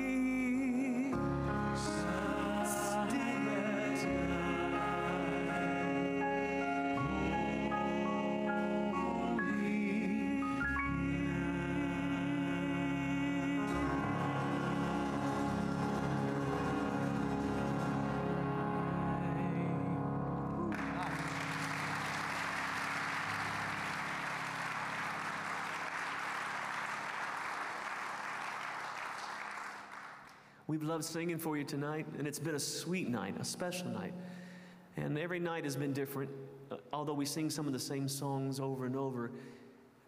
We've 30.68 30.82
loved 30.82 31.04
singing 31.04 31.38
for 31.38 31.56
you 31.56 31.64
tonight, 31.64 32.04
and 32.18 32.26
it's 32.26 32.38
been 32.38 32.54
a 32.54 32.60
sweet 32.60 33.08
night, 33.08 33.34
a 33.40 33.44
special 33.44 33.88
night. 33.88 34.12
And 34.98 35.18
every 35.18 35.40
night 35.40 35.64
has 35.64 35.76
been 35.76 35.94
different. 35.94 36.30
Uh, 36.70 36.76
Although 36.92 37.14
we 37.14 37.24
sing 37.24 37.48
some 37.48 37.66
of 37.66 37.72
the 37.72 37.78
same 37.78 38.06
songs 38.06 38.60
over 38.60 38.84
and 38.84 38.94
over, 38.94 39.30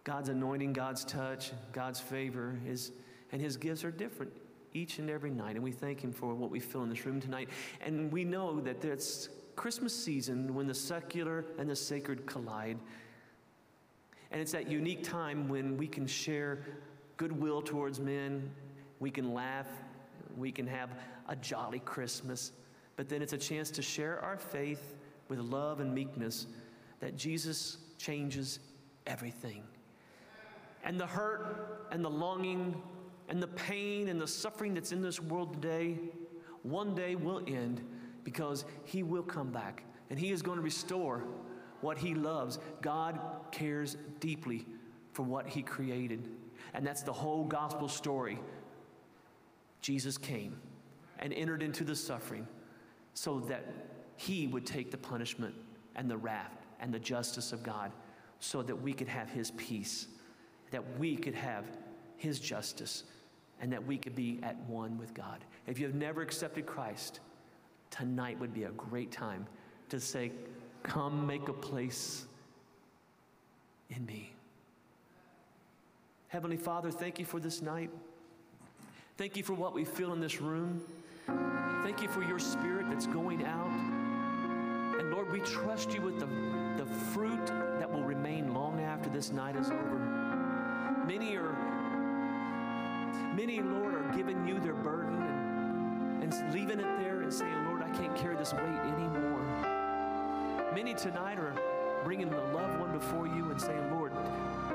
God's 0.05 0.29
anointing, 0.29 0.75
God's 0.75 1.03
touch, 1.07 1.53
God's 1.73 1.99
favor, 1.99 2.61
his, 2.67 2.93
and 3.33 3.41
His 3.41 3.57
gifts 3.57 3.85
are 3.85 3.91
different 3.91 4.33
each 4.75 4.99
and 4.99 5.09
every 5.09 5.31
night. 5.31 5.55
And 5.55 5.65
we 5.65 5.73
thank 5.73 6.05
Him 6.05 6.13
for 6.13 6.35
what 6.35 6.51
we 6.51 6.61
feel 6.61 6.83
in 6.83 6.91
this 6.91 7.07
room 7.07 7.23
tonight. 7.23 7.49
And 7.81 8.13
we 8.13 8.23
know 8.23 8.61
that 8.61 8.85
it's 8.85 9.31
Christmas 9.57 9.97
season 9.97 10.55
when 10.55 10.67
the 10.67 10.75
secular 10.75 11.47
and 11.59 11.71
the 11.71 11.77
sacred 11.77 12.27
collide. 12.27 12.79
And 14.31 14.43
it's 14.43 14.53
that 14.53 14.69
unique 14.69 15.05
time 15.05 15.49
when 15.49 15.79
we 15.79 15.87
can 15.87 16.07
share 16.07 16.67
goodwill 17.17 17.63
towards 17.63 17.99
men, 17.99 18.51
we 18.99 19.11
can 19.11 19.33
laugh, 19.33 19.67
we 20.37 20.53
can 20.53 20.67
have 20.67 20.91
a 21.29 21.37
jolly 21.37 21.81
Christmas. 21.81 22.53
But 22.97 23.09
then 23.09 23.23
it's 23.23 23.33
a 23.33 23.39
chance 23.39 23.71
to 23.73 23.83
share 23.83 24.21
our 24.21 24.37
faith 24.37 24.97
with 25.29 25.39
love 25.39 25.81
and 25.81 25.95
meekness 25.95 26.47
that 27.01 27.17
Jesus 27.17 27.79
changes 27.99 28.59
everything. 29.07 29.63
And 30.85 30.99
the 30.99 31.07
hurt 31.07 31.89
and 31.91 32.05
the 32.05 32.11
longing 32.11 32.81
and 33.29 33.43
the 33.43 33.49
pain 33.49 34.09
and 34.09 34.21
the 34.21 34.27
suffering 34.27 34.75
that's 34.75 34.93
in 34.93 35.03
this 35.03 35.21
world 35.21 35.55
today, 35.55 35.99
one 36.63 36.95
day 36.95 37.15
will 37.15 37.43
end 37.47 37.81
because 38.25 38.65
He 38.85 39.03
will 39.03 39.23
come 39.23 39.51
back 39.51 39.85
and 40.11 40.19
He 40.19 40.31
is 40.31 40.43
going 40.43 40.57
to 40.57 40.63
restore 40.63 41.25
what 41.81 41.97
He 41.97 42.15
loves. 42.15 42.59
God 42.83 43.21
cares 43.53 43.97
deeply 44.19 44.67
for 45.13 45.23
what 45.23 45.47
He 45.47 45.63
created. 45.63 46.29
And 46.75 46.87
that's 46.87 47.03
the 47.03 47.13
whole 47.13 47.45
gospel 47.45 47.89
story. 47.89 48.39
Jesus 49.81 50.19
came 50.19 50.57
and 51.19 51.33
entered 51.33 51.63
into 51.63 51.85
the 51.85 51.97
suffering 51.97 52.47
so 53.15 53.41
that 53.41 53.65
He 54.17 54.47
would 54.47 54.67
take 54.67 54.91
the 54.91 54.99
punishment 54.99 55.55
and 55.97 56.11
the 56.11 56.17
wrath 56.17 56.67
and 56.81 56.93
the 56.93 56.99
justice 56.99 57.53
of 57.53 57.63
God 57.63 57.93
so 58.39 58.63
that 58.63 58.77
we 58.77 58.93
could 58.93 59.09
have 59.09 59.31
His 59.31 59.51
peace, 59.53 60.07
that 60.71 60.83
we 60.99 61.17
could 61.17 61.35
have 61.35 61.65
His 62.17 62.41
justice, 62.41 63.05
and 63.61 63.73
that 63.73 63.85
we 63.85 63.99
could 63.99 64.15
be 64.15 64.41
at 64.43 64.57
one 64.67 64.99
with 64.99 65.13
God. 65.15 65.45
If 65.67 65.79
you 65.79 65.87
have 65.87 65.95
never 65.95 66.23
accepted 66.23 66.67
Christ, 66.67 67.21
tonight 67.91 68.39
would 68.41 68.55
be 68.55 68.65
a 68.65 68.71
great 68.71 69.13
time 69.13 69.47
to 69.91 70.01
say, 70.01 70.33
Come 70.83 71.27
make 71.27 71.49
a 71.49 71.53
place 71.53 72.25
in 73.91 74.07
me. 74.07 74.33
Heavenly 76.29 76.57
Father, 76.57 76.91
thank 76.91 77.19
you 77.19 77.27
for 77.27 77.39
this 77.39 77.61
night. 77.61 77.91
Thank 79.21 79.37
you 79.37 79.43
for 79.43 79.53
what 79.53 79.75
we 79.75 79.85
feel 79.85 80.15
in 80.15 80.21
this 80.21 80.41
room. 80.41 80.81
Thank 81.83 82.01
you 82.01 82.09
for 82.09 82.23
your 82.23 82.39
spirit 82.39 82.87
that's 82.89 83.07
going 83.07 83.45
out. 83.45 83.69
And 84.99 85.11
Lord, 85.11 85.31
we 85.31 85.41
trust 85.41 85.93
you 85.93 86.01
with 86.01 86.19
the, 86.19 86.25
the 86.83 86.89
fruit 87.13 87.47
that 87.49 87.93
will 87.93 88.03
remain 88.03 88.55
long 88.55 88.81
after 88.81 89.11
this 89.11 89.31
night 89.31 89.57
is 89.57 89.69
over. 89.69 91.05
Many 91.07 91.37
are, 91.37 91.53
many, 93.37 93.61
Lord, 93.61 93.93
are 93.93 94.11
giving 94.17 94.49
you 94.49 94.59
their 94.59 94.73
burden 94.73 95.23
and, 96.23 96.33
and 96.33 96.55
leaving 96.55 96.81
it 96.81 96.99
there 97.01 97.21
and 97.21 97.31
saying, 97.31 97.67
Lord, 97.67 97.83
I 97.83 97.91
can't 97.91 98.17
carry 98.17 98.37
this 98.37 98.55
weight 98.55 98.63
anymore. 98.65 99.43
Many 100.75 100.95
tonight 100.95 101.39
are 101.39 101.55
bringing 102.05 102.31
the 102.31 102.41
loved 102.55 102.81
one 102.81 102.93
before 102.93 103.27
you 103.27 103.51
and 103.51 103.61
saying, 103.61 103.91
Lord, 103.91 104.13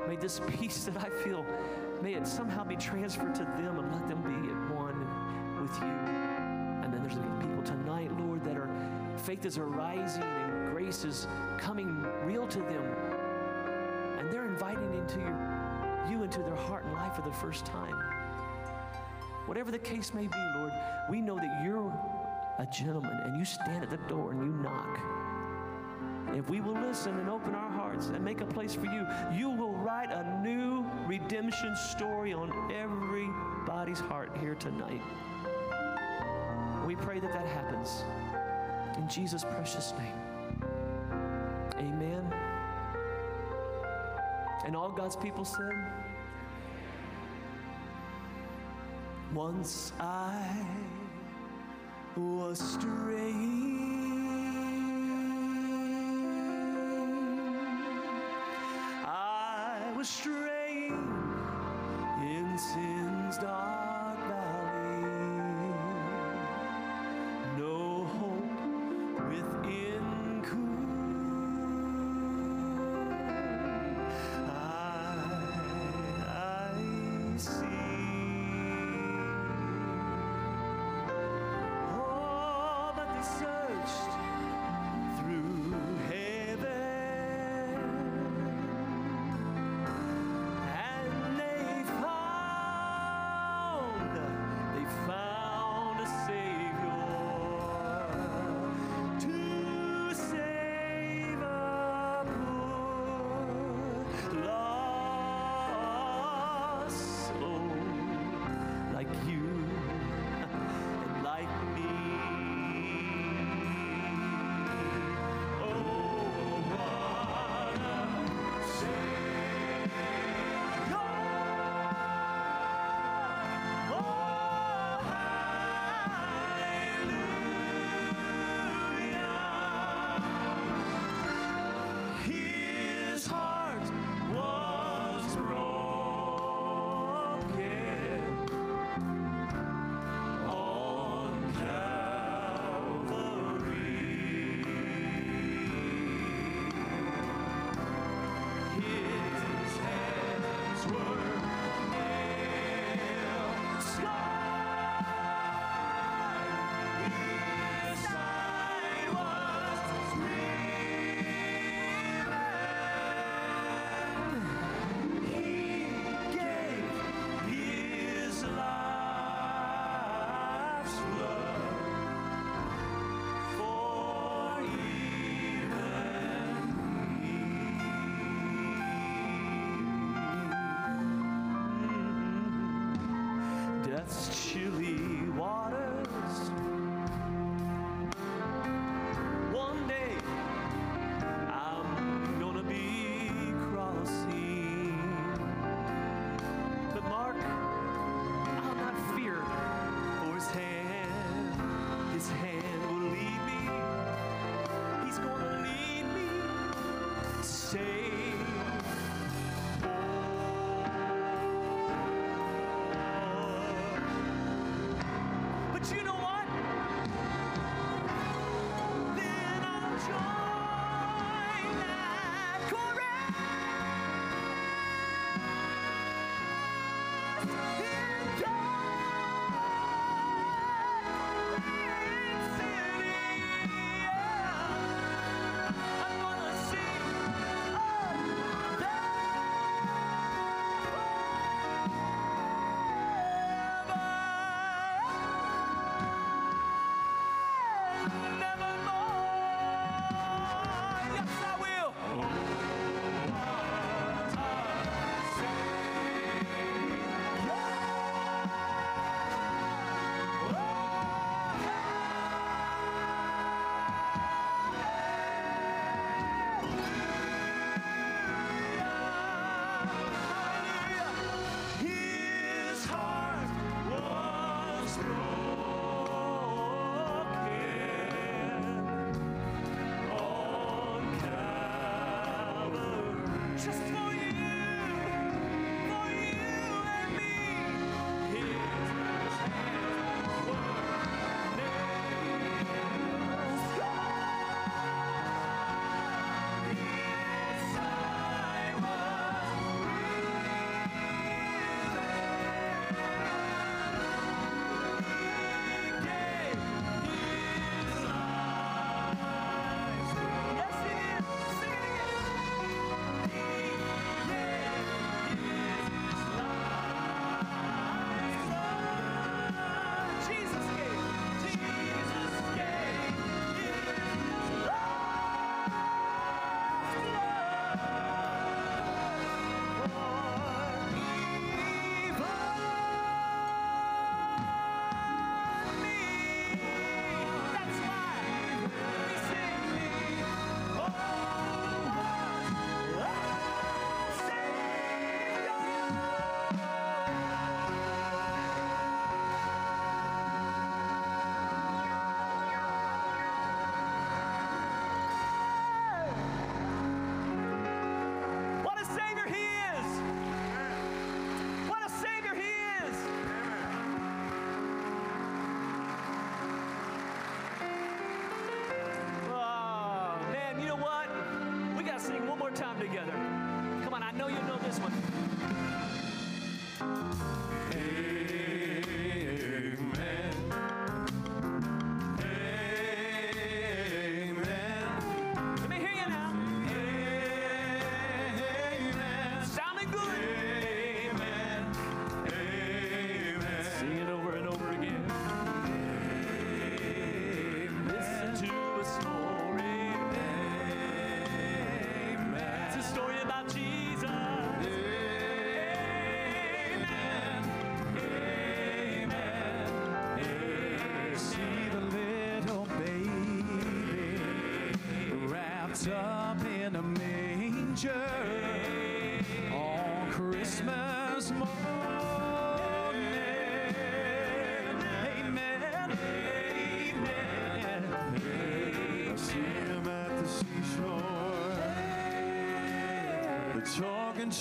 may 0.07 0.17
this 0.17 0.39
peace 0.59 0.83
that 0.83 0.97
I 0.97 1.09
feel, 1.09 1.43
May 2.01 2.13
it 2.13 2.27
somehow 2.27 2.63
be 2.63 2.75
transferred 2.75 3.33
to 3.35 3.43
them 3.43 3.79
and 3.79 3.91
let 3.91 4.07
them 4.07 4.21
be 4.21 4.49
at 4.51 4.75
one 4.75 4.99
with 5.61 5.73
you. 5.79 5.87
And 6.83 6.93
then 6.93 7.01
there's 7.01 7.15
going 7.15 7.27
to 7.27 7.35
be 7.37 7.47
people 7.47 7.63
tonight, 7.63 8.11
Lord, 8.19 8.43
that 8.45 8.57
are 8.57 8.69
faith 9.17 9.45
is 9.45 9.57
arising 9.57 10.23
and 10.23 10.71
grace 10.71 11.03
is 11.03 11.27
coming 11.57 12.05
real 12.23 12.47
to 12.47 12.59
them. 12.59 12.83
And 14.19 14.31
they're 14.31 14.45
inviting 14.45 14.93
into 14.93 15.19
your, 15.19 16.07
you 16.09 16.23
into 16.23 16.39
their 16.39 16.55
heart 16.55 16.83
and 16.85 16.93
life 16.93 17.15
for 17.15 17.21
the 17.21 17.33
first 17.33 17.65
time. 17.65 17.95
Whatever 19.45 19.71
the 19.71 19.79
case 19.79 20.13
may 20.13 20.27
be, 20.27 20.37
Lord, 20.57 20.73
we 21.09 21.21
know 21.21 21.35
that 21.35 21.63
you're 21.63 21.91
a 22.59 22.65
gentleman 22.65 23.19
and 23.23 23.37
you 23.37 23.45
stand 23.45 23.83
at 23.83 23.89
the 23.89 23.97
door 24.07 24.31
and 24.31 24.41
you 24.41 24.51
knock. 24.61 24.99
If 26.35 26.49
we 26.49 26.59
will 26.59 26.73
listen 26.73 27.17
and 27.17 27.29
open 27.29 27.55
our 27.55 27.69
hearts 27.69 28.07
and 28.07 28.23
make 28.23 28.41
a 28.41 28.45
place 28.45 28.75
for 28.75 28.87
you, 28.87 29.07
you 29.33 29.49
will 29.49 29.64
write 29.95 30.11
a 30.11 30.41
new 30.41 30.85
redemption 31.07 31.73
story 31.73 32.33
on 32.33 32.51
everybody's 32.69 34.01
heart 34.01 34.29
here 34.41 34.55
tonight. 34.55 35.01
We 36.85 36.97
pray 36.97 37.21
that 37.21 37.31
that 37.31 37.47
happens. 37.47 38.03
In 38.97 39.07
Jesus' 39.07 39.45
precious 39.45 39.93
name. 39.97 40.59
Amen. 41.77 42.29
And 44.65 44.75
all 44.75 44.89
God's 44.89 45.15
people 45.15 45.45
said, 45.45 45.71
Once 49.33 49.93
I 49.97 50.67
was 52.17 52.59
straying. 52.59 53.64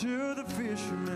To 0.01 0.35
the 0.35 0.43
fishermen, 0.43 1.14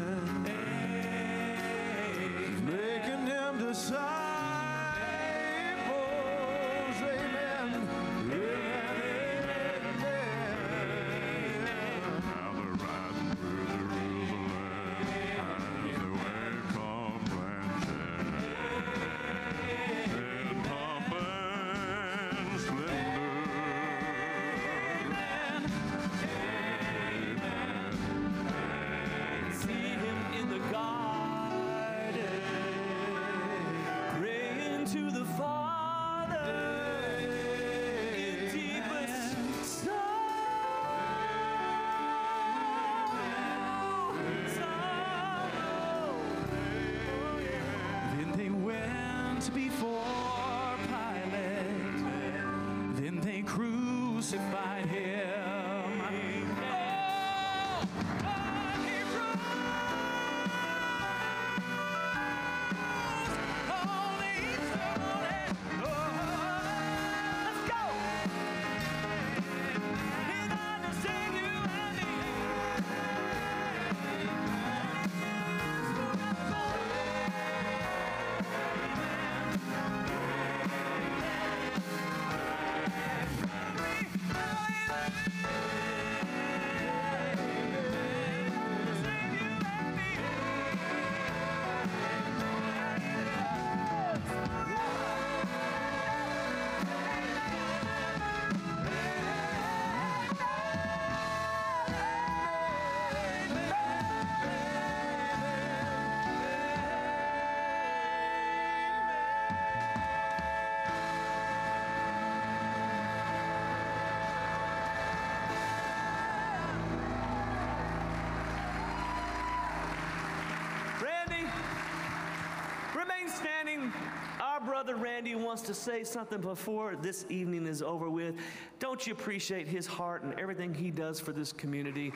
Randy 125.29 125.45
wants 125.45 125.61
to 125.63 125.75
say 125.75 126.05
something 126.05 126.41
before 126.41 126.97
this 126.97 127.27
evening 127.29 127.67
is 127.67 127.83
over 127.83 128.09
with. 128.09 128.35
Don't 128.79 129.07
you 129.07 129.13
appreciate 129.13 129.69
his 129.69 129.87
heart 129.87 130.23
and 130.23 130.33
everything 130.41 130.73
he 130.73 130.91
does 130.91 131.21
for 131.21 131.33
this 131.33 131.53
community? 131.53 132.15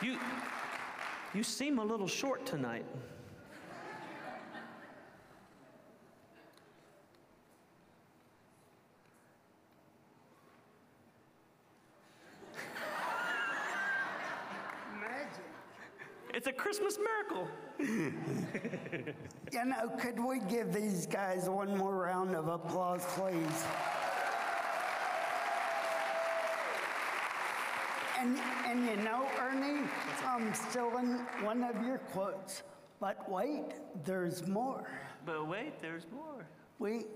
You, 0.00 0.16
you 1.34 1.42
seem 1.42 1.80
a 1.80 1.84
little 1.84 2.06
short 2.06 2.46
tonight. 2.46 2.84
It's 16.32 16.46
a 16.46 16.52
Christmas 16.52 16.96
miracle. 16.96 17.48
You 19.50 19.64
know, 19.64 19.88
could 19.98 20.20
we 20.20 20.40
give 20.40 20.72
these 20.74 21.06
guys 21.06 21.48
one 21.48 21.76
more 21.76 21.96
round 21.96 22.36
of 22.36 22.48
applause, 22.48 23.04
please? 23.16 23.64
And, 28.20 28.38
and 28.66 28.84
you 28.84 28.96
know, 29.04 29.26
Ernie, 29.40 29.88
I'm 30.26 30.52
still 30.52 30.98
in 30.98 31.18
one 31.42 31.64
of 31.64 31.82
your 31.84 31.98
quotes, 31.98 32.62
but 33.00 33.28
wait, 33.28 33.64
there's 34.04 34.46
more. 34.46 34.90
But 35.24 35.48
wait, 35.48 35.80
there's 35.80 36.06
more. 36.12 36.46
We, 36.78 37.06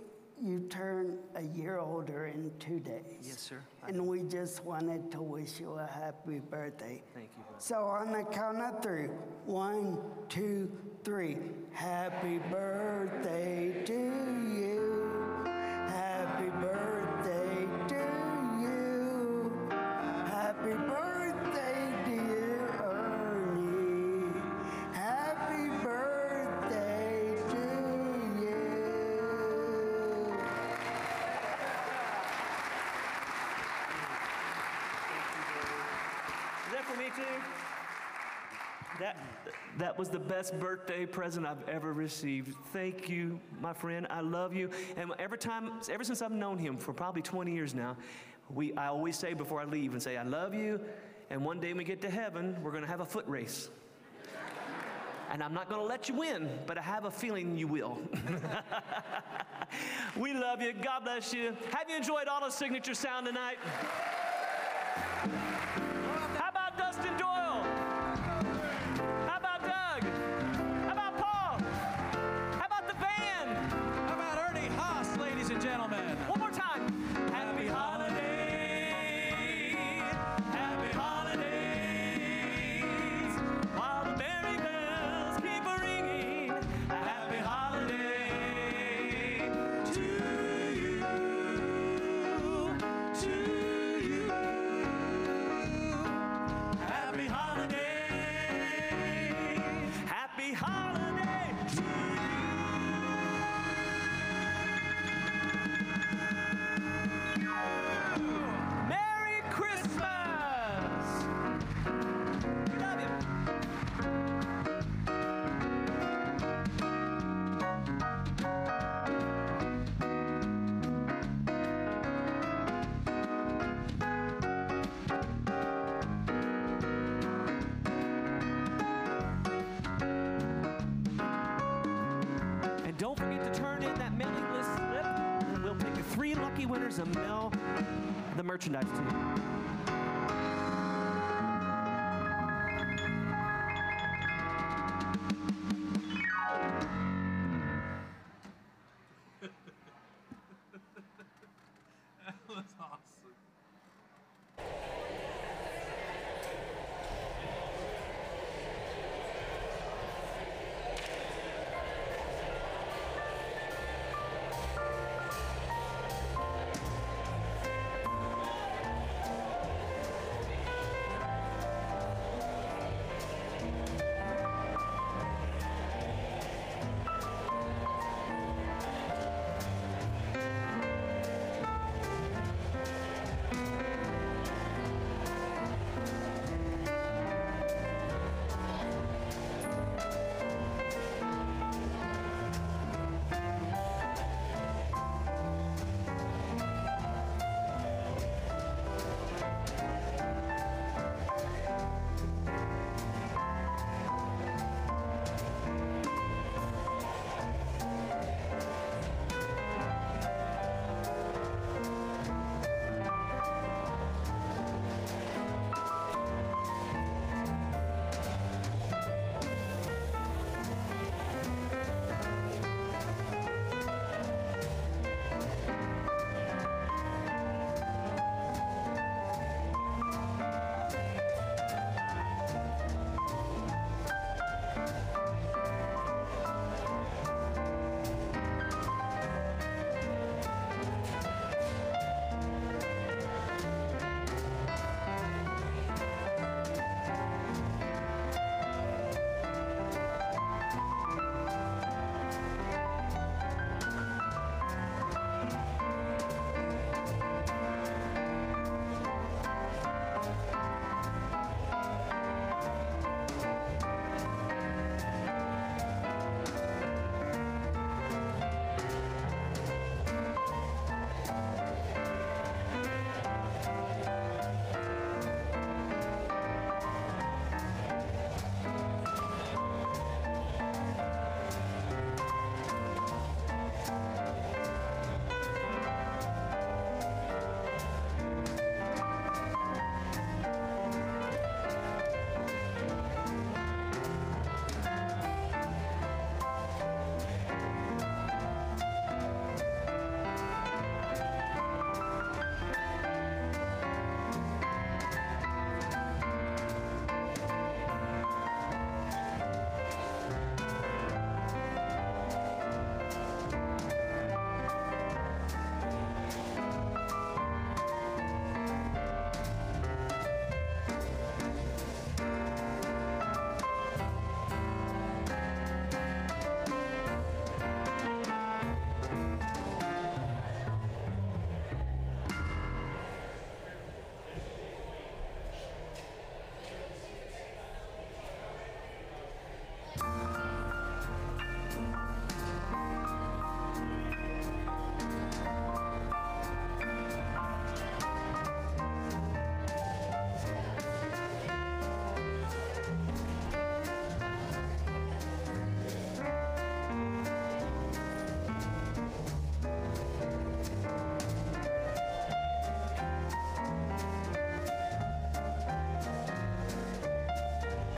you 0.42 0.66
turn 0.68 1.18
a 1.36 1.42
year 1.42 1.78
older 1.78 2.26
in 2.26 2.50
two 2.58 2.80
days. 2.80 3.22
Yes, 3.22 3.38
sir. 3.38 3.60
And 3.86 4.06
we 4.06 4.22
just 4.22 4.64
wanted 4.64 5.12
to 5.12 5.22
wish 5.22 5.60
you 5.60 5.74
a 5.74 5.86
happy 5.86 6.40
birthday. 6.40 7.02
Thank 7.14 7.30
you, 7.36 7.44
brother. 7.44 7.58
So 7.58 7.84
on 7.84 8.12
the 8.12 8.24
count 8.24 8.58
of 8.58 8.82
three, 8.82 9.06
one, 9.46 9.98
two, 10.28 10.70
three. 11.04 11.36
Happy 11.72 12.38
birthday 12.50 13.84
to 13.86 13.92
you. 13.92 15.01
Best 40.32 40.58
birthday 40.58 41.04
present 41.04 41.44
I've 41.44 41.68
ever 41.68 41.92
received. 41.92 42.56
Thank 42.72 43.06
you, 43.10 43.38
my 43.60 43.74
friend. 43.74 44.06
I 44.08 44.22
love 44.22 44.54
you. 44.54 44.70
And 44.96 45.12
every 45.18 45.36
time, 45.36 45.72
ever 45.90 46.04
since 46.04 46.22
I've 46.22 46.32
known 46.32 46.56
him 46.56 46.78
for 46.78 46.94
probably 46.94 47.20
20 47.20 47.52
years 47.52 47.74
now, 47.74 47.98
we, 48.48 48.72
I 48.72 48.86
always 48.86 49.14
say 49.14 49.34
before 49.34 49.60
I 49.60 49.66
leave 49.66 49.92
and 49.92 50.02
say, 50.02 50.16
I 50.16 50.22
love 50.22 50.54
you. 50.54 50.80
And 51.28 51.44
one 51.44 51.60
day 51.60 51.68
when 51.68 51.76
we 51.76 51.84
get 51.84 52.00
to 52.00 52.08
heaven, 52.08 52.56
we're 52.62 52.70
going 52.70 52.82
to 52.82 52.88
have 52.88 53.00
a 53.00 53.04
foot 53.04 53.28
race. 53.28 53.68
And 55.30 55.42
I'm 55.42 55.52
not 55.52 55.68
going 55.68 55.82
to 55.82 55.86
let 55.86 56.08
you 56.08 56.14
win, 56.14 56.48
but 56.66 56.78
I 56.78 56.82
have 56.82 57.04
a 57.04 57.10
feeling 57.10 57.58
you 57.58 57.68
will. 57.68 57.98
we 60.16 60.32
love 60.32 60.62
you. 60.62 60.72
God 60.72 61.04
bless 61.04 61.34
you. 61.34 61.54
Have 61.72 61.90
you 61.90 61.96
enjoyed 61.96 62.26
all 62.26 62.40
the 62.40 62.48
signature 62.48 62.94
sound 62.94 63.26
tonight? 63.26 63.58